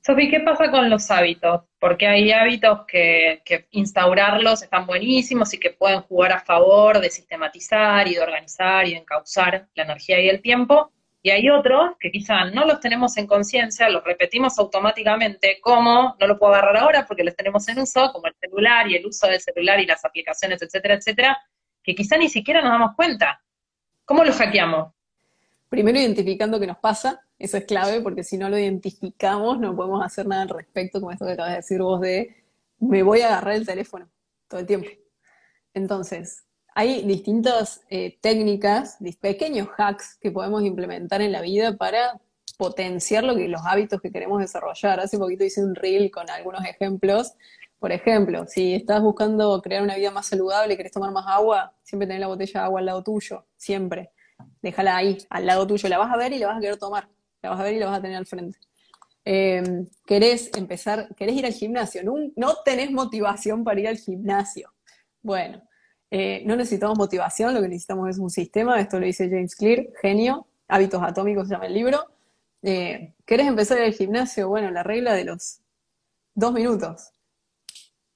Sofi, 0.00 0.30
¿qué 0.30 0.40
pasa 0.40 0.70
con 0.70 0.88
los 0.88 1.10
hábitos? 1.10 1.62
Porque 1.80 2.06
hay 2.06 2.30
hábitos 2.30 2.86
que, 2.86 3.42
que, 3.44 3.66
instaurarlos 3.72 4.62
están 4.62 4.86
buenísimos 4.86 5.52
y 5.52 5.58
que 5.58 5.70
pueden 5.70 6.02
jugar 6.02 6.32
a 6.32 6.40
favor 6.40 7.00
de 7.00 7.10
sistematizar 7.10 8.06
y 8.06 8.14
de 8.14 8.20
organizar 8.20 8.86
y 8.86 8.92
de 8.92 8.98
encauzar 8.98 9.66
la 9.74 9.82
energía 9.82 10.20
y 10.20 10.28
el 10.28 10.40
tiempo, 10.40 10.92
y 11.26 11.30
hay 11.30 11.48
otros 11.48 11.96
que 11.98 12.12
quizá 12.12 12.44
no 12.50 12.66
los 12.66 12.80
tenemos 12.80 13.16
en 13.16 13.26
conciencia, 13.26 13.88
los 13.88 14.04
repetimos 14.04 14.58
automáticamente, 14.58 15.58
como 15.62 16.14
no 16.20 16.26
lo 16.26 16.38
puedo 16.38 16.52
agarrar 16.52 16.76
ahora 16.76 17.06
porque 17.06 17.24
los 17.24 17.34
tenemos 17.34 17.66
en 17.66 17.78
uso, 17.78 18.12
como 18.12 18.26
el 18.26 18.34
celular 18.34 18.90
y 18.90 18.96
el 18.96 19.06
uso 19.06 19.26
del 19.26 19.40
celular 19.40 19.80
y 19.80 19.86
las 19.86 20.04
aplicaciones, 20.04 20.60
etcétera, 20.60 20.96
etcétera, 20.96 21.38
que 21.84 21.94
quizá 21.94 22.16
ni 22.16 22.28
siquiera 22.28 22.62
nos 22.62 22.72
damos 22.72 22.96
cuenta. 22.96 23.40
¿Cómo 24.04 24.24
los 24.24 24.36
hackeamos? 24.36 24.94
primero 25.74 25.98
identificando 25.98 26.60
qué 26.60 26.68
nos 26.68 26.78
pasa, 26.78 27.24
eso 27.36 27.56
es 27.56 27.64
clave, 27.64 28.00
porque 28.00 28.22
si 28.22 28.38
no 28.38 28.48
lo 28.48 28.56
identificamos 28.56 29.58
no 29.58 29.74
podemos 29.74 30.06
hacer 30.06 30.24
nada 30.24 30.42
al 30.42 30.48
respecto, 30.48 31.00
como 31.00 31.10
esto 31.10 31.26
que 31.26 31.32
acabas 31.32 31.50
de 31.50 31.56
decir 31.56 31.82
vos 31.82 32.00
de 32.00 32.36
me 32.78 33.02
voy 33.02 33.22
a 33.22 33.26
agarrar 33.26 33.54
el 33.54 33.66
teléfono 33.66 34.08
todo 34.46 34.60
el 34.60 34.66
tiempo. 34.66 34.86
Entonces, 35.72 36.44
hay 36.76 37.02
distintas 37.02 37.82
eh, 37.90 38.18
técnicas, 38.20 38.98
pequeños 39.20 39.66
hacks 39.76 40.16
que 40.20 40.30
podemos 40.30 40.62
implementar 40.62 41.22
en 41.22 41.32
la 41.32 41.40
vida 41.40 41.76
para 41.76 42.20
potenciar 42.56 43.24
lo 43.24 43.34
que, 43.34 43.48
los 43.48 43.62
hábitos 43.64 44.00
que 44.00 44.12
queremos 44.12 44.38
desarrollar. 44.38 45.00
Hace 45.00 45.18
poquito 45.18 45.42
hice 45.42 45.64
un 45.64 45.74
reel 45.74 46.12
con 46.12 46.30
algunos 46.30 46.64
ejemplos. 46.64 47.32
Por 47.78 47.92
ejemplo, 47.92 48.46
si 48.46 48.74
estás 48.74 49.02
buscando 49.02 49.60
crear 49.60 49.82
una 49.82 49.96
vida 49.96 50.10
más 50.10 50.26
saludable 50.26 50.74
y 50.74 50.76
querés 50.76 50.92
tomar 50.92 51.12
más 51.12 51.26
agua, 51.28 51.74
siempre 51.82 52.06
tenés 52.06 52.20
la 52.20 52.28
botella 52.28 52.60
de 52.60 52.66
agua 52.66 52.80
al 52.80 52.86
lado 52.86 53.02
tuyo, 53.02 53.46
siempre. 53.56 54.10
Déjala 54.62 54.96
ahí, 54.96 55.18
al 55.28 55.46
lado 55.46 55.66
tuyo. 55.66 55.88
La 55.88 55.98
vas 55.98 56.12
a 56.12 56.16
ver 56.16 56.32
y 56.32 56.38
la 56.38 56.48
vas 56.48 56.58
a 56.58 56.60
querer 56.60 56.78
tomar. 56.78 57.08
La 57.42 57.50
vas 57.50 57.60
a 57.60 57.62
ver 57.62 57.74
y 57.74 57.78
la 57.78 57.86
vas 57.86 57.98
a 57.98 58.02
tener 58.02 58.16
al 58.16 58.26
frente. 58.26 58.58
Em, 59.24 59.86
querés 60.06 60.50
empezar, 60.56 61.14
querés 61.14 61.36
ir 61.36 61.46
al 61.46 61.52
gimnasio, 61.52 62.02
no, 62.36 62.54
tenés 62.64 62.90
motivación 62.90 63.64
para 63.64 63.80
ir 63.80 63.88
al 63.88 63.96
gimnasio. 63.96 64.72
Bueno, 65.22 65.62
eh, 66.10 66.42
no 66.46 66.56
necesitamos 66.56 66.98
motivación, 66.98 67.54
lo 67.54 67.62
que 67.62 67.68
necesitamos 67.68 68.10
es 68.10 68.18
un 68.18 68.28
sistema, 68.30 68.78
esto 68.80 69.00
lo 69.00 69.06
dice 69.06 69.30
James 69.30 69.56
Clear, 69.56 69.86
genio, 70.00 70.46
hábitos 70.68 71.02
atómicos 71.02 71.48
se 71.48 71.54
llama 71.54 71.66
el 71.66 71.74
libro, 71.74 72.06
eh, 72.66 73.12
¿Querés 73.26 73.46
empezar 73.46 73.78
el 73.78 73.92
gimnasio? 73.92 74.48
Bueno, 74.48 74.70
la 74.70 74.82
regla 74.82 75.12
de 75.12 75.24
los 75.24 75.60
dos 76.34 76.52
minutos. 76.54 77.12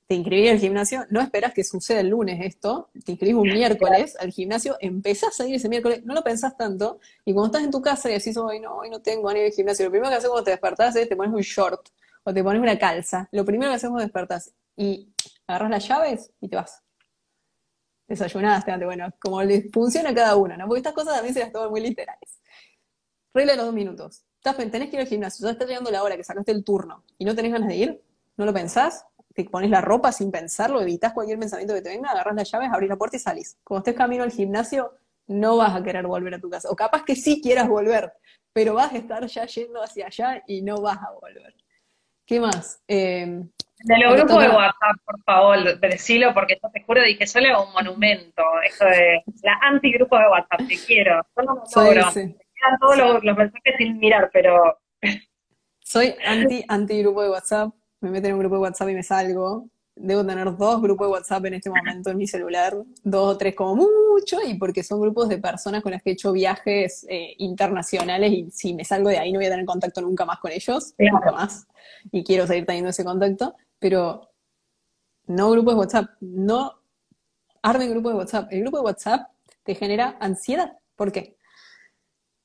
Te 0.09 0.15
inscribís 0.15 0.51
al 0.51 0.59
gimnasio, 0.59 1.07
no 1.11 1.21
esperas 1.21 1.53
que 1.53 1.63
suceda 1.63 2.01
el 2.01 2.09
lunes 2.09 2.41
esto, 2.43 2.91
te 3.05 3.13
inscribís 3.13 3.37
un 3.37 3.43
miércoles 3.43 4.17
al 4.19 4.33
gimnasio, 4.33 4.77
empezás 4.81 5.39
a 5.39 5.47
ir 5.47 5.57
ese 5.57 5.69
miércoles, 5.69 6.03
no 6.05 6.15
lo 6.15 6.25
pensás 6.25 6.57
tanto, 6.57 6.99
y 7.25 7.35
cuando 7.35 7.49
estás 7.49 7.63
en 7.63 7.71
tu 7.71 7.83
casa 7.83 8.11
y 8.11 8.15
decís, 8.15 8.37
hoy 8.39 8.59
no, 8.59 8.79
hoy 8.79 8.89
no 8.89 9.03
tengo 9.03 9.31
ni 9.33 9.41
de 9.41 9.53
gimnasio, 9.53 9.85
lo 9.85 9.91
primero 9.91 10.11
que 10.11 10.17
haces 10.17 10.31
cuando 10.31 10.45
te 10.45 10.53
despertás 10.53 10.97
es 10.97 11.09
te 11.09 11.15
pones 11.15 11.35
un 11.35 11.43
short 11.43 11.89
o 12.25 12.33
te 12.33 12.43
pones 12.43 12.61
una 12.61 12.79
calza. 12.79 13.29
Lo 13.33 13.45
primero 13.45 13.71
que 13.71 13.77
haces 13.77 13.89
cuando 13.89 14.03
despertás 14.03 14.53
y 14.77 15.13
agarras 15.47 15.71
las 15.71 15.89
llaves 15.89 16.33
y 16.41 16.49
te 16.49 16.57
vas. 16.57 16.83
Desayunaste, 18.07 18.85
bueno, 18.85 19.11
como 19.21 19.43
les 19.43 19.71
funciona 19.71 20.15
cada 20.15 20.37
uno, 20.37 20.57
¿no? 20.57 20.67
Porque 20.67 20.79
estas 20.79 20.95
cosas 20.95 21.15
también 21.15 21.35
se 21.35 21.41
las 21.41 21.53
toman 21.53 21.71
muy 21.71 21.83
literales. 21.83 22.41
Regla 23.35 23.53
de 23.53 23.57
los 23.59 23.67
dos 23.67 23.75
minutos 23.75 24.25
tenés 24.55 24.91
que 24.91 24.97
ir 24.97 25.01
al 25.01 25.07
gimnasio, 25.07 25.47
ya 25.47 25.53
está 25.53 25.67
llegando 25.67 25.91
la 25.91 26.03
hora 26.03 26.17
que 26.17 26.25
sacaste 26.25 26.53
el 26.53 26.65
turno 26.65 27.05
y 27.19 27.25
no 27.25 27.35
tenés 27.35 27.53
ganas 27.53 27.69
de 27.69 27.77
ir, 27.77 28.03
no 28.37 28.45
lo 28.45 28.53
pensás, 28.53 29.05
te 29.45 29.49
pones 29.49 29.71
la 29.71 29.81
ropa 29.81 30.11
sin 30.11 30.33
pensarlo, 30.33 30.81
evitas 30.81 31.13
cualquier 31.13 31.39
pensamiento 31.39 31.73
que 31.73 31.81
te 31.81 31.91
venga, 31.91 32.11
agarras 32.11 32.35
las 32.35 32.51
llaves, 32.51 32.71
abrís 32.73 32.89
la 32.89 32.97
puerta 32.97 33.17
y 33.17 33.21
salís. 33.21 33.57
Cuando 33.63 33.81
estés 33.81 33.95
camino 33.95 34.25
al 34.25 34.33
gimnasio, 34.33 34.95
no 35.29 35.57
vas 35.57 35.77
a 35.77 35.83
querer 35.85 36.05
volver 36.09 36.35
a 36.35 36.41
tu 36.41 36.51
casa. 36.51 36.69
O 36.71 36.75
capaz 36.75 37.05
que 37.05 37.15
sí 37.15 37.41
quieras 37.41 37.69
volver, 37.69 38.13
pero 38.53 38.75
vas 38.75 38.93
a 38.93 38.97
estar 38.97 39.25
ya 39.25 39.47
yendo 39.47 39.81
hacia 39.81 40.07
allá 40.07 40.43
y 40.49 40.63
no 40.63 40.81
vas 40.81 40.99
a 40.99 41.13
volver. 41.13 41.55
¿Qué 42.27 42.41
más? 42.41 42.83
Eh, 42.89 43.45
de 43.85 43.99
los 43.99 44.17
grupos 44.17 44.43
de 44.43 44.49
WhatsApp, 44.49 44.97
por 45.05 45.23
favor, 45.23 45.79
decilo, 45.79 46.35
porque 46.35 46.59
yo 46.61 46.69
te 46.71 46.83
juro, 46.83 47.03
dije, 47.03 47.25
yo 47.25 47.41
le 47.41 47.51
hago 47.51 47.67
un 47.67 47.73
monumento, 47.75 48.43
eso 48.65 48.85
de 48.87 49.23
la 49.45 49.57
anti-grupo 49.63 50.19
de 50.19 50.29
WhatsApp, 50.29 50.67
te 50.67 50.77
quiero. 50.85 51.23
Yo 51.37 51.43
no 51.45 51.55
me 51.55 52.37
todos 52.81 53.23
los, 53.23 53.37
mensajes 53.37 53.75
sin 53.79 53.99
mirar, 53.99 54.31
pero... 54.33 54.81
Soy 55.79 56.17
anti, 56.27 56.65
anti 56.67 57.01
grupo 57.03 57.23
de 57.23 57.31
WhatsApp, 57.31 57.71
me 58.01 58.11
meto 58.11 58.29
en 58.29 58.35
un 58.35 58.41
grupo 58.41 58.57
de 58.57 58.63
WhatsApp 58.63 58.89
y 58.91 58.95
me 58.95 59.03
salgo. 59.03 59.69
Debo 59.95 60.25
tener 60.25 60.57
dos 60.57 60.81
grupos 60.81 61.09
de 61.09 61.13
WhatsApp 61.13 61.45
en 61.47 61.55
este 61.55 61.71
momento 61.71 62.11
en 62.11 62.19
mi 62.19 62.27
celular, 62.29 62.73
dos 63.03 63.35
o 63.35 63.37
tres 63.37 63.57
como 63.57 63.75
mucho, 63.75 64.39
y 64.47 64.55
porque 64.55 64.85
son 64.85 65.01
grupos 65.01 65.29
de 65.29 65.39
personas 65.39 65.83
con 65.83 65.91
las 65.91 66.03
que 66.03 66.11
he 66.11 66.13
hecho 66.13 66.31
viajes 66.31 67.05
eh, 67.09 67.35
internacionales 67.39 68.31
y 68.31 68.51
si 68.53 68.75
me 68.75 68.85
salgo 68.85 69.09
de 69.09 69.19
ahí 69.19 69.33
no 69.33 69.41
voy 69.41 69.47
a 69.47 69.51
tener 69.51 69.67
contacto 69.67 70.01
nunca 70.01 70.25
más 70.25 70.39
con 70.39 70.53
ellos, 70.53 70.95
nunca 70.99 71.33
más. 71.33 71.67
Y 72.13 72.23
quiero 72.23 72.47
seguir 72.47 72.65
teniendo 72.65 72.91
ese 72.91 73.05
contacto, 73.05 73.57
pero 73.81 74.31
no 75.27 75.51
grupos 75.51 75.75
de 75.75 75.81
WhatsApp, 75.81 76.11
no 76.21 76.75
armen 77.63 77.91
grupos 77.91 78.13
de 78.13 78.19
WhatsApp. 78.19 78.53
El 78.53 78.61
grupo 78.61 78.77
de 78.79 78.85
WhatsApp 78.85 79.31
te 79.65 79.75
genera 79.75 80.17
ansiedad. 80.21 80.79
¿Por 80.95 81.11
qué? 81.11 81.37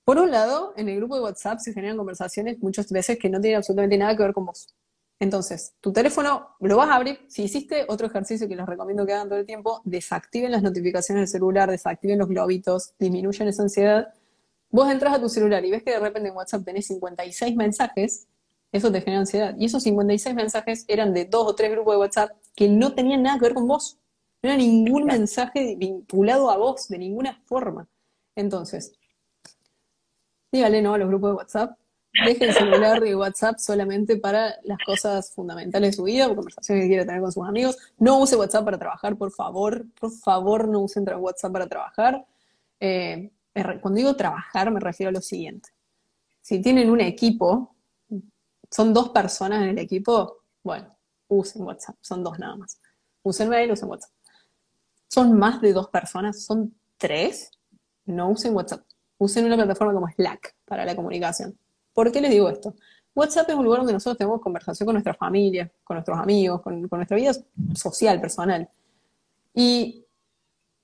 Por 0.03 0.17
un 0.17 0.31
lado, 0.31 0.73
en 0.75 0.89
el 0.89 0.97
grupo 0.97 1.15
de 1.15 1.21
WhatsApp 1.21 1.59
se 1.59 1.71
generan 1.71 1.97
conversaciones 1.97 2.59
muchas 2.59 2.91
veces 2.91 3.17
que 3.17 3.29
no 3.29 3.39
tienen 3.39 3.57
absolutamente 3.57 3.97
nada 3.97 4.17
que 4.17 4.23
ver 4.23 4.33
con 4.33 4.45
vos. 4.45 4.73
Entonces, 5.23 5.73
tu 5.79 5.93
teléfono 5.93 6.49
lo 6.59 6.75
vas 6.75 6.89
a 6.89 6.95
abrir. 6.95 7.21
Si 7.29 7.43
hiciste 7.43 7.85
otro 7.87 8.07
ejercicio 8.07 8.45
que 8.45 8.57
les 8.57 8.65
recomiendo 8.65 9.05
que 9.05 9.13
hagan 9.13 9.29
todo 9.29 9.39
el 9.39 9.45
tiempo, 9.45 9.81
desactiven 9.85 10.51
las 10.51 10.61
notificaciones 10.61 11.21
del 11.21 11.27
celular, 11.29 11.71
desactiven 11.71 12.19
los 12.19 12.27
globitos, 12.27 12.93
disminuyen 12.99 13.47
esa 13.47 13.63
ansiedad. 13.63 14.13
Vos 14.69 14.91
entras 14.91 15.13
a 15.13 15.21
tu 15.21 15.29
celular 15.29 15.63
y 15.63 15.71
ves 15.71 15.81
que 15.81 15.91
de 15.91 15.99
repente 15.99 16.27
en 16.27 16.35
WhatsApp 16.35 16.65
tenés 16.65 16.87
56 16.87 17.55
mensajes, 17.55 18.27
eso 18.73 18.91
te 18.91 18.99
genera 18.99 19.21
ansiedad. 19.21 19.55
Y 19.57 19.63
esos 19.63 19.81
56 19.83 20.35
mensajes 20.35 20.83
eran 20.89 21.13
de 21.13 21.23
dos 21.23 21.47
o 21.47 21.55
tres 21.55 21.71
grupos 21.71 21.93
de 21.93 21.99
WhatsApp 21.99 22.31
que 22.53 22.67
no 22.67 22.93
tenían 22.93 23.23
nada 23.23 23.39
que 23.39 23.45
ver 23.45 23.53
con 23.53 23.65
vos. 23.65 23.97
No 24.41 24.49
era 24.49 24.57
ningún 24.57 25.05
mensaje 25.05 25.77
vinculado 25.77 26.51
a 26.51 26.57
vos, 26.57 26.89
de 26.89 26.97
ninguna 26.97 27.41
forma. 27.45 27.87
Entonces, 28.35 28.91
dígale 30.51 30.81
no 30.81 30.93
a 30.93 30.97
los 30.97 31.07
grupos 31.07 31.29
de 31.29 31.35
WhatsApp. 31.35 31.77
Deje 32.13 32.45
el 32.45 32.53
celular 32.53 33.01
de 33.01 33.15
WhatsApp 33.15 33.57
solamente 33.57 34.17
para 34.17 34.55
las 34.63 34.77
cosas 34.85 35.33
fundamentales 35.33 35.91
de 35.91 35.95
su 35.95 36.03
vida, 36.03 36.27
conversaciones 36.27 36.83
que 36.83 36.87
quiere 36.87 37.05
tener 37.05 37.21
con 37.21 37.31
sus 37.31 37.47
amigos. 37.47 37.77
No 37.97 38.19
use 38.19 38.35
WhatsApp 38.35 38.65
para 38.65 38.77
trabajar, 38.77 39.17
por 39.17 39.31
favor. 39.31 39.85
Por 39.99 40.11
favor, 40.11 40.67
no 40.67 40.81
usen 40.81 41.05
WhatsApp 41.17 41.51
para 41.51 41.67
trabajar. 41.67 42.25
Eh, 42.79 43.31
cuando 43.53 43.97
digo 43.97 44.15
trabajar, 44.15 44.71
me 44.71 44.79
refiero 44.79 45.09
a 45.09 45.13
lo 45.13 45.21
siguiente. 45.21 45.69
Si 46.41 46.61
tienen 46.61 46.89
un 46.91 47.01
equipo, 47.01 47.75
son 48.69 48.93
dos 48.93 49.09
personas 49.09 49.63
en 49.63 49.69
el 49.69 49.79
equipo, 49.79 50.43
bueno, 50.63 50.95
usen 51.27 51.63
WhatsApp, 51.63 51.95
son 52.01 52.23
dos 52.23 52.37
nada 52.37 52.55
más. 52.55 52.79
Usen 53.23 53.49
mail, 53.49 53.71
usen 53.71 53.89
WhatsApp. 53.89 54.11
Son 55.07 55.37
más 55.37 55.61
de 55.61 55.73
dos 55.73 55.89
personas, 55.89 56.43
son 56.43 56.75
tres, 56.97 57.51
no 58.05 58.29
usen 58.29 58.55
WhatsApp 58.55 58.83
usen 59.23 59.45
una 59.45 59.55
plataforma 59.55 59.93
como 59.93 60.09
Slack 60.09 60.55
para 60.65 60.85
la 60.85 60.95
comunicación. 60.95 61.57
¿Por 61.93 62.11
qué 62.11 62.21
les 62.21 62.31
digo 62.31 62.49
esto? 62.49 62.75
WhatsApp 63.15 63.49
es 63.49 63.55
un 63.55 63.63
lugar 63.63 63.79
donde 63.81 63.93
nosotros 63.93 64.17
tenemos 64.17 64.41
conversación 64.41 64.85
con 64.87 64.95
nuestra 64.95 65.13
familia, 65.13 65.71
con 65.83 65.95
nuestros 65.95 66.17
amigos, 66.17 66.61
con, 66.61 66.81
nuestra 66.81 67.15
vida 67.15 67.31
social, 67.75 68.19
personal. 68.19 68.67
Y 69.53 70.05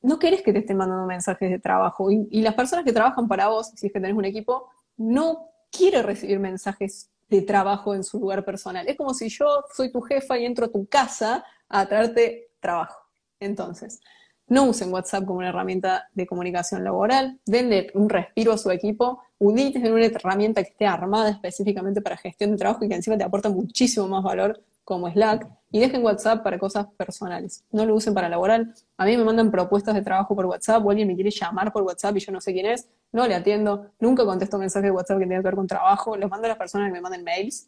no 0.01 0.19
querés 0.19 0.43
que 0.43 0.53
te 0.53 0.59
estén 0.59 0.77
mandando 0.77 1.07
mensajes 1.07 1.49
de 1.49 1.59
trabajo. 1.59 2.11
Y, 2.11 2.41
las 2.41 2.53
personas 2.53 2.85
que 2.85 2.93
trabajan 2.93 3.27
para 3.27 3.47
vos, 3.47 3.71
si 3.75 3.87
es 3.87 3.93
que 3.93 3.99
tenés 3.99 4.15
un 4.15 4.25
equipo, 4.25 4.69
no 4.97 5.49
quiere 5.71 6.03
recibir 6.03 6.39
mensajes 6.39 7.09
de 7.29 7.41
trabajo 7.41 7.95
en 7.95 8.03
su 8.03 8.19
lugar 8.19 8.45
personal. 8.45 8.87
Es 8.87 8.95
como 8.95 9.13
si 9.13 9.29
yo 9.29 9.63
soy 9.73 9.91
tu 9.91 10.01
jefa 10.01 10.37
y 10.37 10.45
entro 10.45 10.65
a 10.65 10.71
tu 10.71 10.85
casa 10.87 11.43
a 11.67 11.87
traerte 11.87 12.51
trabajo. 12.59 13.07
Entonces, 13.39 14.01
no 14.49 14.65
usen 14.65 14.91
WhatsApp 14.91 15.25
como 15.25 15.39
una 15.39 15.49
herramienta 15.49 16.09
de 16.13 16.27
comunicación 16.27 16.83
laboral, 16.83 17.39
denle 17.45 17.91
un 17.93 18.09
respiro 18.09 18.51
a 18.51 18.57
su 18.57 18.71
equipo, 18.71 19.21
en 19.39 19.93
una 19.93 20.05
herramienta 20.05 20.63
que 20.63 20.69
esté 20.69 20.85
armada 20.85 21.29
específicamente 21.29 22.01
para 22.01 22.17
gestión 22.17 22.51
de 22.51 22.57
trabajo 22.57 22.83
y 22.83 22.89
que 22.89 22.95
encima 22.95 23.17
te 23.17 23.23
aporta 23.23 23.49
muchísimo 23.49 24.07
más 24.07 24.23
valor 24.23 24.61
como 24.83 25.07
Slack, 25.07 25.47
y 25.71 25.79
dejen 25.79 26.03
WhatsApp 26.03 26.43
para 26.43 26.57
cosas 26.57 26.87
personales. 26.97 27.63
No 27.71 27.85
lo 27.85 27.93
usen 27.93 28.13
para 28.15 28.27
laboral. 28.27 28.73
A 28.97 29.05
mí 29.05 29.15
me 29.15 29.23
mandan 29.23 29.51
propuestas 29.51 29.93
de 29.93 30.01
trabajo 30.01 30.35
por 30.35 30.47
WhatsApp 30.47 30.83
o 30.83 30.89
alguien 30.89 31.07
me 31.07 31.13
quiere 31.13 31.29
llamar 31.29 31.71
por 31.71 31.83
WhatsApp 31.83 32.17
y 32.17 32.19
yo 32.19 32.31
no 32.31 32.41
sé 32.41 32.53
quién 32.53 32.65
es, 32.65 32.89
no 33.11 33.27
le 33.27 33.35
atiendo, 33.35 33.91
nunca 33.99 34.25
contesto 34.25 34.57
mensajes 34.57 34.85
de 34.85 34.91
WhatsApp 34.91 35.19
que 35.19 35.25
tengan 35.25 35.41
que 35.41 35.47
ver 35.47 35.55
con 35.55 35.67
trabajo, 35.67 36.17
los 36.17 36.29
mando 36.29 36.45
a 36.45 36.49
las 36.49 36.57
personas 36.57 36.87
que 36.87 36.93
me 36.93 37.01
manden 37.01 37.23
mails. 37.23 37.67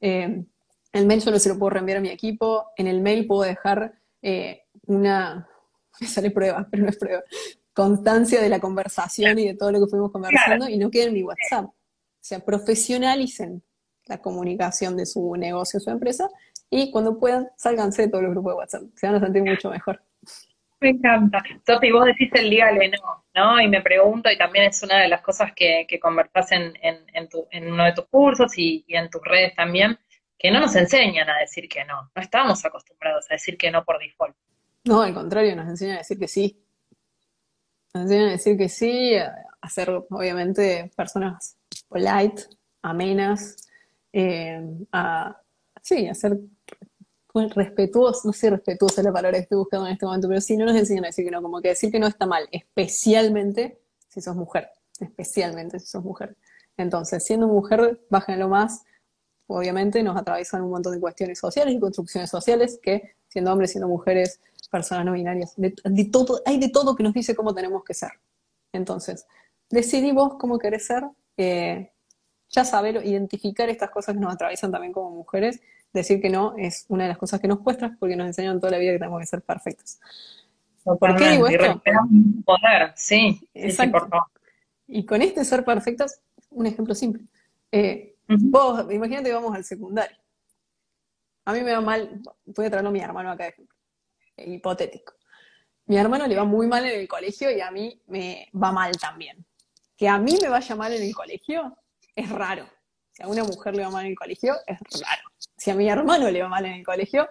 Eh, 0.00 0.42
el 0.92 1.06
mail 1.06 1.20
solo 1.20 1.38
se 1.38 1.50
lo 1.50 1.58
puedo 1.58 1.70
reenviar 1.70 1.98
a 1.98 2.00
mi 2.00 2.08
equipo, 2.08 2.66
en 2.76 2.86
el 2.86 3.02
mail 3.02 3.26
puedo 3.26 3.42
dejar 3.42 3.92
eh, 4.22 4.62
una, 4.86 5.46
me 6.00 6.06
sale 6.08 6.30
prueba, 6.30 6.66
pero 6.70 6.84
no 6.84 6.88
es 6.88 6.96
prueba, 6.96 7.22
constancia 7.72 8.40
de 8.40 8.48
la 8.48 8.60
conversación 8.60 9.38
y 9.38 9.48
de 9.48 9.54
todo 9.54 9.72
lo 9.72 9.80
que 9.80 9.90
fuimos 9.90 10.10
conversando 10.10 10.68
y 10.68 10.78
no 10.78 10.90
queden 10.90 11.08
en 11.08 11.14
mi 11.14 11.22
WhatsApp. 11.22 11.66
O 11.66 12.24
sea, 12.24 12.40
profesionalicen 12.40 13.62
la 14.06 14.18
comunicación 14.18 14.96
de 14.96 15.06
su 15.06 15.34
negocio, 15.36 15.80
su 15.80 15.90
empresa, 15.90 16.28
y 16.70 16.90
cuando 16.90 17.18
puedan, 17.18 17.50
sálganse 17.56 18.02
de 18.02 18.08
todos 18.08 18.24
los 18.24 18.32
grupos 18.32 18.52
de 18.52 18.56
WhatsApp. 18.58 18.82
Se 18.94 19.06
van 19.06 19.16
a 19.16 19.20
sentir 19.20 19.42
mucho 19.42 19.70
mejor. 19.70 20.02
Me 20.80 20.90
encanta. 20.90 21.42
Sofi, 21.64 21.92
vos 21.92 22.06
decís 22.06 22.28
el 22.34 22.50
dígale 22.50 22.90
no, 22.90 23.24
¿no? 23.34 23.60
Y 23.60 23.68
me 23.68 23.82
pregunto, 23.82 24.30
y 24.30 24.36
también 24.36 24.64
es 24.64 24.82
una 24.82 24.98
de 25.00 25.08
las 25.08 25.20
cosas 25.20 25.52
que, 25.54 25.86
que 25.88 26.00
conversás 26.00 26.50
en, 26.52 26.72
en, 26.82 27.72
uno 27.72 27.84
de 27.84 27.92
tus 27.92 28.06
cursos 28.06 28.58
y, 28.58 28.84
y 28.88 28.96
en 28.96 29.08
tus 29.08 29.22
redes 29.22 29.54
también, 29.54 29.96
que 30.36 30.50
no 30.50 30.58
nos 30.58 30.74
enseñan 30.74 31.30
a 31.30 31.38
decir 31.38 31.68
que 31.68 31.84
no. 31.84 32.10
No 32.14 32.22
estamos 32.22 32.64
acostumbrados 32.64 33.30
a 33.30 33.34
decir 33.34 33.56
que 33.56 33.70
no 33.70 33.84
por 33.84 34.00
default. 34.00 34.34
No, 34.84 35.02
al 35.02 35.14
contrario, 35.14 35.54
nos 35.56 35.68
enseñan 35.68 35.96
a 35.96 35.98
decir 35.98 36.18
que 36.18 36.28
sí. 36.28 36.60
Nos 37.94 38.04
enseñan 38.04 38.28
a 38.28 38.32
decir 38.32 38.56
que 38.56 38.68
sí, 38.68 39.14
a 39.16 39.68
ser 39.68 39.90
obviamente 39.90 40.90
personas 40.96 41.56
polite, 41.88 42.44
amenas, 42.82 43.68
eh, 44.12 44.60
a, 44.92 45.40
sí, 45.80 46.08
a 46.08 46.14
ser 46.14 46.38
respetuosos, 47.34 48.26
no 48.26 48.32
sé 48.32 48.50
respetuosa 48.50 49.00
es 49.00 49.06
la 49.06 49.12
palabra 49.12 49.38
que 49.38 49.44
estoy 49.44 49.58
buscando 49.58 49.86
en 49.86 49.94
este 49.94 50.04
momento, 50.04 50.28
pero 50.28 50.40
sí, 50.40 50.56
no 50.56 50.66
nos 50.66 50.76
enseñan 50.76 51.04
a 51.04 51.06
decir 51.08 51.24
que 51.24 51.30
no, 51.30 51.40
como 51.40 51.62
que 51.62 51.68
decir 51.68 51.90
que 51.90 51.98
no 51.98 52.06
está 52.06 52.26
mal, 52.26 52.46
especialmente 52.50 53.78
si 54.08 54.20
sos 54.20 54.36
mujer. 54.36 54.68
especialmente 55.00 55.80
si 55.80 55.86
sos 55.86 56.04
mujer. 56.04 56.36
Entonces, 56.76 57.24
siendo 57.24 57.48
mujer, 57.48 58.00
lo 58.10 58.48
más, 58.48 58.82
obviamente 59.46 60.02
nos 60.02 60.16
atraviesan 60.16 60.62
un 60.62 60.70
montón 60.70 60.92
de 60.92 61.00
cuestiones 61.00 61.38
sociales 61.38 61.74
y 61.74 61.80
construcciones 61.80 62.30
sociales 62.30 62.78
que, 62.82 63.14
siendo 63.28 63.52
hombres, 63.52 63.70
siendo 63.70 63.88
mujeres, 63.88 64.40
personas 64.72 65.04
no 65.04 65.12
binarias, 65.12 65.54
de, 65.56 66.04
todo, 66.10 66.40
hay 66.46 66.58
de 66.58 66.70
todo 66.70 66.96
que 66.96 67.02
nos 67.02 67.12
dice 67.12 67.36
cómo 67.36 67.54
tenemos 67.54 67.84
que 67.84 67.92
ser. 67.92 68.12
Entonces, 68.72 69.26
decidí 69.68 70.12
vos 70.12 70.36
cómo 70.40 70.58
querés 70.58 70.86
ser, 70.86 71.04
eh, 71.36 71.92
ya 72.48 72.64
saber, 72.64 73.04
identificar 73.04 73.68
estas 73.68 73.90
cosas 73.90 74.14
que 74.14 74.20
nos 74.20 74.32
atraviesan 74.32 74.72
también 74.72 74.94
como 74.94 75.10
mujeres, 75.10 75.60
decir 75.92 76.22
que 76.22 76.30
no 76.30 76.54
es 76.56 76.86
una 76.88 77.04
de 77.04 77.10
las 77.10 77.18
cosas 77.18 77.38
que 77.38 77.48
nos 77.48 77.60
cuesta 77.60 77.94
porque 78.00 78.16
nos 78.16 78.26
enseñan 78.26 78.58
toda 78.58 78.72
la 78.72 78.78
vida 78.78 78.92
que 78.92 78.98
tenemos 78.98 79.20
que 79.20 79.26
ser 79.26 79.42
perfectas. 79.42 80.00
¿Por 80.84 81.16
qué 81.16 81.30
digo 81.32 81.46
esto? 81.46 81.82
Poder, 82.44 82.92
sí, 82.96 83.46
Exacto. 83.54 84.08
Y 84.88 85.04
con 85.04 85.22
este 85.22 85.44
ser 85.44 85.64
perfectas, 85.64 86.20
un 86.50 86.66
ejemplo 86.66 86.94
simple. 86.94 87.24
Eh, 87.70 88.16
vos, 88.26 88.90
imagínate 88.90 89.28
que 89.28 89.34
vamos 89.34 89.54
al 89.54 89.64
secundario. 89.64 90.16
A 91.44 91.52
mí 91.52 91.60
me 91.60 91.72
va 91.72 91.80
mal, 91.80 92.20
voy 92.46 92.66
a 92.66 92.70
traerlo 92.70 92.90
a 92.90 92.92
mi 92.92 93.00
hermano 93.00 93.30
acá 93.30 93.44
de 93.44 93.50
ejemplo, 93.50 93.76
hipotético. 94.36 95.14
Mi 95.86 95.96
hermano 95.96 96.26
le 96.26 96.36
va 96.36 96.44
muy 96.44 96.66
mal 96.66 96.84
en 96.86 97.00
el 97.00 97.08
colegio 97.08 97.50
y 97.50 97.60
a 97.60 97.70
mí 97.70 98.00
me 98.06 98.48
va 98.54 98.72
mal 98.72 98.92
también. 98.98 99.44
Que 99.96 100.08
a 100.08 100.18
mí 100.18 100.36
me 100.40 100.48
vaya 100.48 100.74
mal 100.76 100.92
en 100.92 101.02
el 101.02 101.14
colegio 101.14 101.76
es 102.14 102.28
raro. 102.30 102.66
Si 103.12 103.22
a 103.22 103.28
una 103.28 103.44
mujer 103.44 103.74
le 103.74 103.84
va 103.84 103.90
mal 103.90 104.04
en 104.04 104.12
el 104.12 104.18
colegio, 104.18 104.54
es 104.66 104.78
raro. 105.00 105.22
Si 105.56 105.70
a 105.70 105.74
mi 105.74 105.88
hermano 105.88 106.30
le 106.30 106.42
va 106.42 106.48
mal 106.48 106.64
en 106.66 106.72
el 106.74 106.84
colegio, 106.84 107.28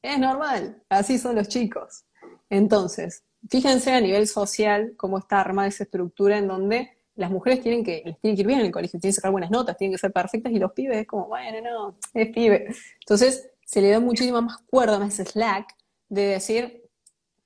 es 0.00 0.18
normal. 0.18 0.82
Así 0.88 1.18
son 1.18 1.36
los 1.36 1.48
chicos. 1.48 2.04
Entonces, 2.50 3.24
fíjense 3.48 3.92
a 3.92 4.00
nivel 4.00 4.26
social 4.26 4.94
cómo 4.96 5.18
está 5.18 5.40
armada 5.40 5.68
esa 5.68 5.84
estructura 5.84 6.38
en 6.38 6.48
donde 6.48 6.98
las 7.14 7.30
mujeres 7.30 7.60
tienen 7.60 7.84
que, 7.84 8.02
les 8.04 8.18
tienen 8.20 8.36
que 8.36 8.42
ir 8.42 8.46
bien 8.46 8.60
en 8.60 8.66
el 8.66 8.72
colegio, 8.72 8.98
tienen 8.98 9.12
que 9.12 9.16
sacar 9.16 9.32
buenas 9.32 9.50
notas, 9.50 9.76
tienen 9.76 9.94
que 9.94 9.98
ser 9.98 10.12
perfectas, 10.12 10.52
y 10.52 10.58
los 10.58 10.72
pibes 10.72 10.98
es 10.98 11.06
como, 11.06 11.28
bueno, 11.28 11.60
no, 11.60 11.98
es 12.14 12.28
pibe. 12.28 12.74
Entonces, 13.00 13.50
se 13.64 13.80
le 13.80 13.90
da 13.90 14.00
muchísima 14.00 14.40
más 14.40 14.58
cuerda, 14.68 14.98
más 14.98 15.16
slack, 15.16 15.66
de 16.12 16.26
decir, 16.26 16.90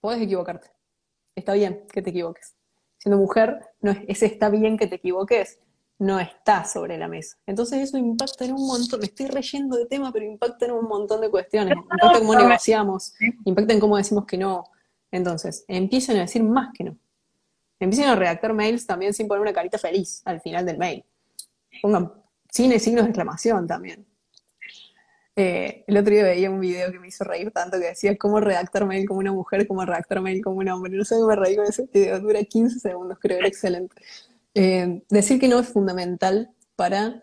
puedes 0.01 0.21
equivocarte. 0.21 0.69
Está 1.37 1.53
bien 1.53 1.87
que 1.93 2.03
te 2.03 2.11
equivoques. 2.11 2.57
Siendo 2.99 3.17
mujer, 3.17 3.61
no 3.81 3.93
es, 3.93 3.99
ese 4.09 4.27
está 4.27 4.49
bien 4.49 4.77
que 4.77 4.89
te 4.89 4.97
equivoques, 4.97 5.61
no 5.99 6.19
está 6.19 6.64
sobre 6.64 6.99
la 6.99 7.07
mesa. 7.07 7.37
Entonces 7.47 7.81
eso 7.81 7.97
impacta 7.97 8.45
en 8.45 8.55
un 8.55 8.67
montón, 8.67 8.99
me 8.99 9.07
estoy 9.07 9.29
reyendo 9.29 9.77
de 9.77 9.87
tema, 9.87 10.12
pero 10.12 10.25
impacta 10.25 10.67
en 10.67 10.73
un 10.73 10.87
montón 10.87 11.21
de 11.21 11.31
cuestiones. 11.31 11.77
Impacta 11.77 12.19
en 12.19 12.19
cómo 12.19 12.35
negociamos, 12.35 13.14
impacta 13.45 13.73
en 13.73 13.81
cómo 13.81 13.97
decimos 13.97 14.27
que 14.27 14.37
no. 14.37 14.64
Entonces, 15.12 15.64
empiezan 15.69 16.17
a 16.17 16.21
decir 16.23 16.43
más 16.43 16.71
que 16.75 16.85
no. 16.85 16.99
Empiecen 17.79 18.09
a 18.09 18.17
redactar 18.17 18.53
mails 18.53 18.85
también 18.85 19.14
sin 19.14 19.29
poner 19.29 19.43
una 19.43 19.53
carita 19.53 19.79
feliz 19.79 20.23
al 20.25 20.41
final 20.41 20.67
del 20.67 20.79
mail. 20.79 21.05
Pongan 21.81 22.12
cine 22.51 22.81
signos 22.81 23.05
de 23.05 23.11
exclamación 23.11 23.69
también. 23.69 24.05
Eh, 25.39 25.84
el 25.87 25.99
otro 25.99 26.14
día 26.14 26.22
veía 26.24 26.51
un 26.51 26.61
video 26.61 26.91
que 26.91 26.99
me 26.99 27.09
hizo 27.09 27.22
reír 27.22 27.51
tanto 27.51 27.78
que 27.78 27.89
decía 27.89 28.16
cómo 28.16 28.41
redactar 28.41 28.87
mail 28.87 29.07
como 29.07 29.20
una 29.20 29.32
mujer, 29.32 29.68
cómo 29.68 29.84
redactar 29.84 30.22
mail 30.22 30.43
como 30.43 30.57
un 30.57 30.68
hombre. 30.70 30.97
No 30.97 31.05
sé 31.05 31.16
cómo 31.16 31.28
me 31.28 31.37
reí 31.37 31.57
con 31.57 31.66
ese 31.66 31.87
video, 31.93 32.18
dura 32.20 32.43
15 32.43 32.80
segundos, 32.80 33.18
creo, 33.20 33.39
era 33.39 33.47
excelente. 33.47 33.95
Eh, 34.55 35.03
decir 35.11 35.39
que 35.39 35.49
no 35.49 35.59
es 35.59 35.68
fundamental 35.68 36.51
para 36.74 37.22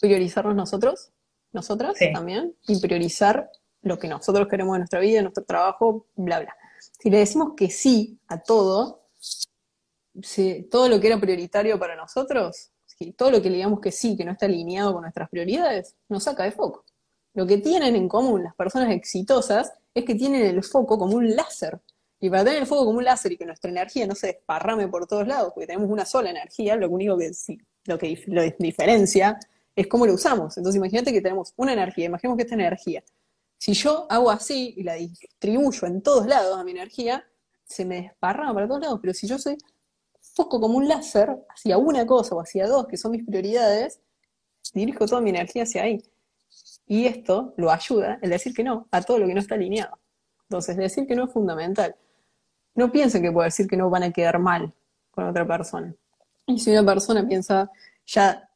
priorizarnos 0.00 0.56
nosotros, 0.56 1.12
nosotras 1.52 1.94
también, 2.12 2.56
y 2.66 2.80
priorizar 2.80 3.48
lo 3.82 3.96
que 3.98 4.08
nosotros 4.08 4.48
queremos 4.48 4.74
en 4.74 4.80
nuestra 4.80 4.98
vida, 4.98 5.22
nuestro 5.22 5.44
trabajo, 5.44 6.06
bla, 6.16 6.40
bla. 6.40 6.56
Si 7.00 7.10
le 7.10 7.18
decimos 7.18 7.52
que 7.56 7.70
sí 7.70 8.18
a 8.26 8.42
todo, 8.42 9.02
si 10.20 10.64
todo 10.64 10.88
lo 10.88 11.00
que 11.00 11.06
era 11.06 11.20
prioritario 11.20 11.78
para 11.78 11.94
nosotros, 11.94 12.70
si 12.86 13.12
todo 13.12 13.30
lo 13.30 13.40
que 13.40 13.50
le 13.50 13.56
digamos 13.56 13.80
que 13.80 13.92
sí, 13.92 14.16
que 14.16 14.24
no 14.24 14.32
está 14.32 14.46
alineado 14.46 14.92
con 14.92 15.02
nuestras 15.02 15.28
prioridades, 15.28 15.94
nos 16.08 16.24
saca 16.24 16.42
de 16.42 16.50
foco. 16.50 16.84
Lo 17.34 17.46
que 17.46 17.58
tienen 17.58 17.96
en 17.96 18.08
común 18.08 18.42
las 18.42 18.54
personas 18.54 18.90
exitosas 18.90 19.72
es 19.94 20.04
que 20.04 20.14
tienen 20.14 20.42
el 20.42 20.62
foco 20.62 20.98
como 20.98 21.16
un 21.16 21.34
láser. 21.34 21.80
Y 22.20 22.30
para 22.30 22.44
tener 22.44 22.60
el 22.60 22.66
foco 22.66 22.84
como 22.84 22.98
un 22.98 23.04
láser 23.04 23.32
y 23.32 23.36
que 23.36 23.46
nuestra 23.46 23.70
energía 23.70 24.06
no 24.06 24.14
se 24.14 24.28
desparrame 24.28 24.88
por 24.88 25.06
todos 25.06 25.26
lados, 25.26 25.52
porque 25.54 25.66
tenemos 25.66 25.90
una 25.90 26.04
sola 26.04 26.30
energía, 26.30 26.76
lo 26.76 26.88
único 26.88 27.18
que, 27.18 27.32
lo 27.84 27.98
que 27.98 28.22
lo 28.26 28.42
diferencia 28.58 29.38
es 29.74 29.86
cómo 29.86 30.06
lo 30.06 30.14
usamos. 30.14 30.56
Entonces 30.56 30.78
imagínate 30.78 31.12
que 31.12 31.20
tenemos 31.20 31.52
una 31.56 31.72
energía, 31.72 32.06
imaginemos 32.06 32.36
que 32.36 32.42
esta 32.44 32.54
energía, 32.54 33.02
si 33.58 33.74
yo 33.74 34.06
hago 34.10 34.30
así 34.30 34.74
y 34.76 34.82
la 34.82 34.94
distribuyo 34.94 35.86
en 35.86 36.02
todos 36.02 36.26
lados 36.26 36.58
a 36.58 36.64
mi 36.64 36.72
energía, 36.72 37.24
se 37.64 37.84
me 37.84 38.02
desparrama 38.02 38.54
para 38.54 38.68
todos 38.68 38.80
lados, 38.82 38.98
pero 39.00 39.14
si 39.14 39.26
yo 39.26 39.38
soy 39.38 39.56
foco 40.20 40.60
como 40.60 40.78
un 40.78 40.88
láser 40.88 41.36
hacia 41.48 41.78
una 41.78 42.06
cosa 42.06 42.34
o 42.34 42.40
hacia 42.40 42.66
dos, 42.66 42.86
que 42.86 42.96
son 42.96 43.12
mis 43.12 43.24
prioridades, 43.24 44.00
dirijo 44.74 45.06
toda 45.06 45.20
mi 45.20 45.30
energía 45.30 45.62
hacia 45.62 45.84
ahí. 45.84 46.02
Y 46.92 47.06
esto 47.06 47.54
lo 47.56 47.70
ayuda, 47.70 48.18
el 48.20 48.28
decir 48.28 48.52
que 48.52 48.62
no, 48.62 48.86
a 48.90 49.00
todo 49.00 49.18
lo 49.18 49.26
que 49.26 49.32
no 49.32 49.40
está 49.40 49.54
alineado. 49.54 49.98
Entonces, 50.42 50.76
decir 50.76 51.06
que 51.06 51.16
no 51.16 51.24
es 51.24 51.32
fundamental. 51.32 51.96
No 52.74 52.92
piensen 52.92 53.22
que 53.22 53.32
puedo 53.32 53.46
decir 53.46 53.66
que 53.66 53.78
no 53.78 53.88
van 53.88 54.02
a 54.02 54.12
quedar 54.12 54.38
mal 54.38 54.74
con 55.10 55.26
otra 55.26 55.46
persona. 55.46 55.94
Y 56.44 56.58
si 56.58 56.70
una 56.70 56.84
persona 56.84 57.26
piensa 57.26 57.70
ya 58.04 58.46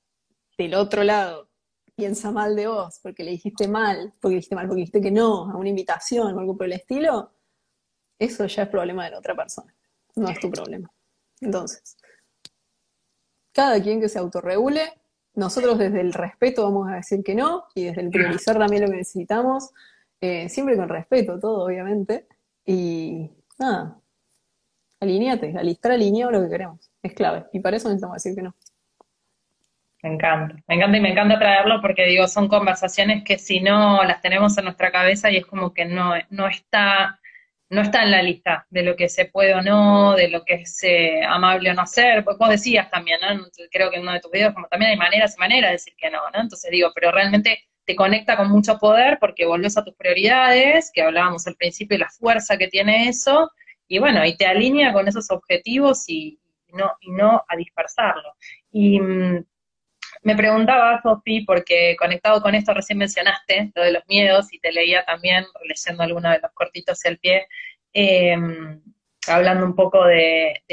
del 0.59 0.75
otro 0.75 1.03
lado, 1.03 1.49
piensa 1.95 2.31
mal 2.31 2.55
de 2.55 2.67
vos, 2.67 3.01
porque 3.03 3.25
le 3.25 3.31
dijiste 3.31 3.69
mal, 3.69 4.13
porque 4.21 4.35
dijiste 4.35 4.55
mal, 4.55 4.67
porque 4.67 4.81
dijiste 4.81 5.01
que 5.01 5.11
no 5.11 5.51
a 5.51 5.57
una 5.57 5.71
invitación 5.71 6.35
o 6.35 6.39
algo 6.39 6.59
por 6.59 6.67
el 6.67 6.75
estilo, 6.75 7.33
eso 8.19 8.45
ya 8.45 8.65
es 8.65 8.69
problema 8.69 9.07
de 9.07 9.13
la 9.13 9.19
otra 9.19 9.35
persona, 9.35 9.75
no 10.15 10.29
es 10.29 10.39
tu 10.41 10.51
problema. 10.51 10.93
Entonces, 11.41 11.97
cada 13.53 13.83
quien 13.83 13.99
que 13.99 14.11
se 14.11 14.19
autorregule, 14.19 14.93
nosotros 15.37 15.79
desde 15.79 16.01
el 16.01 16.13
respeto 16.13 16.65
vamos 16.65 16.89
a 16.89 16.97
decir 16.97 17.23
que 17.23 17.35
no, 17.35 17.65
y 17.75 17.85
desde 17.85 18.01
el 18.01 18.11
priorizar 18.11 18.59
también 18.59 18.83
lo 18.83 18.91
que 18.91 18.97
necesitamos, 18.97 19.71
eh, 20.21 20.49
siempre 20.49 20.77
con 20.77 20.89
respeto 20.89 21.39
todo, 21.39 21.65
obviamente, 21.65 22.27
y 22.65 23.31
nada, 23.59 24.01
alineate, 24.99 25.55
estar 25.71 25.93
alineado 25.93 26.33
lo 26.33 26.43
que 26.43 26.49
queremos, 26.49 26.91
es 27.03 27.13
clave, 27.13 27.47
y 27.53 27.61
para 27.61 27.77
eso 27.77 27.89
necesitamos 27.89 28.23
decir 28.23 28.35
que 28.35 28.43
no. 28.43 28.55
Me 30.03 30.15
encanta, 30.15 30.55
me 30.67 30.75
encanta 30.75 30.99
y 30.99 31.01
me 31.01 31.11
encanta 31.11 31.39
traerlo 31.39 31.81
porque 31.81 32.07
digo, 32.07 32.29
son 32.29 32.49
conversaciones 32.49 33.25
que 33.25 33.39
si 33.39 33.61
no 33.61 34.05
las 34.05 34.21
tenemos 34.21 34.57
en 34.57 34.65
nuestra 34.65 34.91
cabeza 34.91 35.31
y 35.31 35.37
es 35.37 35.47
como 35.47 35.75
que 35.75 35.85
no, 35.85 36.13
no 36.31 36.49
está 36.49 37.21
no 37.69 37.83
está 37.83 38.03
en 38.05 38.13
la 38.13 38.23
lista 38.23 38.67
de 38.71 38.83
lo 38.83 38.95
que 38.97 39.09
se 39.09 39.27
puede 39.27 39.55
o 39.55 39.63
no, 39.63 40.15
de 40.15 40.29
lo 40.29 40.45
que 40.45 40.55
es 40.55 40.83
eh, 40.85 41.23
amable 41.25 41.71
o 41.71 41.75
no 41.75 41.83
hacer, 41.83 42.25
pues 42.25 42.39
vos 42.39 42.49
decías 42.49 42.91
también, 42.91 43.19
¿no? 43.21 43.45
creo 43.71 43.91
que 43.91 43.97
en 43.97 44.03
uno 44.03 44.13
de 44.13 44.21
tus 44.21 44.31
videos 44.31 44.55
como 44.55 44.69
también 44.69 44.93
hay 44.93 44.97
maneras 44.97 45.35
y 45.37 45.41
maneras 45.41 45.71
de 45.71 45.73
decir 45.73 45.95
que 45.97 46.11
no, 46.11 46.21
¿no? 46.33 46.41
Entonces 46.41 46.71
digo, 46.71 46.93
pero 46.95 47.11
realmente 47.11 47.65
te 47.85 47.97
conecta 47.97 48.37
con 48.37 48.51
mucho 48.51 48.79
poder 48.79 49.19
porque 49.21 49.47
volvés 49.47 49.77
a 49.77 49.85
tus 49.85 49.95
prioridades, 49.95 50.91
que 50.93 51.03
hablábamos 51.03 51.47
al 51.47 51.57
principio, 51.57 51.97
y 51.97 52.01
la 52.01 52.11
fuerza 52.11 52.57
que 52.57 52.69
tiene 52.69 53.09
eso, 53.09 53.51
y 53.89 53.99
bueno, 53.99 54.25
y 54.25 54.37
te 54.37 54.47
alinea 54.47 54.93
con 54.93 55.07
esos 55.09 55.31
objetivos 55.31 56.09
y, 56.09 56.41
no, 56.73 56.93
y 57.01 57.13
no 57.13 57.45
a 57.49 57.57
dispersarlo. 57.57 58.35
Y 58.73 59.01
mm, 59.01 59.45
me 60.27 60.35
preguntaba, 60.35 61.01
Sofi, 61.03 61.43
porque 61.43 61.95
conectado 61.97 62.43
con 62.43 62.57
esto 62.57 62.75
recién 62.75 62.99
mencionaste 62.99 63.71
lo 63.77 63.83
de 63.85 63.93
los 63.93 64.03
miedos 64.09 64.53
y 64.53 64.59
te 64.59 64.73
leía 64.73 65.05
también, 65.05 65.45
leyendo 65.63 66.03
alguno 66.03 66.29
de 66.33 66.41
los 66.41 66.51
cortitos 66.53 67.05
el 67.05 67.21
pie, 67.21 67.47
em, 67.93 68.83
hablando 69.29 69.65
un 69.65 69.77
poco 69.77 70.05
de, 70.05 70.65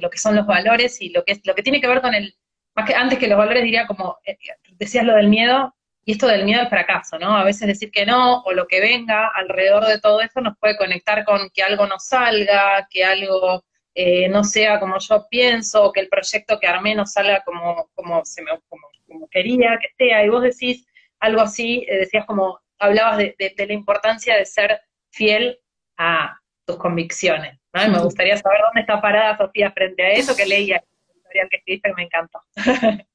lo 0.00 0.08
que 0.08 0.18
son 0.18 0.36
los 0.36 0.46
valores 0.46 1.02
y 1.02 1.08
lo 1.08 1.24
que, 1.24 1.40
lo 1.42 1.56
que 1.56 1.64
tiene 1.64 1.80
que 1.80 1.88
ver 1.88 2.00
con 2.00 2.14
el, 2.14 2.36
más 2.76 2.86
que 2.86 2.94
antes 2.94 3.18
que 3.18 3.26
los 3.26 3.36
valores 3.36 3.64
diría 3.64 3.88
como, 3.88 4.18
eh, 4.24 4.38
decías 4.78 5.04
lo 5.04 5.14
del 5.16 5.26
miedo, 5.26 5.74
y 6.04 6.12
esto 6.12 6.28
del 6.28 6.44
miedo 6.44 6.60
al 6.60 6.68
fracaso, 6.68 7.18
¿no? 7.18 7.36
A 7.36 7.42
veces 7.42 7.66
decir 7.66 7.90
que 7.90 8.06
no 8.06 8.42
o 8.42 8.52
lo 8.52 8.68
que 8.68 8.80
venga 8.80 9.32
alrededor 9.34 9.84
de 9.86 10.00
todo 10.00 10.20
eso 10.20 10.40
nos 10.40 10.56
puede 10.58 10.76
conectar 10.76 11.24
con 11.24 11.50
que 11.50 11.64
algo 11.64 11.88
no 11.88 11.98
salga, 11.98 12.86
que 12.88 13.04
algo 13.04 13.64
eh, 13.94 14.28
no 14.28 14.44
sea 14.44 14.80
como 14.80 14.98
yo 14.98 15.26
pienso, 15.30 15.84
o 15.84 15.92
que 15.92 16.00
el 16.00 16.08
proyecto 16.08 16.58
que 16.58 16.66
armé 16.66 16.94
no 16.94 17.06
salga 17.06 17.42
como, 17.44 17.88
como, 17.94 18.24
se 18.24 18.42
me, 18.42 18.50
como 18.68 18.88
como 19.12 19.28
quería 19.28 19.78
que 19.80 19.88
sea, 19.96 20.24
y 20.24 20.28
vos 20.28 20.42
decís 20.42 20.86
algo 21.20 21.42
así, 21.42 21.84
eh, 21.88 21.98
decías 21.98 22.24
como, 22.26 22.58
hablabas 22.78 23.18
de, 23.18 23.54
la 23.56 23.72
importancia 23.72 24.36
de 24.36 24.44
ser 24.44 24.80
fiel 25.10 25.58
a 25.96 26.36
tus 26.64 26.76
convicciones, 26.76 27.58
¿no? 27.72 27.84
Y 27.84 27.90
me 27.90 28.02
gustaría 28.02 28.36
saber 28.36 28.60
dónde 28.64 28.80
está 28.80 29.00
parada 29.00 29.36
Sofía 29.36 29.70
frente 29.70 30.02
a 30.02 30.10
eso, 30.10 30.34
que 30.34 30.46
leía 30.46 30.76
el 30.76 31.14
tutorial 31.14 31.48
que 31.48 31.56
escribiste 31.58 31.88
que 31.90 31.94
me 31.94 32.04
encantó. 32.04 32.40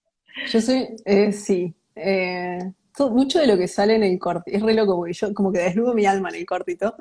Yo 0.51 0.61
soy, 0.61 0.87
eh, 1.05 1.31
sí, 1.31 1.73
eh, 1.95 2.59
mucho 3.11 3.39
de 3.39 3.47
lo 3.47 3.57
que 3.57 3.67
sale 3.67 3.95
en 3.95 4.03
el 4.03 4.17
cortito, 4.19 4.55
es 4.55 4.63
re 4.63 4.73
loco, 4.73 4.95
porque 4.95 5.13
yo 5.13 5.33
como 5.33 5.51
que 5.51 5.59
desnudo 5.59 5.93
mi 5.93 6.05
alma 6.05 6.29
en 6.29 6.35
el 6.35 6.45
cortito, 6.45 6.95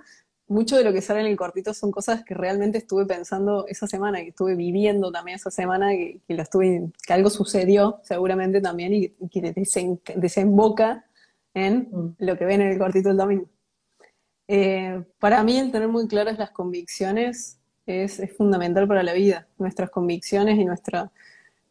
mucho 0.49 0.77
de 0.77 0.85
lo 0.85 0.93
que 0.93 1.03
sale 1.03 1.21
en 1.21 1.27
el 1.27 1.37
cortito 1.37 1.75
son 1.75 1.91
cosas 1.91 2.25
que 2.25 2.35
realmente 2.35 2.79
estuve 2.79 3.05
pensando 3.05 3.67
esa 3.69 3.87
semana, 3.87 4.21
que 4.21 4.29
estuve 4.29 4.55
viviendo 4.55 5.11
también 5.11 5.37
esa 5.37 5.51
semana, 5.51 5.91
que, 5.91 6.21
que 6.27 6.35
estuve, 6.35 6.91
que 7.05 7.13
algo 7.13 7.31
sucedió 7.31 8.01
seguramente 8.03 8.61
también 8.61 8.95
y, 8.95 9.09
que 9.29 9.55
desemboca 10.17 11.05
en 11.55 11.89
mm. 11.91 12.17
lo 12.19 12.39
que 12.39 12.45
ven 12.45 12.61
en 12.61 12.69
el 12.69 12.79
cortito 12.79 13.11
el 13.11 13.17
domingo. 13.17 13.49
Eh, 14.49 15.03
para 15.19 15.43
mí 15.43 15.59
el 15.59 15.73
tener 15.73 15.89
muy 15.89 16.07
claras 16.07 16.39
las 16.39 16.53
convicciones 16.53 17.59
es, 17.87 18.23
fundamental 18.37 18.87
para 18.87 19.03
la 19.03 19.13
vida, 19.13 19.49
nuestras 19.59 19.91
convicciones 19.91 20.59
y 20.59 20.65
nuestra, 20.65 21.11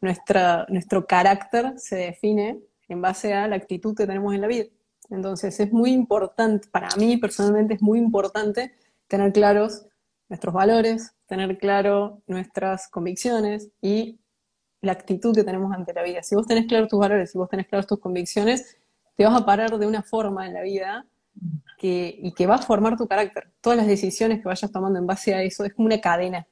nuestra, 0.02 0.66
nuestro 0.70 1.06
carácter 1.06 1.74
se 1.78 1.96
define 1.96 2.60
en 2.88 3.02
base 3.02 3.34
a 3.34 3.48
la 3.48 3.56
actitud 3.56 3.96
que 3.96 4.06
tenemos 4.06 4.34
en 4.34 4.42
la 4.42 4.48
vida. 4.48 4.66
Entonces 5.10 5.60
es 5.60 5.72
muy 5.72 5.92
importante, 5.92 6.68
para 6.70 6.90
mí 6.98 7.18
personalmente 7.18 7.76
es 7.76 7.82
muy 7.82 8.00
importante 8.00 8.76
tener 9.08 9.32
claros 9.34 9.86
nuestros 10.30 10.54
valores, 10.54 11.14
tener 11.28 11.58
claro 11.58 12.22
nuestras 12.28 12.88
convicciones 12.88 13.70
y 13.82 14.20
la 14.82 14.94
actitud 14.94 15.36
que 15.36 15.44
tenemos 15.44 15.74
ante 15.74 15.94
la 15.94 16.04
vida. 16.04 16.24
Si 16.24 16.36
vos 16.36 16.48
tenés 16.48 16.66
claros 16.66 16.90
tus 16.90 17.00
valores, 17.00 17.32
si 17.32 17.38
vos 17.38 17.50
tenés 17.50 17.68
claras 17.68 17.88
tus 17.88 18.00
convicciones, 18.00 18.78
te 19.16 19.26
vas 19.26 19.40
a 19.40 19.46
parar 19.46 19.78
de 19.78 19.88
una 19.88 20.04
forma 20.04 20.48
en 20.48 20.54
la 20.54 20.62
vida 20.62 21.06
y 21.82 22.32
que 22.34 22.48
va 22.48 22.56
a 22.56 22.62
formar 22.62 22.98
tu 22.98 23.08
carácter. 23.08 23.52
Todas 23.62 23.78
las 23.78 23.88
decisiones 23.88 24.40
que 24.40 24.48
vayas 24.48 24.72
tomando 24.72 24.98
en 24.98 25.06
base 25.06 25.36
a 25.36 25.44
eso 25.44 25.64
es 25.64 25.74
como 25.74 25.86
una 25.88 26.02
cadena. 26.02 26.48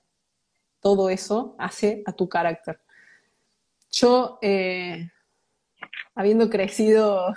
Todo 0.79 1.09
eso 1.09 1.55
hace 1.57 2.03
a 2.05 2.11
tu 2.11 2.29
carácter. 2.29 2.79
Yo, 3.89 4.37
eh, 4.41 5.09
habiendo 6.13 6.49
crecido 6.49 7.33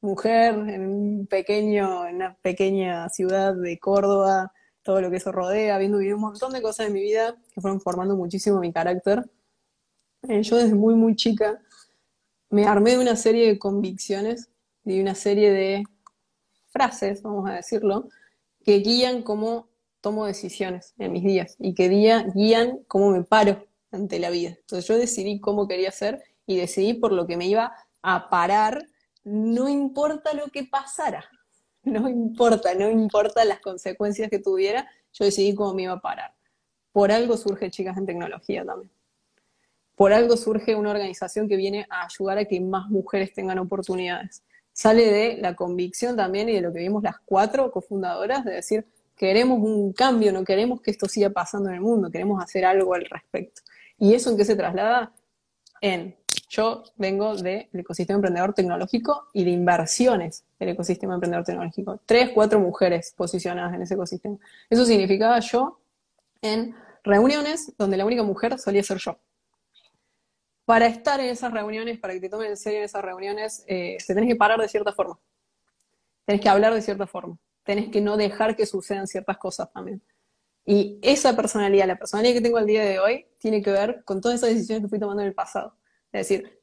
mujer 0.00 0.54
en 0.54 0.88
un 0.88 1.26
pequeño, 1.26 2.06
en 2.06 2.16
una 2.16 2.34
pequeña 2.42 3.08
ciudad 3.08 3.54
de 3.54 3.78
Córdoba, 3.78 4.52
todo 4.82 5.00
lo 5.00 5.10
que 5.10 5.16
eso 5.16 5.32
rodea, 5.32 5.74
habiendo 5.74 5.98
vivido 5.98 6.16
un 6.16 6.22
montón 6.22 6.52
de 6.52 6.62
cosas 6.62 6.86
en 6.86 6.92
mi 6.92 7.02
vida 7.02 7.36
que 7.52 7.60
fueron 7.60 7.80
formando 7.80 8.16
muchísimo 8.16 8.60
mi 8.60 8.72
carácter. 8.72 9.28
Eh, 10.28 10.42
yo 10.42 10.56
desde 10.56 10.74
muy, 10.74 10.94
muy 10.94 11.14
chica 11.14 11.60
me 12.50 12.66
armé 12.66 12.92
de 12.92 12.98
una 12.98 13.16
serie 13.16 13.46
de 13.46 13.58
convicciones 13.58 14.48
de 14.84 15.02
una 15.02 15.14
serie 15.14 15.50
de 15.50 15.84
frases, 16.70 17.22
vamos 17.22 17.48
a 17.48 17.54
decirlo, 17.54 18.08
que 18.64 18.78
guían 18.78 19.22
cómo 19.22 19.68
tomo 20.00 20.24
decisiones 20.24 20.94
en 20.98 21.12
mis 21.12 21.24
días 21.24 21.56
y 21.58 21.74
que 21.74 21.88
guían 21.88 22.80
cómo 22.86 23.10
me 23.10 23.22
paro 23.22 23.66
ante 23.90 24.18
la 24.18 24.30
vida. 24.30 24.56
Entonces 24.60 24.86
yo 24.86 24.96
decidí 24.96 25.40
cómo 25.40 25.68
quería 25.68 25.90
ser 25.90 26.22
y 26.46 26.56
decidí 26.56 26.94
por 26.94 27.12
lo 27.12 27.26
que 27.26 27.36
me 27.36 27.46
iba 27.46 27.72
a 28.02 28.30
parar 28.30 28.86
no 29.24 29.68
importa 29.68 30.32
lo 30.34 30.48
que 30.48 30.64
pasara, 30.64 31.24
no 31.82 32.08
importa, 32.08 32.74
no 32.74 32.90
importa 32.90 33.44
las 33.44 33.60
consecuencias 33.60 34.30
que 34.30 34.38
tuviera, 34.38 34.88
yo 35.12 35.24
decidí 35.24 35.54
cómo 35.54 35.74
me 35.74 35.82
iba 35.82 35.94
a 35.94 36.00
parar. 36.00 36.34
Por 36.92 37.12
algo 37.12 37.36
surge 37.36 37.70
Chicas 37.70 37.96
en 37.96 38.06
Tecnología 38.06 38.64
también. 38.64 38.90
Por 39.94 40.12
algo 40.12 40.36
surge 40.36 40.74
una 40.76 40.90
organización 40.90 41.48
que 41.48 41.56
viene 41.56 41.86
a 41.90 42.04
ayudar 42.04 42.38
a 42.38 42.44
que 42.44 42.60
más 42.60 42.88
mujeres 42.88 43.32
tengan 43.32 43.58
oportunidades. 43.58 44.42
Sale 44.72 45.10
de 45.10 45.36
la 45.38 45.56
convicción 45.56 46.16
también 46.16 46.48
y 46.48 46.52
de 46.52 46.60
lo 46.60 46.72
que 46.72 46.78
vimos 46.78 47.02
las 47.02 47.18
cuatro 47.24 47.70
cofundadoras, 47.72 48.44
de 48.44 48.52
decir, 48.52 48.86
queremos 49.16 49.58
un 49.58 49.92
cambio, 49.92 50.32
no 50.32 50.44
queremos 50.44 50.80
que 50.80 50.92
esto 50.92 51.08
siga 51.08 51.30
pasando 51.30 51.68
en 51.68 51.76
el 51.76 51.80
mundo, 51.80 52.10
queremos 52.10 52.42
hacer 52.42 52.64
algo 52.64 52.94
al 52.94 53.04
respecto. 53.06 53.62
¿Y 53.98 54.14
eso 54.14 54.30
en 54.30 54.36
qué 54.36 54.44
se 54.44 54.54
traslada? 54.54 55.12
En 55.80 56.16
yo 56.48 56.82
vengo 56.96 57.36
del 57.36 57.68
ecosistema 57.72 58.16
emprendedor 58.16 58.54
tecnológico 58.54 59.28
y 59.34 59.44
de 59.44 59.50
inversiones 59.50 60.44
del 60.58 60.70
ecosistema 60.70 61.14
emprendedor 61.14 61.44
tecnológico. 61.44 62.00
Tres, 62.06 62.30
cuatro 62.34 62.58
mujeres 62.58 63.12
posicionadas 63.16 63.74
en 63.74 63.82
ese 63.82 63.94
ecosistema. 63.94 64.38
Eso 64.70 64.86
significaba 64.86 65.38
yo 65.40 65.78
en 66.40 66.74
reuniones 67.04 67.74
donde 67.76 67.98
la 67.98 68.06
única 68.06 68.22
mujer 68.22 68.58
solía 68.58 68.82
ser 68.82 68.98
yo. 68.98 69.18
Para 70.64 70.86
estar 70.86 71.20
en 71.20 71.26
esas 71.26 71.52
reuniones, 71.52 71.98
para 71.98 72.14
que 72.14 72.20
te 72.20 72.28
tomen 72.28 72.50
en 72.50 72.56
serio 72.56 72.78
en 72.78 72.84
esas 72.84 73.02
reuniones, 73.02 73.64
eh, 73.66 73.96
te 74.06 74.14
tenés 74.14 74.28
que 74.28 74.36
parar 74.36 74.60
de 74.60 74.68
cierta 74.68 74.92
forma. 74.92 75.18
Tenés 76.24 76.40
que 76.40 76.48
hablar 76.48 76.74
de 76.74 76.82
cierta 76.82 77.06
forma. 77.06 77.38
Tenés 77.62 77.90
que 77.90 78.00
no 78.00 78.16
dejar 78.16 78.56
que 78.56 78.66
sucedan 78.66 79.06
ciertas 79.06 79.36
cosas 79.38 79.70
también. 79.72 80.02
Y 80.64 80.98
esa 81.00 81.34
personalidad, 81.34 81.86
la 81.86 81.96
personalidad 81.96 82.34
que 82.34 82.40
tengo 82.42 82.58
al 82.58 82.66
día 82.66 82.84
de 82.84 82.98
hoy, 82.98 83.26
tiene 83.38 83.62
que 83.62 83.70
ver 83.70 84.02
con 84.04 84.20
todas 84.20 84.38
esas 84.38 84.50
decisiones 84.50 84.82
que 84.84 84.88
fui 84.88 84.98
tomando 84.98 85.22
en 85.22 85.28
el 85.28 85.34
pasado. 85.34 85.77
Es 86.12 86.28
decir, 86.28 86.58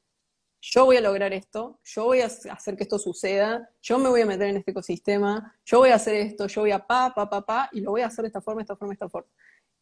yo 0.61 0.85
voy 0.85 0.97
a 0.97 1.01
lograr 1.01 1.31
esto, 1.33 1.79
yo 1.83 2.05
voy 2.05 2.21
a 2.21 2.25
hacer 2.25 2.75
que 2.75 2.83
esto 2.83 2.97
suceda, 2.97 3.69
yo 3.81 3.99
me 3.99 4.09
voy 4.09 4.21
a 4.21 4.25
meter 4.25 4.47
en 4.47 4.57
este 4.57 4.71
ecosistema, 4.71 5.55
yo 5.63 5.79
voy 5.79 5.89
a 5.89 5.95
hacer 5.95 6.15
esto, 6.15 6.47
yo 6.47 6.61
voy 6.61 6.71
a 6.71 6.79
pa, 6.79 7.13
pa, 7.13 7.29
pa, 7.29 7.45
pa, 7.45 7.69
y 7.71 7.81
lo 7.81 7.91
voy 7.91 8.01
a 8.01 8.07
hacer 8.07 8.23
de 8.23 8.27
esta 8.27 8.41
forma, 8.41 8.61
esta 8.61 8.75
forma, 8.75 8.93
esta 8.93 9.07
forma. 9.07 9.29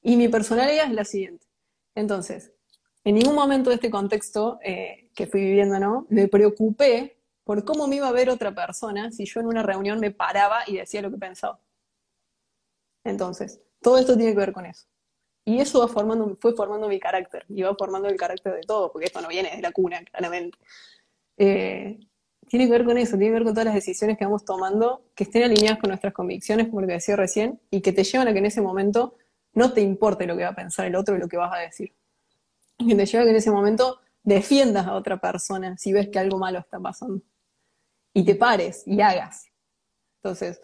Y 0.01 0.17
mi 0.17 0.27
personalidad 0.27 0.85
es 0.85 0.91
la 0.91 1.05
siguiente. 1.05 1.47
Entonces, 1.95 2.51
en 3.05 3.15
ningún 3.15 3.35
momento 3.35 3.69
de 3.69 3.77
este 3.77 3.89
contexto 3.89 4.59
eh, 4.61 5.09
que 5.15 5.27
fui 5.27 5.41
viviendo, 5.41 5.79
¿no? 5.79 6.05
Me 6.09 6.27
preocupé 6.27 7.17
por 7.43 7.63
cómo 7.63 7.87
me 7.87 7.97
iba 7.97 8.07
a 8.07 8.13
ver 8.13 8.29
otra 8.29 8.53
persona 8.53 9.11
si 9.11 9.25
yo 9.25 9.39
en 9.39 9.47
una 9.47 9.63
reunión 9.63 9.99
me 9.99 10.11
paraba 10.11 10.63
y 10.67 10.77
decía 10.77 11.01
lo 11.01 11.11
que 11.11 11.17
pensaba. 11.17 11.59
Entonces, 13.05 13.61
todo 13.81 13.97
esto 13.97 14.15
tiene 14.15 14.31
que 14.31 14.39
ver 14.39 14.53
con 14.53 14.65
eso. 14.65 14.87
Y 15.45 15.59
eso 15.59 15.79
va 15.79 15.87
formando, 15.87 16.35
fue 16.37 16.53
formando 16.53 16.87
mi 16.87 16.99
carácter, 16.99 17.45
y 17.49 17.63
va 17.63 17.75
formando 17.75 18.07
el 18.07 18.15
carácter 18.15 18.53
de 18.53 18.61
todo, 18.61 18.91
porque 18.91 19.07
esto 19.07 19.21
no 19.21 19.27
viene 19.27 19.55
de 19.55 19.61
la 19.61 19.71
cuna, 19.71 20.01
claramente. 20.05 20.57
Eh, 21.37 21.99
tiene 22.47 22.65
que 22.65 22.71
ver 22.71 22.85
con 22.85 22.97
eso, 22.97 23.17
tiene 23.17 23.27
que 23.27 23.33
ver 23.33 23.43
con 23.43 23.53
todas 23.53 23.65
las 23.65 23.75
decisiones 23.75 24.17
que 24.17 24.23
vamos 24.23 24.45
tomando, 24.45 25.03
que 25.15 25.25
estén 25.25 25.43
alineadas 25.43 25.79
con 25.79 25.89
nuestras 25.89 26.13
convicciones, 26.13 26.67
como 26.67 26.81
lo 26.81 26.87
que 26.87 26.93
decía 26.93 27.15
recién, 27.15 27.59
y 27.69 27.81
que 27.81 27.91
te 27.91 28.03
llevan 28.03 28.27
a 28.29 28.33
que 28.33 28.39
en 28.39 28.45
ese 28.45 28.61
momento 28.61 29.17
no 29.53 29.73
te 29.73 29.81
importe 29.81 30.25
lo 30.25 30.37
que 30.37 30.43
va 30.43 30.49
a 30.49 30.55
pensar 30.55 30.85
el 30.85 30.95
otro 30.95 31.15
y 31.15 31.19
lo 31.19 31.27
que 31.27 31.37
vas 31.37 31.53
a 31.53 31.59
decir. 31.59 31.93
Y 32.77 32.95
te 32.95 33.05
lleva 33.05 33.23
a 33.23 33.25
que 33.25 33.31
en 33.31 33.37
ese 33.37 33.51
momento 33.51 33.99
defiendas 34.23 34.87
a 34.87 34.93
otra 34.93 35.17
persona 35.17 35.77
si 35.77 35.91
ves 35.91 36.07
que 36.09 36.19
algo 36.19 36.37
malo 36.37 36.59
está 36.59 36.79
pasando. 36.79 37.21
Y 38.13 38.23
te 38.23 38.35
pares 38.35 38.83
y 38.85 39.01
hagas. 39.01 39.47
Entonces, 40.21 40.61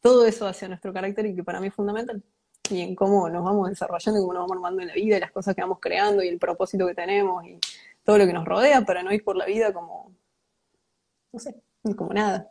todo 0.00 0.26
eso 0.26 0.46
hacia 0.46 0.68
nuestro 0.68 0.92
carácter 0.92 1.26
y 1.26 1.34
que 1.34 1.44
para 1.44 1.60
mí 1.60 1.68
es 1.68 1.74
fundamental 1.74 2.22
y 2.70 2.82
en 2.82 2.94
cómo 2.94 3.28
nos 3.28 3.44
vamos 3.44 3.68
desarrollando 3.68 4.20
cómo 4.20 4.32
nos 4.32 4.42
vamos 4.42 4.56
armando 4.56 4.82
en 4.82 4.88
la 4.88 4.94
vida 4.94 5.16
y 5.16 5.20
las 5.20 5.32
cosas 5.32 5.54
que 5.54 5.62
vamos 5.62 5.78
creando 5.80 6.22
y 6.22 6.28
el 6.28 6.38
propósito 6.38 6.86
que 6.86 6.94
tenemos 6.94 7.44
y 7.46 7.58
todo 8.04 8.18
lo 8.18 8.26
que 8.26 8.32
nos 8.32 8.44
rodea 8.44 8.82
para 8.82 9.02
no 9.02 9.12
ir 9.12 9.22
por 9.22 9.36
la 9.36 9.46
vida 9.46 9.72
como, 9.72 10.12
no 11.32 11.38
sé, 11.38 11.54
como 11.96 12.12
nada. 12.12 12.50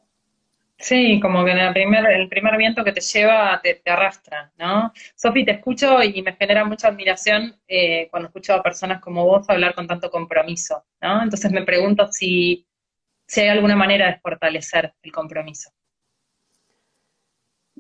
Sí, 0.80 1.20
como 1.20 1.44
que 1.44 1.52
en 1.52 1.58
el 1.58 1.74
primer, 1.74 2.06
el 2.06 2.30
primer 2.30 2.56
viento 2.56 2.84
que 2.84 2.92
te 2.92 3.02
lleva 3.02 3.60
te, 3.64 3.82
arrastra, 3.90 4.52
¿no? 4.60 4.94
Sofi, 5.16 5.44
te 5.44 5.54
escucho 5.54 6.04
y 6.04 6.22
me 6.22 6.34
genera 6.36 6.66
mucha 6.66 6.90
admiración 6.90 7.60
eh, 7.68 8.08
cuando 8.12 8.28
escucho 8.28 8.54
a 8.54 8.62
personas 8.62 9.02
como 9.02 9.26
vos 9.26 9.50
hablar 9.50 9.74
con 9.74 9.88
tanto 9.88 10.12
compromiso, 10.12 10.86
¿no? 11.02 11.24
Entonces 11.24 11.52
me 11.52 11.64
pregunto 11.64 12.08
si, 12.12 12.68
si 13.26 13.42
hay 13.42 13.50
alguna 13.50 13.76
manera 13.76 14.08
de 14.08 14.20
fortalecer 14.20 14.94
el 15.02 15.12
compromiso. 15.12 15.72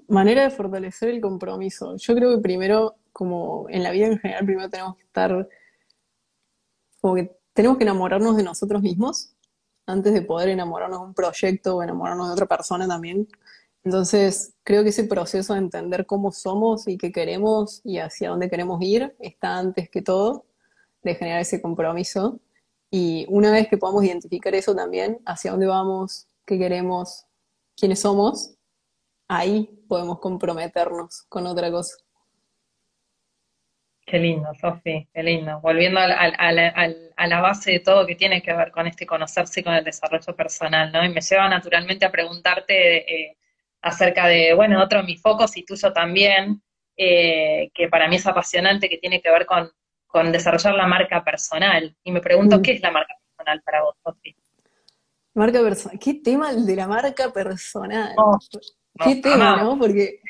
Manera 0.07 0.43
de 0.43 0.49
fortalecer 0.49 1.09
el 1.09 1.21
compromiso. 1.21 1.95
Yo 1.97 2.15
creo 2.15 2.35
que 2.35 2.41
primero, 2.41 2.95
como 3.11 3.67
en 3.69 3.83
la 3.83 3.91
vida 3.91 4.07
en 4.07 4.19
general, 4.19 4.45
primero 4.45 4.69
tenemos 4.69 4.95
que 4.95 5.03
estar, 5.03 5.49
tenemos 7.53 7.77
que 7.77 7.83
enamorarnos 7.83 8.37
de 8.37 8.43
nosotros 8.43 8.81
mismos 8.81 9.33
antes 9.85 10.13
de 10.13 10.21
poder 10.21 10.49
enamorarnos 10.49 10.99
de 10.99 11.05
un 11.07 11.13
proyecto 11.13 11.77
o 11.77 11.83
enamorarnos 11.83 12.27
de 12.27 12.33
otra 12.33 12.45
persona 12.45 12.87
también. 12.87 13.27
Entonces, 13.83 14.53
creo 14.63 14.83
que 14.83 14.89
ese 14.89 15.05
proceso 15.05 15.53
de 15.53 15.59
entender 15.59 16.05
cómo 16.05 16.31
somos 16.31 16.87
y 16.87 16.97
qué 16.97 17.11
queremos 17.11 17.81
y 17.85 17.99
hacia 17.99 18.29
dónde 18.29 18.49
queremos 18.49 18.81
ir 18.81 19.15
está 19.19 19.57
antes 19.57 19.89
que 19.89 20.01
todo 20.01 20.45
de 21.03 21.15
generar 21.15 21.41
ese 21.41 21.61
compromiso. 21.61 22.39
Y 22.91 23.25
una 23.29 23.51
vez 23.51 23.69
que 23.69 23.77
podamos 23.77 24.03
identificar 24.03 24.53
eso 24.55 24.75
también, 24.75 25.19
hacia 25.25 25.51
dónde 25.51 25.67
vamos, 25.67 26.27
qué 26.45 26.57
queremos, 26.57 27.25
quiénes 27.77 27.99
somos, 27.99 28.56
ahí 29.27 29.69
podemos 29.87 30.19
comprometernos 30.19 31.23
con 31.29 31.47
otra 31.47 31.71
cosa. 31.71 31.97
Qué 34.07 34.19
lindo, 34.19 34.53
Sofi, 34.53 35.05
qué 35.13 35.21
lindo. 35.21 35.59
Volviendo 35.59 35.99
a 35.99 36.07
la, 36.07 37.41
base 37.41 37.71
de 37.73 37.79
todo 37.81 38.07
que 38.07 38.15
tiene 38.15 38.41
que 38.41 38.53
ver 38.53 38.71
con 38.71 38.87
este 38.87 39.05
conocerse 39.05 39.59
y 39.59 39.63
con 39.63 39.73
el 39.73 39.83
desarrollo 39.83 40.33
personal, 40.33 40.93
¿no? 40.93 41.03
Y 41.03 41.09
me 41.09 41.19
lleva 41.19 41.49
naturalmente 41.49 42.05
a 42.05 42.11
preguntarte 42.11 43.31
eh, 43.31 43.37
acerca 43.81 44.27
de, 44.27 44.53
bueno, 44.53 44.81
otro 44.81 45.01
de 45.01 45.07
mis 45.07 45.21
focos 45.21 45.57
y 45.57 45.65
tuyo 45.65 45.91
también, 45.91 46.61
eh, 46.95 47.69
que 47.73 47.89
para 47.89 48.07
mí 48.07 48.15
es 48.15 48.25
apasionante, 48.25 48.87
que 48.87 48.97
tiene 48.97 49.21
que 49.21 49.29
ver 49.29 49.45
con, 49.45 49.69
desarrollar 50.31 50.73
la 50.75 50.87
marca 50.87 51.21
personal. 51.21 51.93
Y 52.01 52.11
me 52.13 52.21
pregunto, 52.21 52.59
mm. 52.59 52.61
¿qué 52.61 52.71
es 52.71 52.81
la 52.81 52.91
marca 52.91 53.13
personal 53.35 53.61
para 53.61 53.83
vos, 53.83 53.95
Sofi? 54.01 54.33
Marca 55.33 55.61
personal. 55.61 55.99
¿Qué 55.99 56.13
tema 56.13 56.51
el 56.51 56.65
de 56.65 56.75
la 56.77 56.87
marca 56.87 57.31
personal? 57.33 58.15
Oh. 58.17 58.39
Qué 59.03 59.15
tema, 59.15 59.63
¿no? 59.63 59.77
Porque 59.77 60.21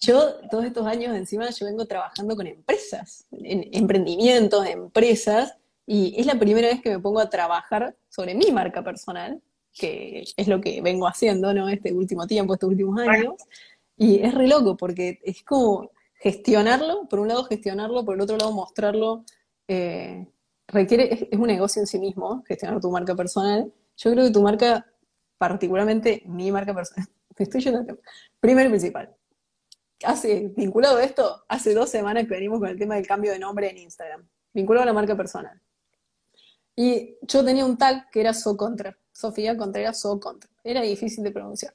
yo 0.00 0.34
todos 0.50 0.64
estos 0.64 0.86
años 0.86 1.16
encima 1.16 1.50
yo 1.50 1.66
vengo 1.66 1.86
trabajando 1.86 2.36
con 2.36 2.46
empresas, 2.46 3.26
en 3.32 3.68
emprendimientos, 3.72 4.66
empresas, 4.66 5.56
y 5.86 6.14
es 6.18 6.26
la 6.26 6.38
primera 6.38 6.68
vez 6.68 6.80
que 6.80 6.90
me 6.90 6.98
pongo 6.98 7.20
a 7.20 7.30
trabajar 7.30 7.96
sobre 8.08 8.34
mi 8.34 8.50
marca 8.52 8.82
personal, 8.82 9.42
que 9.72 10.24
es 10.36 10.48
lo 10.48 10.60
que 10.60 10.80
vengo 10.82 11.06
haciendo, 11.06 11.52
¿no? 11.52 11.68
Este 11.68 11.92
último 11.92 12.26
tiempo, 12.26 12.54
estos 12.54 12.70
últimos 12.70 12.98
años. 13.00 13.34
Y 13.96 14.20
es 14.20 14.34
re 14.34 14.48
loco 14.48 14.76
porque 14.76 15.20
es 15.22 15.42
como 15.42 15.90
gestionarlo, 16.14 17.08
por 17.08 17.18
un 17.18 17.28
lado 17.28 17.44
gestionarlo, 17.44 18.04
por 18.04 18.14
el 18.14 18.20
otro 18.20 18.36
lado 18.36 18.52
mostrarlo, 18.52 19.24
eh, 19.68 20.26
requiere, 20.68 21.12
es, 21.12 21.22
es, 21.30 21.38
un 21.38 21.46
negocio 21.46 21.80
en 21.80 21.86
sí 21.86 21.98
mismo, 21.98 22.42
gestionar 22.46 22.80
tu 22.80 22.90
marca 22.90 23.14
personal. 23.14 23.72
Yo 23.96 24.12
creo 24.12 24.26
que 24.26 24.32
tu 24.32 24.42
marca, 24.42 24.86
particularmente 25.38 26.22
mi 26.26 26.52
marca 26.52 26.74
personal, 26.74 27.08
estoy 27.36 27.60
yendo 27.60 27.98
Primero 28.38 28.68
y 28.68 28.70
principal. 28.70 29.14
Hace, 30.04 30.52
vinculado 30.56 30.96
a 30.96 31.04
esto, 31.04 31.44
hace 31.48 31.74
dos 31.74 31.90
semanas 31.90 32.24
que 32.24 32.34
venimos 32.34 32.58
con 32.58 32.68
el 32.68 32.78
tema 32.78 32.94
del 32.94 33.06
cambio 33.06 33.32
de 33.32 33.38
nombre 33.38 33.70
en 33.70 33.78
Instagram. 33.78 34.26
Vinculado 34.52 34.84
a 34.84 34.86
la 34.86 34.92
marca 34.92 35.16
personal. 35.16 35.60
Y 36.74 37.16
yo 37.22 37.44
tenía 37.44 37.66
un 37.66 37.76
tag 37.76 38.08
que 38.10 38.20
era 38.20 38.32
So 38.32 38.56
Contra, 38.56 38.96
Sofía 39.12 39.56
Contreras 39.56 40.00
So 40.00 40.18
Contra. 40.18 40.50
Era 40.64 40.80
difícil 40.82 41.22
de 41.22 41.30
pronunciar. 41.30 41.74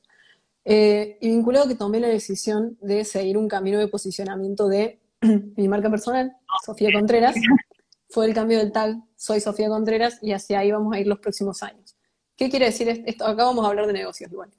Eh, 0.64 1.20
y 1.22 1.30
vinculado 1.30 1.68
que 1.68 1.76
tomé 1.76 2.00
la 2.00 2.08
decisión 2.08 2.78
de 2.82 3.06
seguir 3.06 3.38
un 3.38 3.48
camino 3.48 3.78
de 3.78 3.88
posicionamiento 3.88 4.68
de 4.68 5.00
mi 5.56 5.68
marca 5.68 5.92
personal, 5.92 6.36
Sofía 6.66 6.90
Contreras, 6.92 7.36
fue 8.10 8.26
el 8.26 8.34
cambio 8.34 8.58
del 8.58 8.72
tag 8.72 8.96
Soy 9.16 9.40
Sofía 9.40 9.70
Contreras 9.70 10.18
y 10.22 10.32
hacia 10.32 10.60
ahí 10.60 10.72
vamos 10.72 10.96
a 10.96 11.00
ir 11.00 11.06
los 11.06 11.20
próximos 11.20 11.62
años. 11.62 11.96
¿Qué 12.36 12.50
quiere 12.50 12.66
decir 12.66 12.90
esto? 13.06 13.26
Acá 13.26 13.46
vamos 13.46 13.64
a 13.64 13.70
hablar 13.70 13.88
de 13.88 13.94
negocios 13.94 14.32
igual. 14.32 14.50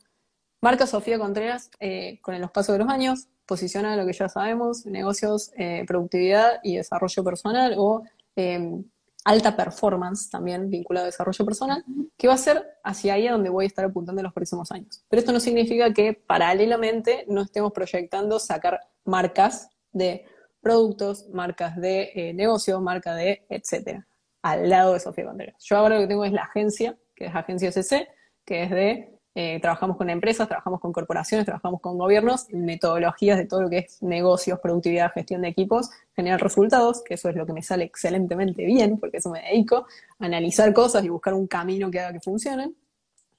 Marca 0.60 0.86
Sofía 0.86 1.18
Contreras, 1.18 1.70
eh, 1.80 2.18
con 2.22 2.40
los 2.40 2.50
pasos 2.50 2.74
de 2.74 2.78
los 2.78 2.88
años, 2.88 3.28
posiciona 3.46 3.96
lo 3.96 4.06
que 4.06 4.12
ya 4.12 4.28
sabemos, 4.28 4.86
negocios, 4.86 5.52
eh, 5.56 5.84
productividad 5.86 6.60
y 6.62 6.76
desarrollo 6.76 7.22
personal 7.22 7.74
o 7.76 8.02
em, 8.34 8.84
alta 9.24 9.56
performance 9.56 10.30
también 10.30 10.70
vinculado 10.70 11.04
a 11.04 11.06
desarrollo 11.06 11.44
personal, 11.44 11.84
que 12.16 12.28
va 12.28 12.34
a 12.34 12.38
ser 12.38 12.64
hacia 12.84 13.14
ahí 13.14 13.26
a 13.26 13.32
donde 13.32 13.50
voy 13.50 13.64
a 13.64 13.68
estar 13.68 13.84
apuntando 13.84 14.20
en 14.20 14.24
los 14.24 14.32
próximos 14.32 14.70
años. 14.70 15.04
Pero 15.08 15.20
esto 15.20 15.32
no 15.32 15.40
significa 15.40 15.92
que 15.92 16.14
paralelamente 16.14 17.24
no 17.28 17.42
estemos 17.42 17.72
proyectando 17.72 18.38
sacar 18.38 18.80
marcas 19.04 19.68
de 19.92 20.26
productos, 20.60 21.28
marcas 21.30 21.76
de 21.76 22.12
eh, 22.14 22.34
negocio, 22.34 22.80
marca 22.80 23.14
de 23.14 23.44
etcétera, 23.48 24.06
al 24.42 24.68
lado 24.68 24.94
de 24.94 25.00
Sofía 25.00 25.24
Contreras. 25.24 25.56
Yo 25.64 25.76
ahora 25.76 25.96
lo 25.96 26.02
que 26.02 26.08
tengo 26.08 26.24
es 26.24 26.32
la 26.32 26.42
agencia, 26.42 26.96
que 27.14 27.26
es 27.26 27.34
Agencia 27.34 27.72
CC, 27.72 28.08
que 28.44 28.62
es 28.62 28.70
de 28.70 29.15
eh, 29.38 29.60
trabajamos 29.60 29.98
con 29.98 30.08
empresas, 30.08 30.48
trabajamos 30.48 30.80
con 30.80 30.94
corporaciones, 30.94 31.44
trabajamos 31.44 31.82
con 31.82 31.98
gobiernos, 31.98 32.46
metodologías 32.54 33.36
de 33.36 33.44
todo 33.44 33.60
lo 33.60 33.68
que 33.68 33.80
es 33.80 34.02
negocios, 34.02 34.58
productividad, 34.60 35.12
gestión 35.12 35.42
de 35.42 35.48
equipos, 35.48 35.90
generar 36.14 36.42
resultados, 36.42 37.02
que 37.04 37.12
eso 37.14 37.28
es 37.28 37.36
lo 37.36 37.44
que 37.44 37.52
me 37.52 37.60
sale 37.62 37.84
excelentemente 37.84 38.64
bien, 38.64 38.98
porque 38.98 39.18
eso 39.18 39.28
me 39.28 39.42
dedico, 39.42 39.86
a 40.18 40.24
analizar 40.24 40.72
cosas 40.72 41.04
y 41.04 41.10
buscar 41.10 41.34
un 41.34 41.46
camino 41.46 41.90
que 41.90 42.00
haga 42.00 42.14
que 42.14 42.20
funcionen. 42.20 42.74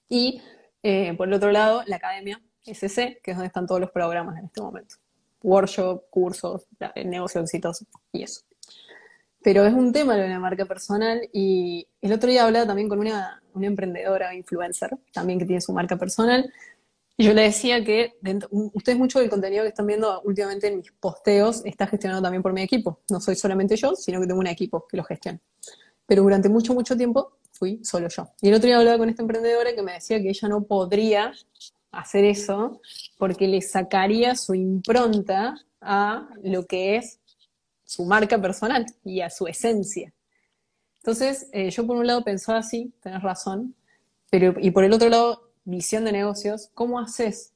Y 0.07 0.39
eh, 0.83 1.15
por 1.17 1.29
el 1.29 1.33
otro 1.33 1.51
lado, 1.51 1.81
la 1.87 1.95
academia 1.95 2.39
SC, 2.63 3.19
que 3.23 3.31
es 3.31 3.37
donde 3.37 3.47
están 3.47 3.65
todos 3.65 3.81
los 3.81 3.89
programas 3.89 4.37
en 4.37 4.45
este 4.45 4.61
momento. 4.61 4.97
Workshop, 5.41 6.11
cursos, 6.11 6.67
negocio 7.05 7.41
exitoso 7.41 7.87
y 8.11 8.21
eso 8.21 8.41
pero 9.47 9.65
es 9.65 9.73
un 9.73 9.93
tema 9.93 10.17
lo 10.17 10.23
de 10.23 10.27
la 10.27 10.39
marca 10.39 10.65
personal 10.65 11.21
y 11.31 11.87
el 12.01 12.11
otro 12.11 12.29
día 12.29 12.43
hablaba 12.43 12.67
también 12.67 12.89
con 12.89 12.99
una, 12.99 13.41
una 13.57 13.67
emprendedora, 13.67 14.33
influencer, 14.33 14.97
también 15.11 15.39
que 15.39 15.45
tiene 15.45 15.61
su 15.61 15.73
marca 15.73 15.97
personal, 15.97 16.51
y 17.19 17.25
yo 17.25 17.33
le 17.33 17.41
decía 17.41 17.83
que 17.83 18.13
ustedes 18.51 18.95
mucho 18.95 19.19
del 19.19 19.29
contenido 19.29 19.63
que 19.63 19.69
están 19.69 19.87
viendo 19.87 20.21
últimamente 20.21 20.67
en 20.67 20.77
mis 20.77 20.91
posteos 20.91 21.65
está 21.65 21.87
gestionado 21.87 22.21
también 22.21 22.43
por 22.43 22.53
mi 22.53 22.61
equipo. 22.61 22.99
No 23.09 23.19
soy 23.19 23.35
solamente 23.35 23.75
yo, 23.75 23.95
sino 23.95 24.21
que 24.21 24.27
tengo 24.27 24.39
un 24.39 24.45
equipo 24.45 24.85
que 24.87 24.97
lo 24.97 25.03
gestiona. 25.03 25.39
Pero 26.05 26.21
durante 26.21 26.47
mucho, 26.47 26.75
mucho 26.75 26.95
tiempo 26.95 27.39
fui 27.51 27.83
solo 27.83 28.07
yo. 28.07 28.29
Y 28.39 28.49
el 28.49 28.53
otro 28.53 28.67
día 28.67 28.77
hablaba 28.77 28.99
con 28.99 29.09
esta 29.09 29.23
emprendedora 29.23 29.73
que 29.73 29.81
me 29.81 29.93
decía 29.93 30.21
que 30.21 30.29
ella 30.29 30.47
no 30.47 30.63
podría 30.65 31.33
hacer 31.91 32.23
eso 32.23 32.81
porque 33.17 33.47
le 33.47 33.63
sacaría 33.63 34.35
su 34.35 34.53
impronta 34.53 35.55
a 35.81 36.29
lo 36.43 36.67
que 36.67 36.97
es 36.97 37.19
su 37.83 38.05
marca 38.05 38.39
personal 38.39 38.85
y 39.03 39.21
a 39.21 39.31
su 39.31 39.47
esencia. 39.47 40.13
Entonces, 41.07 41.47
eh, 41.53 41.69
yo 41.69 41.87
por 41.87 41.95
un 41.95 42.05
lado 42.05 42.21
pensaba 42.25 42.59
así, 42.59 42.93
tenés 43.01 43.23
razón, 43.23 43.73
pero 44.29 44.53
y 44.59 44.71
por 44.71 44.83
el 44.83 44.91
otro 44.91 45.07
lado, 45.07 45.51
visión 45.63 46.03
de 46.03 46.11
negocios, 46.11 46.69
¿cómo 46.73 46.99
haces 46.99 47.53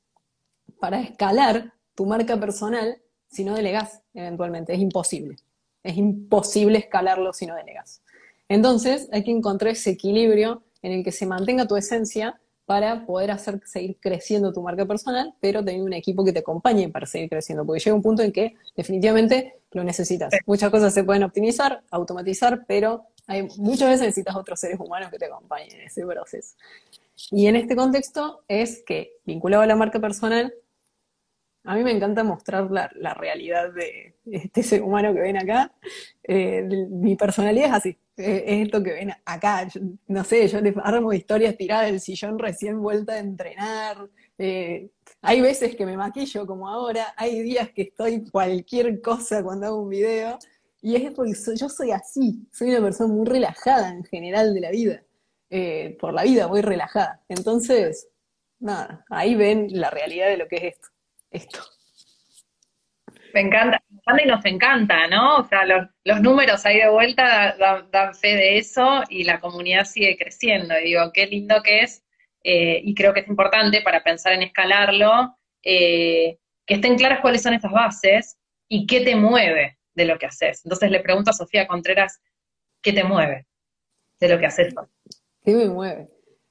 para 0.80 1.02
escalar 1.02 1.74
tu 1.94 2.06
marca 2.06 2.40
personal 2.40 3.02
si 3.28 3.44
no 3.44 3.54
delegas 3.54 4.04
eventualmente? 4.14 4.74
Es 4.74 4.80
imposible. 4.80 5.36
Es 5.84 5.98
imposible 5.98 6.78
escalarlo 6.78 7.34
si 7.34 7.46
no 7.46 7.54
delegas. 7.56 8.02
Entonces, 8.48 9.10
hay 9.12 9.26
que 9.26 9.32
encontrar 9.32 9.74
ese 9.74 9.90
equilibrio 9.90 10.64
en 10.82 10.94
el 10.94 11.04
que 11.04 11.12
se 11.12 11.26
mantenga 11.26 11.68
tu 11.68 11.76
esencia 11.76 12.40
para 12.66 13.06
poder 13.06 13.32
hacer 13.32 13.60
seguir 13.66 13.98
creciendo 14.00 14.54
tu 14.54 14.62
marca 14.62 14.86
personal, 14.86 15.34
pero 15.42 15.62
tener 15.62 15.82
un 15.82 15.92
equipo 15.92 16.24
que 16.24 16.32
te 16.32 16.40
acompañe 16.40 16.88
para 16.88 17.06
seguir 17.06 17.28
creciendo, 17.30 17.66
porque 17.66 17.82
llega 17.82 17.98
un 17.98 18.02
punto 18.02 18.24
en 18.24 18.32
que 18.32 18.56
definitivamente 18.78 19.56
lo 19.72 19.84
necesitas. 19.84 20.34
Muchas 20.46 20.70
cosas 20.70 20.94
se 20.94 21.04
pueden 21.04 21.24
optimizar, 21.24 21.84
automatizar, 21.92 22.66
pero 22.68 23.08
hay, 23.28 23.48
muchas 23.58 23.90
veces 23.90 24.02
necesitas 24.02 24.36
otros 24.36 24.60
seres 24.60 24.80
humanos 24.80 25.10
que 25.12 25.18
te 25.18 25.26
acompañen 25.26 25.72
en 25.72 25.82
ese 25.82 26.06
proceso. 26.06 26.56
Y 27.30 27.48
en 27.48 27.56
este 27.56 27.76
contexto 27.76 28.44
es 28.48 28.84
que, 28.86 29.14
vinculado 29.26 29.64
a 29.64 29.68
la 29.68 29.76
marca 29.76 30.00
personal, 30.00 30.54
a 31.64 31.76
mí 31.76 31.84
me 31.84 31.92
encanta 31.92 32.24
mostrar 32.24 32.72
la, 32.72 32.90
la 32.96 33.14
realidad 33.14 33.72
de 33.72 34.16
este 34.26 34.64
ser 34.64 34.82
humano 34.82 35.14
que 35.14 35.22
ven 35.22 35.38
acá. 35.38 35.72
Eh, 36.24 36.68
mi 36.90 37.16
personalidad 37.16 37.68
es 37.68 37.74
así, 37.74 37.98
es 38.18 38.66
esto 38.66 38.82
que 38.82 38.94
ven 38.94 39.14
acá. 39.26 39.68
no 40.08 40.24
sé, 40.24 40.48
yo 40.48 40.60
les 40.60 40.76
armo 40.78 41.14
historias 41.14 41.56
tiradas 41.56 41.92
del 41.92 42.00
sillón 42.00 42.40
recién 42.40 42.82
vuelta 42.82 43.14
a 43.14 43.20
entrenar. 43.20 44.10
Eh, 44.38 44.90
hay 45.22 45.42
veces 45.42 45.76
que 45.76 45.86
me 45.86 45.96
maquillo 45.96 46.48
como 46.48 46.68
ahora, 46.68 47.14
hay 47.16 47.42
días 47.44 47.70
que 47.70 47.84
estoy 47.84 48.24
cualquier 48.30 49.00
cosa 49.02 49.44
cuando 49.44 49.68
hago 49.68 49.82
un 49.84 49.90
video. 49.90 50.40
Y 50.82 50.96
es 50.96 51.12
porque 51.14 51.34
yo 51.56 51.70
soy 51.70 51.92
así, 51.92 52.48
soy 52.52 52.72
una 52.72 52.82
persona 52.82 53.14
muy 53.14 53.28
relajada 53.28 53.90
en 53.90 54.04
general 54.04 54.54
de 54.54 54.62
la 54.62 54.72
vida. 54.72 55.04
por 56.00 56.14
la 56.14 56.24
vida 56.24 56.48
voy 56.48 56.62
relajada. 56.62 57.22
Entonces, 57.30 58.10
nada, 58.60 59.06
ahí 59.10 59.36
ven 59.36 59.68
la 59.72 59.90
realidad 59.90 60.28
de 60.28 60.38
lo 60.38 60.48
que 60.48 60.56
es 60.58 60.64
esto 60.64 60.88
esto. 61.32 61.60
Me 63.34 63.42
encanta, 63.42 63.82
me 63.90 63.98
encanta 63.98 64.24
y 64.24 64.28
nos 64.28 64.46
encanta, 64.46 65.08
¿no? 65.08 65.38
O 65.38 65.48
sea, 65.48 65.66
los, 65.66 66.22
números 66.22 66.66
ahí 66.66 66.78
de 66.78 66.90
vuelta 66.90 67.56
dan, 67.92 68.14
fe 68.14 68.36
de 68.36 68.58
eso 68.58 69.04
y 69.10 69.24
la 69.24 69.40
comunidad 69.40 69.86
sigue 69.86 70.18
creciendo. 70.18 70.78
Y 70.78 70.86
digo, 70.86 71.12
qué 71.14 71.28
lindo 71.28 71.64
que 71.64 71.82
es, 71.82 72.04
eh, 72.44 72.82
y 72.84 72.94
creo 72.94 73.14
que 73.14 73.22
es 73.22 73.28
importante 73.28 73.82
para 73.82 74.04
pensar 74.04 74.34
en 74.34 74.44
escalarlo, 74.44 75.38
eh, 75.64 76.38
que 76.66 76.74
estén 76.76 76.98
claras 76.98 77.22
cuáles 77.22 77.42
son 77.42 77.54
esas 77.54 77.72
bases 77.72 78.38
y 78.68 78.86
qué 78.86 79.02
te 79.02 79.16
mueve 79.16 79.78
de 79.94 80.06
lo 80.06 80.18
que 80.18 80.26
haces. 80.26 80.62
Entonces 80.64 80.92
le 80.92 81.00
pregunto 81.00 81.32
a 81.32 81.34
Sofía 81.34 81.68
Contreras, 81.68 82.22
¿qué 82.82 82.94
te 82.94 83.04
mueve 83.04 83.48
de 84.20 84.30
lo 84.30 84.40
que 84.40 84.46
haces? 84.46 84.74
¿Qué 85.44 85.54
me 85.54 85.70
mueve? 85.70 86.10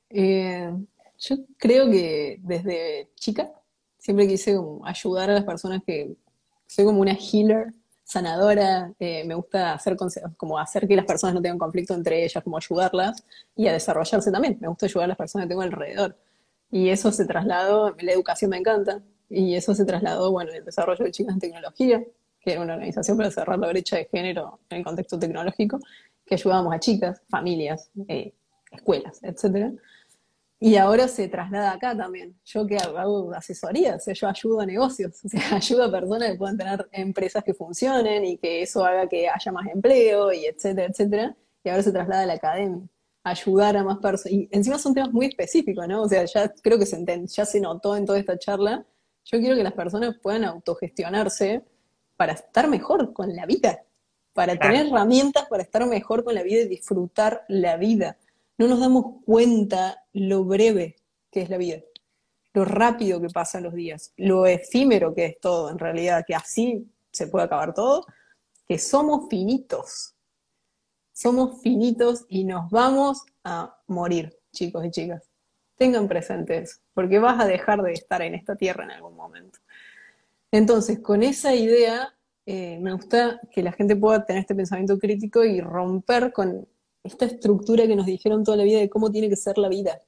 Eh, 0.09 0.73
yo 1.19 1.37
creo 1.57 1.91
que 1.91 2.39
desde 2.41 3.11
chica 3.15 3.53
siempre 3.99 4.27
quise 4.27 4.57
ayudar 4.85 5.31
a 5.31 5.35
las 5.35 5.45
personas 5.45 5.83
que 5.87 6.17
soy 6.67 6.85
como 6.85 7.01
una 7.01 7.15
healer, 7.15 7.73
sanadora, 8.05 8.93
eh, 8.99 9.25
me 9.25 9.35
gusta 9.35 9.73
hacer 9.73 9.97
como 10.37 10.59
hacer 10.59 10.89
que 10.89 10.97
las 10.97 11.05
personas 11.05 11.35
no 11.35 11.43
tengan 11.43 11.59
conflicto 11.59 11.95
entre 11.95 12.25
ellas, 12.25 12.43
como 12.43 12.57
ayudarlas 12.57 13.25
y 13.55 13.69
a 13.69 13.73
desarrollarse 13.73 14.33
también. 14.33 14.59
Me 14.61 14.67
gusta 14.67 14.87
ayudar 14.87 15.05
a 15.05 15.09
las 15.09 15.17
personas 15.17 15.45
que 15.45 15.51
tengo 15.51 15.63
alrededor. 15.63 16.17
Y 16.73 16.89
eso 16.89 17.13
se 17.13 17.25
trasladó, 17.25 17.95
la 18.01 18.13
educación 18.13 18.51
me 18.51 18.57
encanta, 18.57 19.03
y 19.29 19.55
eso 19.55 19.75
se 19.75 19.85
trasladó, 19.85 20.33
bueno, 20.33 20.51
en 20.51 20.59
el 20.59 20.65
desarrollo 20.65 21.05
de 21.05 21.13
chicas 21.13 21.35
en 21.35 21.41
tecnología, 21.41 22.05
que 22.41 22.53
era 22.53 22.63
una 22.63 22.75
organización 22.75 23.17
para 23.17 23.31
cerrar 23.31 23.59
la 23.59 23.69
brecha 23.69 23.97
de 23.97 24.07
género 24.07 24.61
en 24.71 24.79
el 24.79 24.85
contexto 24.85 25.19
tecnológico, 25.19 25.79
que 26.25 26.35
ayudábamos 26.35 26.75
a 26.75 26.81
chicas, 26.81 27.23
familias, 27.29 27.91
eh, 28.09 28.33
escuelas, 28.71 29.21
etcétera. 29.23 29.73
Y 30.63 30.77
ahora 30.77 31.09
se 31.09 31.27
traslada 31.27 31.73
acá 31.73 31.97
también. 31.97 32.39
Yo 32.45 32.67
que 32.67 32.77
hago 32.77 33.33
asesoría, 33.33 33.97
o 33.97 33.99
sea, 33.99 34.13
yo 34.13 34.29
ayudo 34.29 34.61
a 34.61 34.67
negocios, 34.67 35.19
o 35.25 35.29
sea, 35.29 35.57
ayudo 35.57 35.85
a 35.85 35.91
personas 35.91 36.31
que 36.31 36.37
puedan 36.37 36.59
tener 36.59 36.87
empresas 36.93 37.43
que 37.43 37.55
funcionen 37.55 38.25
y 38.27 38.37
que 38.37 38.63
eso 38.63 38.85
haga 38.85 39.09
que 39.09 39.29
haya 39.29 39.53
más 39.53 39.67
empleo 39.69 40.33
y 40.33 40.45
etcétera, 40.45 40.89
etcétera. 40.89 41.37
Y 41.65 41.69
ahora 41.71 41.83
se 41.83 41.93
traslada 41.93 42.23
a 42.23 42.27
la 42.27 42.35
academia, 42.35 42.87
ayudar 43.25 43.77
a 43.79 43.85
más 43.85 43.99
personas. 43.99 44.33
Y 44.33 44.49
encima 44.53 44.79
son 44.79 44.95
temas 44.95 45.13
muy 45.13 45.27
específicos, 45.27 45.89
¿no? 45.89 46.03
O 46.03 46.09
sea, 46.09 46.25
ya 46.27 46.53
creo 46.63 46.79
que 46.79 46.87
se 46.87 47.03
ya 47.27 47.47
se 47.47 47.61
notó 47.61 47.97
en 47.97 48.05
toda 48.05 48.19
esta 48.19 48.39
charla. 48.39 48.85
Yo 49.25 49.39
quiero 49.39 49.57
que 49.57 49.63
las 49.65 49.73
personas 49.73 50.17
puedan 50.23 50.45
autogestionarse 50.45 51.65
para 52.21 52.35
estar 52.35 52.69
mejor 52.69 53.15
con 53.15 53.35
la 53.35 53.47
vida, 53.47 53.83
para 54.35 54.55
tener 54.55 54.89
herramientas 54.89 55.47
para 55.49 55.63
estar 55.63 55.87
mejor 55.87 56.23
con 56.23 56.35
la 56.35 56.43
vida 56.43 56.61
y 56.61 56.69
disfrutar 56.69 57.47
la 57.49 57.79
vida 57.79 58.19
no 58.59 58.69
nos 58.69 58.79
damos 58.79 59.23
cuenta 59.25 60.05
lo 60.13 60.45
breve 60.45 60.97
que 61.31 61.41
es 61.41 61.49
la 61.49 61.57
vida, 61.57 61.79
lo 62.53 62.67
rápido 62.67 63.23
que 63.23 63.29
pasan 63.29 63.63
los 63.63 63.73
días, 63.73 64.13
lo 64.19 64.45
efímero 64.45 65.15
que 65.15 65.25
es 65.25 65.41
todo 65.41 65.71
en 65.71 65.79
realidad, 65.79 66.23
que 66.27 66.35
así 66.35 66.87
se 67.11 67.27
puede 67.27 67.47
acabar 67.47 67.73
todo, 67.73 68.05
que 68.69 68.79
somos 68.79 69.31
finitos. 69.31 70.15
Somos 71.15 71.63
finitos 71.63 72.27
y 72.29 72.45
nos 72.45 72.71
vamos 72.71 73.23
a 73.45 73.79
morir, 73.87 74.39
chicos 74.53 74.85
y 74.85 74.91
chicas. 74.91 75.31
Tengan 75.77 76.07
presentes, 76.07 76.83
porque 76.93 77.19
vas 77.19 77.41
a 77.41 77.47
dejar 77.47 77.81
de 77.81 77.95
estar 77.95 78.21
en 78.21 78.35
esta 78.35 78.57
tierra 78.57 78.85
en 78.85 78.91
algún 78.91 79.17
momento. 79.17 79.59
Entonces, 80.53 80.99
con 81.01 81.23
esa 81.23 81.55
idea, 81.55 82.15
eh, 82.47 82.79
me 82.81 82.93
gusta 82.93 83.41
que 83.53 83.63
la 83.63 83.73
gente 83.73 83.95
pueda 83.97 84.25
tener 84.25 84.41
este 84.41 84.55
pensamiento 84.55 84.99
crítico 84.99 85.45
y 85.45 85.61
romper 85.61 86.33
con 86.33 86.67
esta 87.05 87.25
estructura 87.27 87.87
que 87.87 87.97
nos 87.97 88.07
dijeron 88.07 88.45
toda 88.45 88.57
la 88.57 88.65
vida 88.65 88.81
de 88.81 88.91
cómo 88.91 89.11
tiene 89.11 89.29
que 89.29 89.37
ser 89.37 89.59
la 89.59 89.69
vida, 89.69 90.03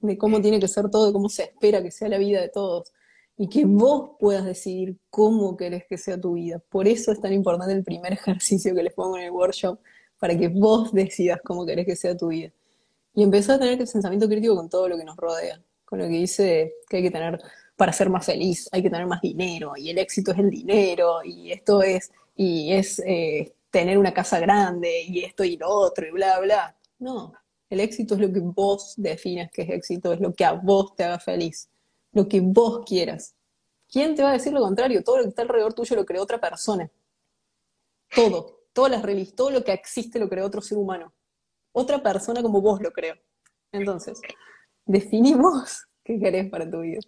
de 0.00 0.18
cómo 0.18 0.40
tiene 0.40 0.60
que 0.60 0.68
ser 0.68 0.90
todo, 0.90 1.06
de 1.06 1.12
cómo 1.12 1.28
se 1.28 1.44
espera 1.44 1.82
que 1.82 1.90
sea 1.90 2.08
la 2.08 2.18
vida 2.18 2.40
de 2.40 2.48
todos, 2.48 2.92
y 3.36 3.48
que 3.48 3.64
vos 3.64 4.12
puedas 4.18 4.44
decidir 4.44 4.98
cómo 5.10 5.56
querés 5.56 5.84
que 5.88 5.98
sea 5.98 6.20
tu 6.20 6.34
vida. 6.34 6.60
Por 6.68 6.86
eso 6.86 7.12
es 7.12 7.20
tan 7.20 7.32
importante 7.32 7.72
el 7.72 7.84
primer 7.84 8.12
ejercicio 8.12 8.74
que 8.74 8.82
les 8.82 8.92
pongo 8.92 9.16
en 9.16 9.24
el 9.24 9.30
workshop, 9.30 9.78
para 10.18 10.36
que 10.36 10.48
vos 10.48 10.92
decidas 10.92 11.40
cómo 11.44 11.66
querés 11.66 11.86
que 11.86 11.96
sea 11.96 12.16
tu 12.16 12.28
vida. 12.28 12.50
Y 13.14 13.22
empezó 13.22 13.52
a 13.52 13.58
tener 13.58 13.74
el 13.74 13.78
pensamiento 13.78 14.28
crítico 14.28 14.56
con 14.56 14.68
todo 14.68 14.88
lo 14.88 14.96
que 14.96 15.04
nos 15.04 15.16
rodea, 15.16 15.62
con 15.84 16.00
lo 16.00 16.06
que 16.06 16.14
dice 16.14 16.74
que 16.88 16.98
hay 16.98 17.02
que 17.04 17.10
tener 17.10 17.40
para 17.76 17.92
ser 17.92 18.08
más 18.10 18.26
feliz, 18.26 18.68
hay 18.72 18.82
que 18.82 18.90
tener 18.90 19.06
más 19.06 19.20
dinero, 19.20 19.72
y 19.76 19.90
el 19.90 19.98
éxito 19.98 20.32
es 20.32 20.38
el 20.38 20.50
dinero, 20.50 21.24
y 21.24 21.52
esto 21.52 21.82
es, 21.82 22.12
y 22.36 22.72
es 22.72 23.00
eh, 23.00 23.54
tener 23.70 23.98
una 23.98 24.14
casa 24.14 24.38
grande, 24.38 25.02
y 25.02 25.24
esto 25.24 25.44
y 25.44 25.56
lo 25.56 25.68
otro, 25.68 26.06
y 26.06 26.10
bla, 26.10 26.38
bla. 26.40 26.76
No, 26.98 27.32
el 27.70 27.80
éxito 27.80 28.14
es 28.14 28.20
lo 28.20 28.32
que 28.32 28.40
vos 28.40 28.94
defines 28.96 29.50
que 29.50 29.62
es 29.62 29.70
éxito, 29.70 30.12
es 30.12 30.20
lo 30.20 30.32
que 30.32 30.44
a 30.44 30.52
vos 30.52 30.94
te 30.94 31.04
haga 31.04 31.18
feliz, 31.18 31.68
lo 32.12 32.28
que 32.28 32.40
vos 32.40 32.84
quieras. 32.86 33.34
¿Quién 33.88 34.14
te 34.14 34.22
va 34.22 34.30
a 34.30 34.32
decir 34.34 34.52
lo 34.52 34.60
contrario? 34.60 35.02
Todo 35.02 35.18
lo 35.18 35.22
que 35.24 35.28
está 35.30 35.42
alrededor 35.42 35.74
tuyo 35.74 35.96
lo 35.96 36.04
creó 36.04 36.22
otra 36.22 36.40
persona. 36.40 36.90
Todo, 38.14 38.60
todas 38.72 38.90
las 38.90 39.02
revistas, 39.02 39.36
todo 39.36 39.50
lo 39.50 39.64
que 39.64 39.72
existe 39.72 40.18
lo 40.18 40.28
creó 40.28 40.46
otro 40.46 40.60
ser 40.60 40.78
humano. 40.78 41.12
Otra 41.72 42.02
persona 42.02 42.42
como 42.42 42.60
vos 42.60 42.80
lo 42.80 42.92
creó. 42.92 43.14
Entonces, 43.72 44.20
definimos 44.86 45.86
qué 46.04 46.18
querés 46.18 46.48
para 46.50 46.70
tu 46.70 46.80
vida. 46.80 47.00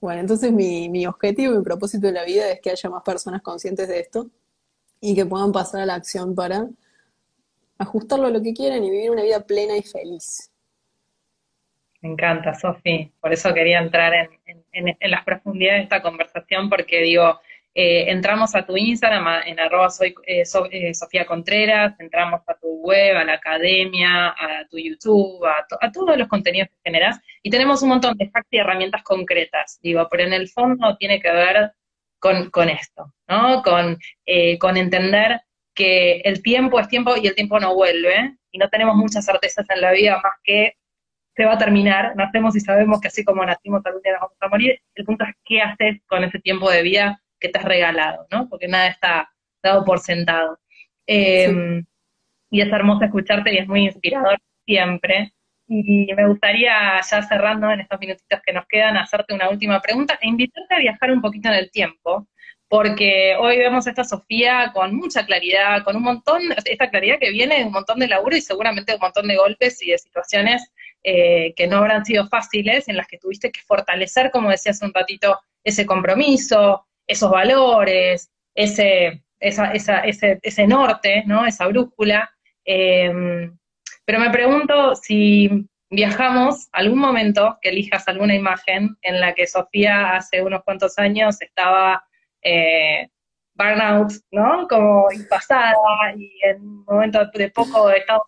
Bueno, 0.00 0.20
entonces 0.20 0.52
mi, 0.52 0.88
mi 0.88 1.06
objetivo, 1.06 1.54
mi 1.54 1.62
propósito 1.62 2.06
de 2.06 2.12
la 2.12 2.24
vida 2.24 2.50
es 2.50 2.60
que 2.60 2.70
haya 2.70 2.90
más 2.90 3.02
personas 3.02 3.42
conscientes 3.42 3.88
de 3.88 4.00
esto 4.00 4.30
y 5.00 5.14
que 5.14 5.26
puedan 5.26 5.52
pasar 5.52 5.82
a 5.82 5.86
la 5.86 5.94
acción 5.94 6.34
para 6.34 6.66
ajustarlo 7.78 8.26
a 8.26 8.30
lo 8.30 8.42
que 8.42 8.54
quieran 8.54 8.82
y 8.84 8.90
vivir 8.90 9.10
una 9.10 9.22
vida 9.22 9.40
plena 9.40 9.76
y 9.76 9.82
feliz. 9.82 10.50
Me 12.00 12.10
encanta, 12.10 12.54
Sofi. 12.54 13.12
Por 13.20 13.32
eso 13.32 13.52
quería 13.52 13.78
entrar 13.78 14.12
en, 14.46 14.96
las 15.00 15.24
profundidades 15.24 15.80
de 15.80 15.84
esta 15.84 16.02
conversación, 16.02 16.68
porque 16.68 17.00
digo, 17.00 17.40
eh, 17.78 18.10
entramos 18.10 18.54
a 18.54 18.64
tu 18.64 18.74
Instagram, 18.74 19.42
en 19.44 19.60
arroba 19.60 19.90
soy 19.90 20.14
eh, 20.26 20.44
eh, 20.70 20.94
Sofía 20.94 21.26
Contreras, 21.26 21.94
entramos 22.00 22.40
a 22.46 22.54
tu 22.54 22.68
web, 22.80 23.18
a 23.18 23.24
la 23.24 23.34
academia, 23.34 24.28
a 24.28 24.66
tu 24.70 24.78
YouTube, 24.78 25.44
a, 25.44 25.92
todos 25.92 26.16
los 26.16 26.26
contenidos 26.26 26.70
que 26.70 26.76
generas, 26.82 27.20
y 27.42 27.50
tenemos 27.50 27.82
un 27.82 27.90
montón 27.90 28.16
de 28.16 28.30
hacks 28.32 28.48
y 28.50 28.56
herramientas 28.56 29.02
concretas, 29.02 29.78
digo, 29.82 30.08
pero 30.10 30.22
en 30.22 30.32
el 30.32 30.48
fondo 30.48 30.96
tiene 30.96 31.20
que 31.20 31.30
ver 31.30 31.72
con, 32.18 32.70
esto, 32.70 33.12
¿no? 33.28 33.62
Con, 33.62 33.98
con 34.58 34.76
entender 34.78 35.42
que 35.74 36.22
el 36.24 36.42
tiempo 36.42 36.80
es 36.80 36.88
tiempo 36.88 37.14
y 37.14 37.26
el 37.26 37.34
tiempo 37.34 37.60
no 37.60 37.74
vuelve, 37.74 38.38
y 38.52 38.56
no 38.56 38.70
tenemos 38.70 38.96
muchas 38.96 39.26
certezas 39.26 39.68
en 39.68 39.82
la 39.82 39.92
vida 39.92 40.18
más 40.24 40.32
que 40.42 40.76
se 41.36 41.44
va 41.44 41.52
a 41.52 41.58
terminar, 41.58 42.16
nacemos 42.16 42.56
y 42.56 42.60
sabemos 42.60 43.02
que 43.02 43.08
así 43.08 43.22
como 43.22 43.44
nacimos 43.44 43.84
algún 43.84 44.00
día 44.00 44.12
nos 44.12 44.22
vamos 44.22 44.38
a 44.40 44.48
morir, 44.48 44.80
el 44.94 45.04
punto 45.04 45.24
es 45.24 45.34
qué 45.44 45.60
haces 45.60 46.00
con 46.06 46.24
ese 46.24 46.38
tiempo 46.38 46.70
de 46.70 46.80
vida 46.80 47.20
que 47.40 47.48
te 47.48 47.58
has 47.58 47.64
regalado, 47.64 48.26
¿no? 48.30 48.48
Porque 48.48 48.68
nada 48.68 48.88
está 48.88 49.30
dado 49.62 49.84
por 49.84 50.00
sentado. 50.00 50.58
Em, 51.06 51.84
y 52.50 52.60
es 52.60 52.72
hermoso 52.72 53.04
escucharte 53.04 53.54
y 53.54 53.58
es 53.58 53.68
muy 53.68 53.84
inspirador 53.84 54.38
siempre. 54.64 55.32
Y 55.68 56.12
me 56.14 56.28
gustaría, 56.28 57.00
ya 57.00 57.22
cerrando 57.22 57.70
en 57.70 57.80
estos 57.80 57.98
minutitos 57.98 58.40
que 58.44 58.52
nos 58.52 58.66
quedan, 58.66 58.96
hacerte 58.96 59.34
una 59.34 59.50
última 59.50 59.80
pregunta 59.80 60.18
e 60.20 60.28
invitarte 60.28 60.74
a 60.74 60.78
viajar 60.78 61.10
un 61.10 61.20
poquito 61.20 61.48
en 61.48 61.54
el 61.54 61.70
tiempo, 61.72 62.28
porque 62.68 63.36
hoy 63.38 63.58
vemos 63.58 63.86
a 63.86 63.90
esta 63.90 64.04
Sofía 64.04 64.70
con 64.72 64.94
mucha 64.94 65.26
claridad, 65.26 65.82
con 65.84 65.96
un 65.96 66.02
montón, 66.02 66.42
esta 66.64 66.90
claridad 66.90 67.18
que 67.18 67.30
viene 67.30 67.58
de 67.58 67.64
un 67.64 67.72
montón 67.72 67.98
de 67.98 68.08
laburo 68.08 68.36
y 68.36 68.40
seguramente 68.40 68.94
un 68.94 69.00
montón 69.00 69.26
de 69.26 69.36
golpes 69.36 69.82
y 69.82 69.90
de 69.90 69.98
situaciones 69.98 70.72
eh, 71.02 71.52
que 71.56 71.66
no 71.66 71.78
habrán 71.78 72.04
sido 72.04 72.28
fáciles, 72.28 72.88
en 72.88 72.96
las 72.96 73.06
que 73.06 73.18
tuviste 73.18 73.50
que 73.50 73.60
fortalecer, 73.60 74.30
como 74.30 74.50
decías 74.50 74.82
un 74.82 74.92
ratito, 74.94 75.40
ese 75.64 75.84
compromiso, 75.84 76.86
esos 77.06 77.30
valores, 77.30 78.30
ese, 78.54 79.24
esa, 79.40 79.72
ese, 79.72 80.38
ese, 80.42 80.66
norte, 80.66 81.24
¿no? 81.26 81.46
esa 81.46 81.66
brújula. 81.66 82.30
Em, 82.64 83.56
pero 84.04 84.18
me 84.20 84.30
pregunto 84.30 84.94
si 84.96 85.68
viajamos 85.90 86.68
algún 86.72 86.98
momento 86.98 87.58
que 87.60 87.68
elijas 87.70 88.08
alguna 88.08 88.34
imagen 88.34 88.96
en 89.02 89.20
la 89.20 89.34
que 89.34 89.46
Sofía 89.46 90.16
hace 90.16 90.42
unos 90.42 90.62
cuantos 90.64 90.98
años 90.98 91.40
estaba 91.40 92.04
eh, 92.42 93.08
burnout, 93.54 94.12
¿no? 94.30 94.66
Como 94.68 95.08
pasada 95.30 95.74
y 96.16 96.38
en 96.42 96.60
un 96.60 96.84
momento 96.84 97.24
de 97.32 97.50
poco 97.50 97.90
estado 97.90 98.22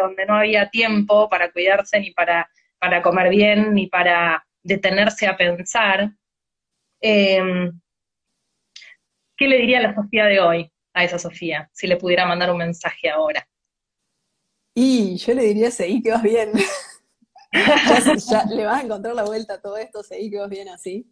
donde 0.00 0.26
no 0.26 0.36
había 0.36 0.68
tiempo 0.70 1.28
para 1.28 1.50
cuidarse 1.50 1.98
ni 2.00 2.12
para, 2.12 2.48
para 2.78 3.02
comer 3.02 3.30
bien, 3.30 3.74
ni 3.74 3.86
para 3.86 4.44
detenerse 4.62 5.26
a 5.26 5.36
pensar. 5.36 6.10
Em, 7.00 7.72
¿Qué 9.40 9.48
le 9.48 9.56
diría 9.56 9.78
a 9.78 9.82
la 9.84 9.94
Sofía 9.94 10.26
de 10.26 10.38
hoy 10.38 10.70
a 10.92 11.02
esa 11.02 11.18
Sofía, 11.18 11.70
si 11.72 11.86
le 11.86 11.96
pudiera 11.96 12.26
mandar 12.26 12.50
un 12.50 12.58
mensaje 12.58 13.08
ahora? 13.08 13.48
Y 14.74 15.16
yo 15.16 15.32
le 15.32 15.44
diría, 15.44 15.70
seguí 15.70 16.02
que 16.02 16.10
vas 16.10 16.22
bien. 16.22 16.52
ya, 18.30 18.44
le 18.44 18.66
vas 18.66 18.82
a 18.82 18.84
encontrar 18.84 19.14
la 19.14 19.24
vuelta 19.24 19.54
a 19.54 19.60
todo 19.62 19.78
esto, 19.78 20.02
seguí 20.02 20.30
que 20.30 20.38
vas 20.38 20.50
bien 20.50 20.68
así 20.68 21.10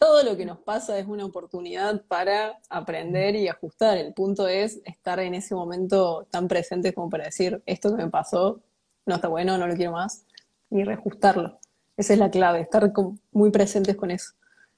todo 0.00 0.22
lo 0.22 0.34
que 0.34 0.46
nos 0.46 0.58
pasa 0.60 0.98
es 0.98 1.06
una 1.06 1.26
oportunidad 1.26 2.06
para 2.06 2.58
aprender 2.70 3.36
y 3.36 3.48
ajustar. 3.48 3.98
El 3.98 4.14
punto 4.14 4.48
es 4.48 4.80
estar 4.86 5.20
en 5.20 5.34
ese 5.34 5.54
momento 5.54 6.26
tan 6.30 6.48
presente 6.48 6.94
como 6.94 7.10
para 7.10 7.24
decir, 7.24 7.62
esto 7.66 7.94
que 7.94 8.04
me 8.04 8.10
pasó 8.10 8.62
no 9.04 9.16
está 9.16 9.28
bueno, 9.28 9.58
no 9.58 9.66
lo 9.66 9.76
quiero 9.76 9.92
más, 9.92 10.24
y 10.70 10.84
reajustarlo. 10.84 11.60
Esa 11.98 12.14
es 12.14 12.18
la 12.18 12.30
clave, 12.30 12.62
estar 12.62 12.90
muy 13.30 13.50
presentes 13.50 13.94
con 13.94 14.10
eso. 14.10 14.32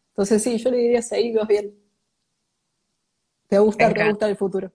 Entonces 0.09 0.43
sí, 0.43 0.59
yo 0.59 0.73
le 0.73 0.79
diría, 0.79 1.03
seguí, 1.03 1.33
vas 1.35 1.47
bien. 1.47 1.82
Te 3.53 3.59
va 3.59 3.65
a 3.65 3.67
gustar, 3.67 3.93
te 3.93 3.99
va 3.99 4.07
a 4.07 4.09
gustar 4.09 4.31
el 4.31 4.37
futuro. 4.39 4.73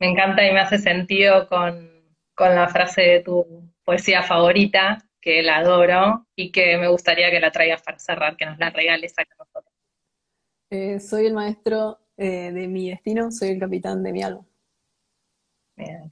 Me 0.00 0.08
encanta 0.08 0.42
y 0.48 0.50
me 0.50 0.60
hace 0.60 0.78
sentido 0.78 1.46
con, 1.46 2.08
con 2.34 2.54
la 2.54 2.68
frase 2.68 3.02
de 3.02 3.20
tu 3.20 3.70
poesía 3.84 4.22
favorita, 4.22 4.96
que 5.20 5.42
la 5.42 5.58
adoro 5.58 6.26
y 6.34 6.52
que 6.52 6.78
me 6.78 6.88
gustaría 6.88 7.30
que 7.30 7.38
la 7.38 7.52
traigas 7.52 7.82
para 7.82 7.98
cerrar, 7.98 8.38
que 8.38 8.46
nos 8.46 8.56
la 8.58 8.70
regales 8.70 9.12
a 9.18 9.24
nosotros. 9.38 9.74
Eh, 10.70 11.00
soy 11.00 11.26
el 11.26 11.34
maestro 11.34 11.98
eh, 12.16 12.50
de 12.50 12.66
mi 12.66 12.88
destino, 12.88 13.30
soy 13.30 13.50
el 13.50 13.60
capitán 13.60 14.02
de 14.02 14.12
mi 14.12 14.22
alma. 14.22 14.46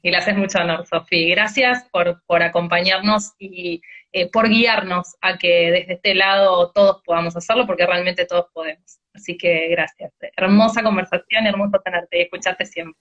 Y 0.03 0.11
le 0.11 0.17
haces 0.19 0.37
mucho 0.37 0.59
honor, 0.59 0.87
Sofía. 0.87 1.35
Gracias 1.35 1.89
por, 1.91 2.23
por 2.27 2.43
acompañarnos 2.43 3.33
y 3.39 3.81
eh, 4.13 4.31
por 4.31 4.51
guiarnos 4.51 5.17
a 5.23 5.39
que 5.39 5.71
desde 5.71 5.95
este 5.95 6.15
lado 6.15 6.73
todos 6.73 7.01
podamos 7.07 7.35
hacerlo, 7.35 7.67
porque 7.67 7.87
realmente 7.87 8.27
todos 8.27 8.49
podemos. 8.53 9.01
Así 9.15 9.39
que 9.39 9.69
gracias. 9.69 10.13
Hermosa 10.37 10.83
conversación, 10.83 11.47
hermoso 11.47 11.81
tenerte 11.85 12.19
y 12.19 12.23
escucharte 12.23 12.67
siempre. 12.67 13.01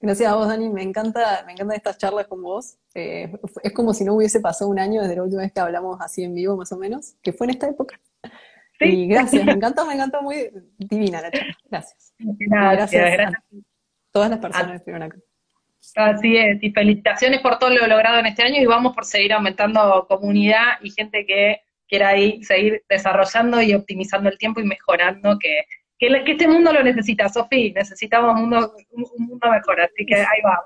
Gracias 0.00 0.32
a 0.32 0.34
vos, 0.34 0.48
Dani. 0.48 0.70
Me 0.70 0.82
encanta, 0.82 1.44
me 1.44 1.52
encantan 1.52 1.76
estas 1.76 1.98
charlas 1.98 2.26
con 2.26 2.42
vos. 2.42 2.78
Eh, 2.94 3.30
es 3.62 3.72
como 3.72 3.92
si 3.92 4.02
no 4.04 4.14
hubiese 4.14 4.40
pasado 4.40 4.70
un 4.70 4.78
año 4.78 5.02
desde 5.02 5.16
la 5.16 5.24
última 5.24 5.42
vez 5.42 5.52
que 5.52 5.60
hablamos 5.60 6.00
así 6.00 6.24
en 6.24 6.34
vivo, 6.34 6.56
más 6.56 6.72
o 6.72 6.78
menos, 6.78 7.16
que 7.22 7.34
fue 7.34 7.46
en 7.46 7.50
esta 7.50 7.68
época. 7.68 8.00
¿Sí? 8.78 8.86
Y 8.86 9.06
gracias, 9.08 9.44
me 9.44 9.52
encanta, 9.52 9.84
me 9.84 9.92
encanta 9.92 10.22
muy 10.22 10.50
divina 10.78 11.20
la 11.20 11.30
charla. 11.30 11.54
Gracias. 11.70 12.14
Gracias, 12.18 12.72
gracias, 12.72 13.34
a 13.34 13.42
todas 14.10 14.30
las 14.30 14.38
personas 14.38 14.70
que 14.70 14.76
estuvieron 14.76 15.02
acá. 15.02 15.18
Así 15.96 16.36
es, 16.36 16.62
y 16.62 16.70
felicitaciones 16.70 17.40
por 17.40 17.58
todo 17.58 17.70
lo 17.70 17.86
logrado 17.86 18.18
en 18.18 18.26
este 18.26 18.42
año 18.42 18.60
y 18.60 18.66
vamos 18.66 18.94
por 18.94 19.04
seguir 19.04 19.34
aumentando 19.34 20.06
comunidad 20.08 20.78
y 20.82 20.90
gente 20.90 21.26
que 21.26 21.60
quiera 21.90 22.08
ahí 22.08 22.42
seguir 22.42 22.82
desarrollando 22.88 23.60
y 23.60 23.74
optimizando 23.74 24.30
el 24.30 24.38
tiempo 24.38 24.60
y 24.60 24.64
mejorando, 24.64 25.38
que 25.38 25.64
que, 26.00 26.32
este 26.32 26.48
mundo 26.48 26.72
lo 26.72 26.82
necesita, 26.82 27.28
Sofi, 27.28 27.72
necesitamos 27.72 28.34
un 28.34 28.48
mundo, 28.48 28.74
un, 28.92 29.04
mundo 29.18 29.50
mejor, 29.50 29.82
así 29.82 30.06
que 30.06 30.14
ahí 30.14 30.40
va. 30.42 30.62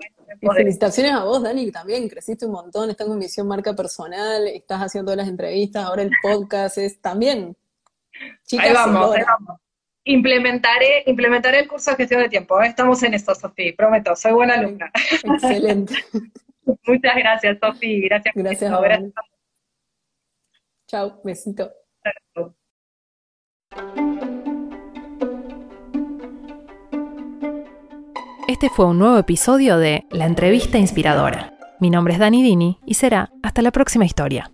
felicitaciones 0.55 1.13
a 1.13 1.25
vos, 1.25 1.43
Dani, 1.43 1.73
también 1.73 2.09
creciste 2.09 2.47
un 2.47 2.53
montón, 2.53 2.91
estás 2.91 3.09
en 3.09 3.19
misión 3.19 3.49
marca 3.49 3.75
personal, 3.75 4.47
estás 4.47 4.81
haciendo 4.81 5.11
todas 5.11 5.25
las 5.25 5.29
entrevistas, 5.29 5.85
ahora 5.85 6.03
el 6.03 6.13
podcast 6.23 6.79
es 6.79 7.01
también. 7.01 7.57
ahí 8.59 8.73
vamos, 8.73 9.17
ahí 9.17 9.25
vamos. 9.27 9.61
Implementaré, 10.05 11.03
implementaré 11.07 11.61
el 11.61 11.69
curso 11.69 11.91
de 11.91 11.97
gestión 11.97 12.23
de 12.23 12.29
tiempo, 12.29 12.63
¿eh? 12.63 12.69
estamos 12.69 13.03
en 13.03 13.15
esto, 13.15 13.35
Sofi, 13.35 13.73
prometo, 13.73 14.15
soy 14.15 14.33
buena 14.33 14.55
alumna. 14.55 14.89
Excelente. 15.25 15.95
Muchas 16.87 17.17
gracias, 17.17 17.59
Sofi, 17.61 18.03
gracias. 18.03 18.35
Gracias. 18.37 18.71
gracias. 18.71 19.34
Chao, 20.95 21.21
besito. 21.25 21.73
Este 28.47 28.69
fue 28.69 28.87
un 28.87 29.01
nuevo 29.01 29.19
episodio 29.19 29.79
de 29.79 30.05
La 30.13 30.27
Entrevista 30.27 30.79
Inspiradora. 30.79 31.53
Mi 31.81 31.91
nombre 31.91 32.13
es 32.13 32.21
Dani 32.21 32.45
Dini 32.45 32.79
y 32.87 32.95
será 32.95 33.33
hasta 33.43 33.61
la 33.61 33.73
próxima 33.73 34.05
historia. 34.05 34.53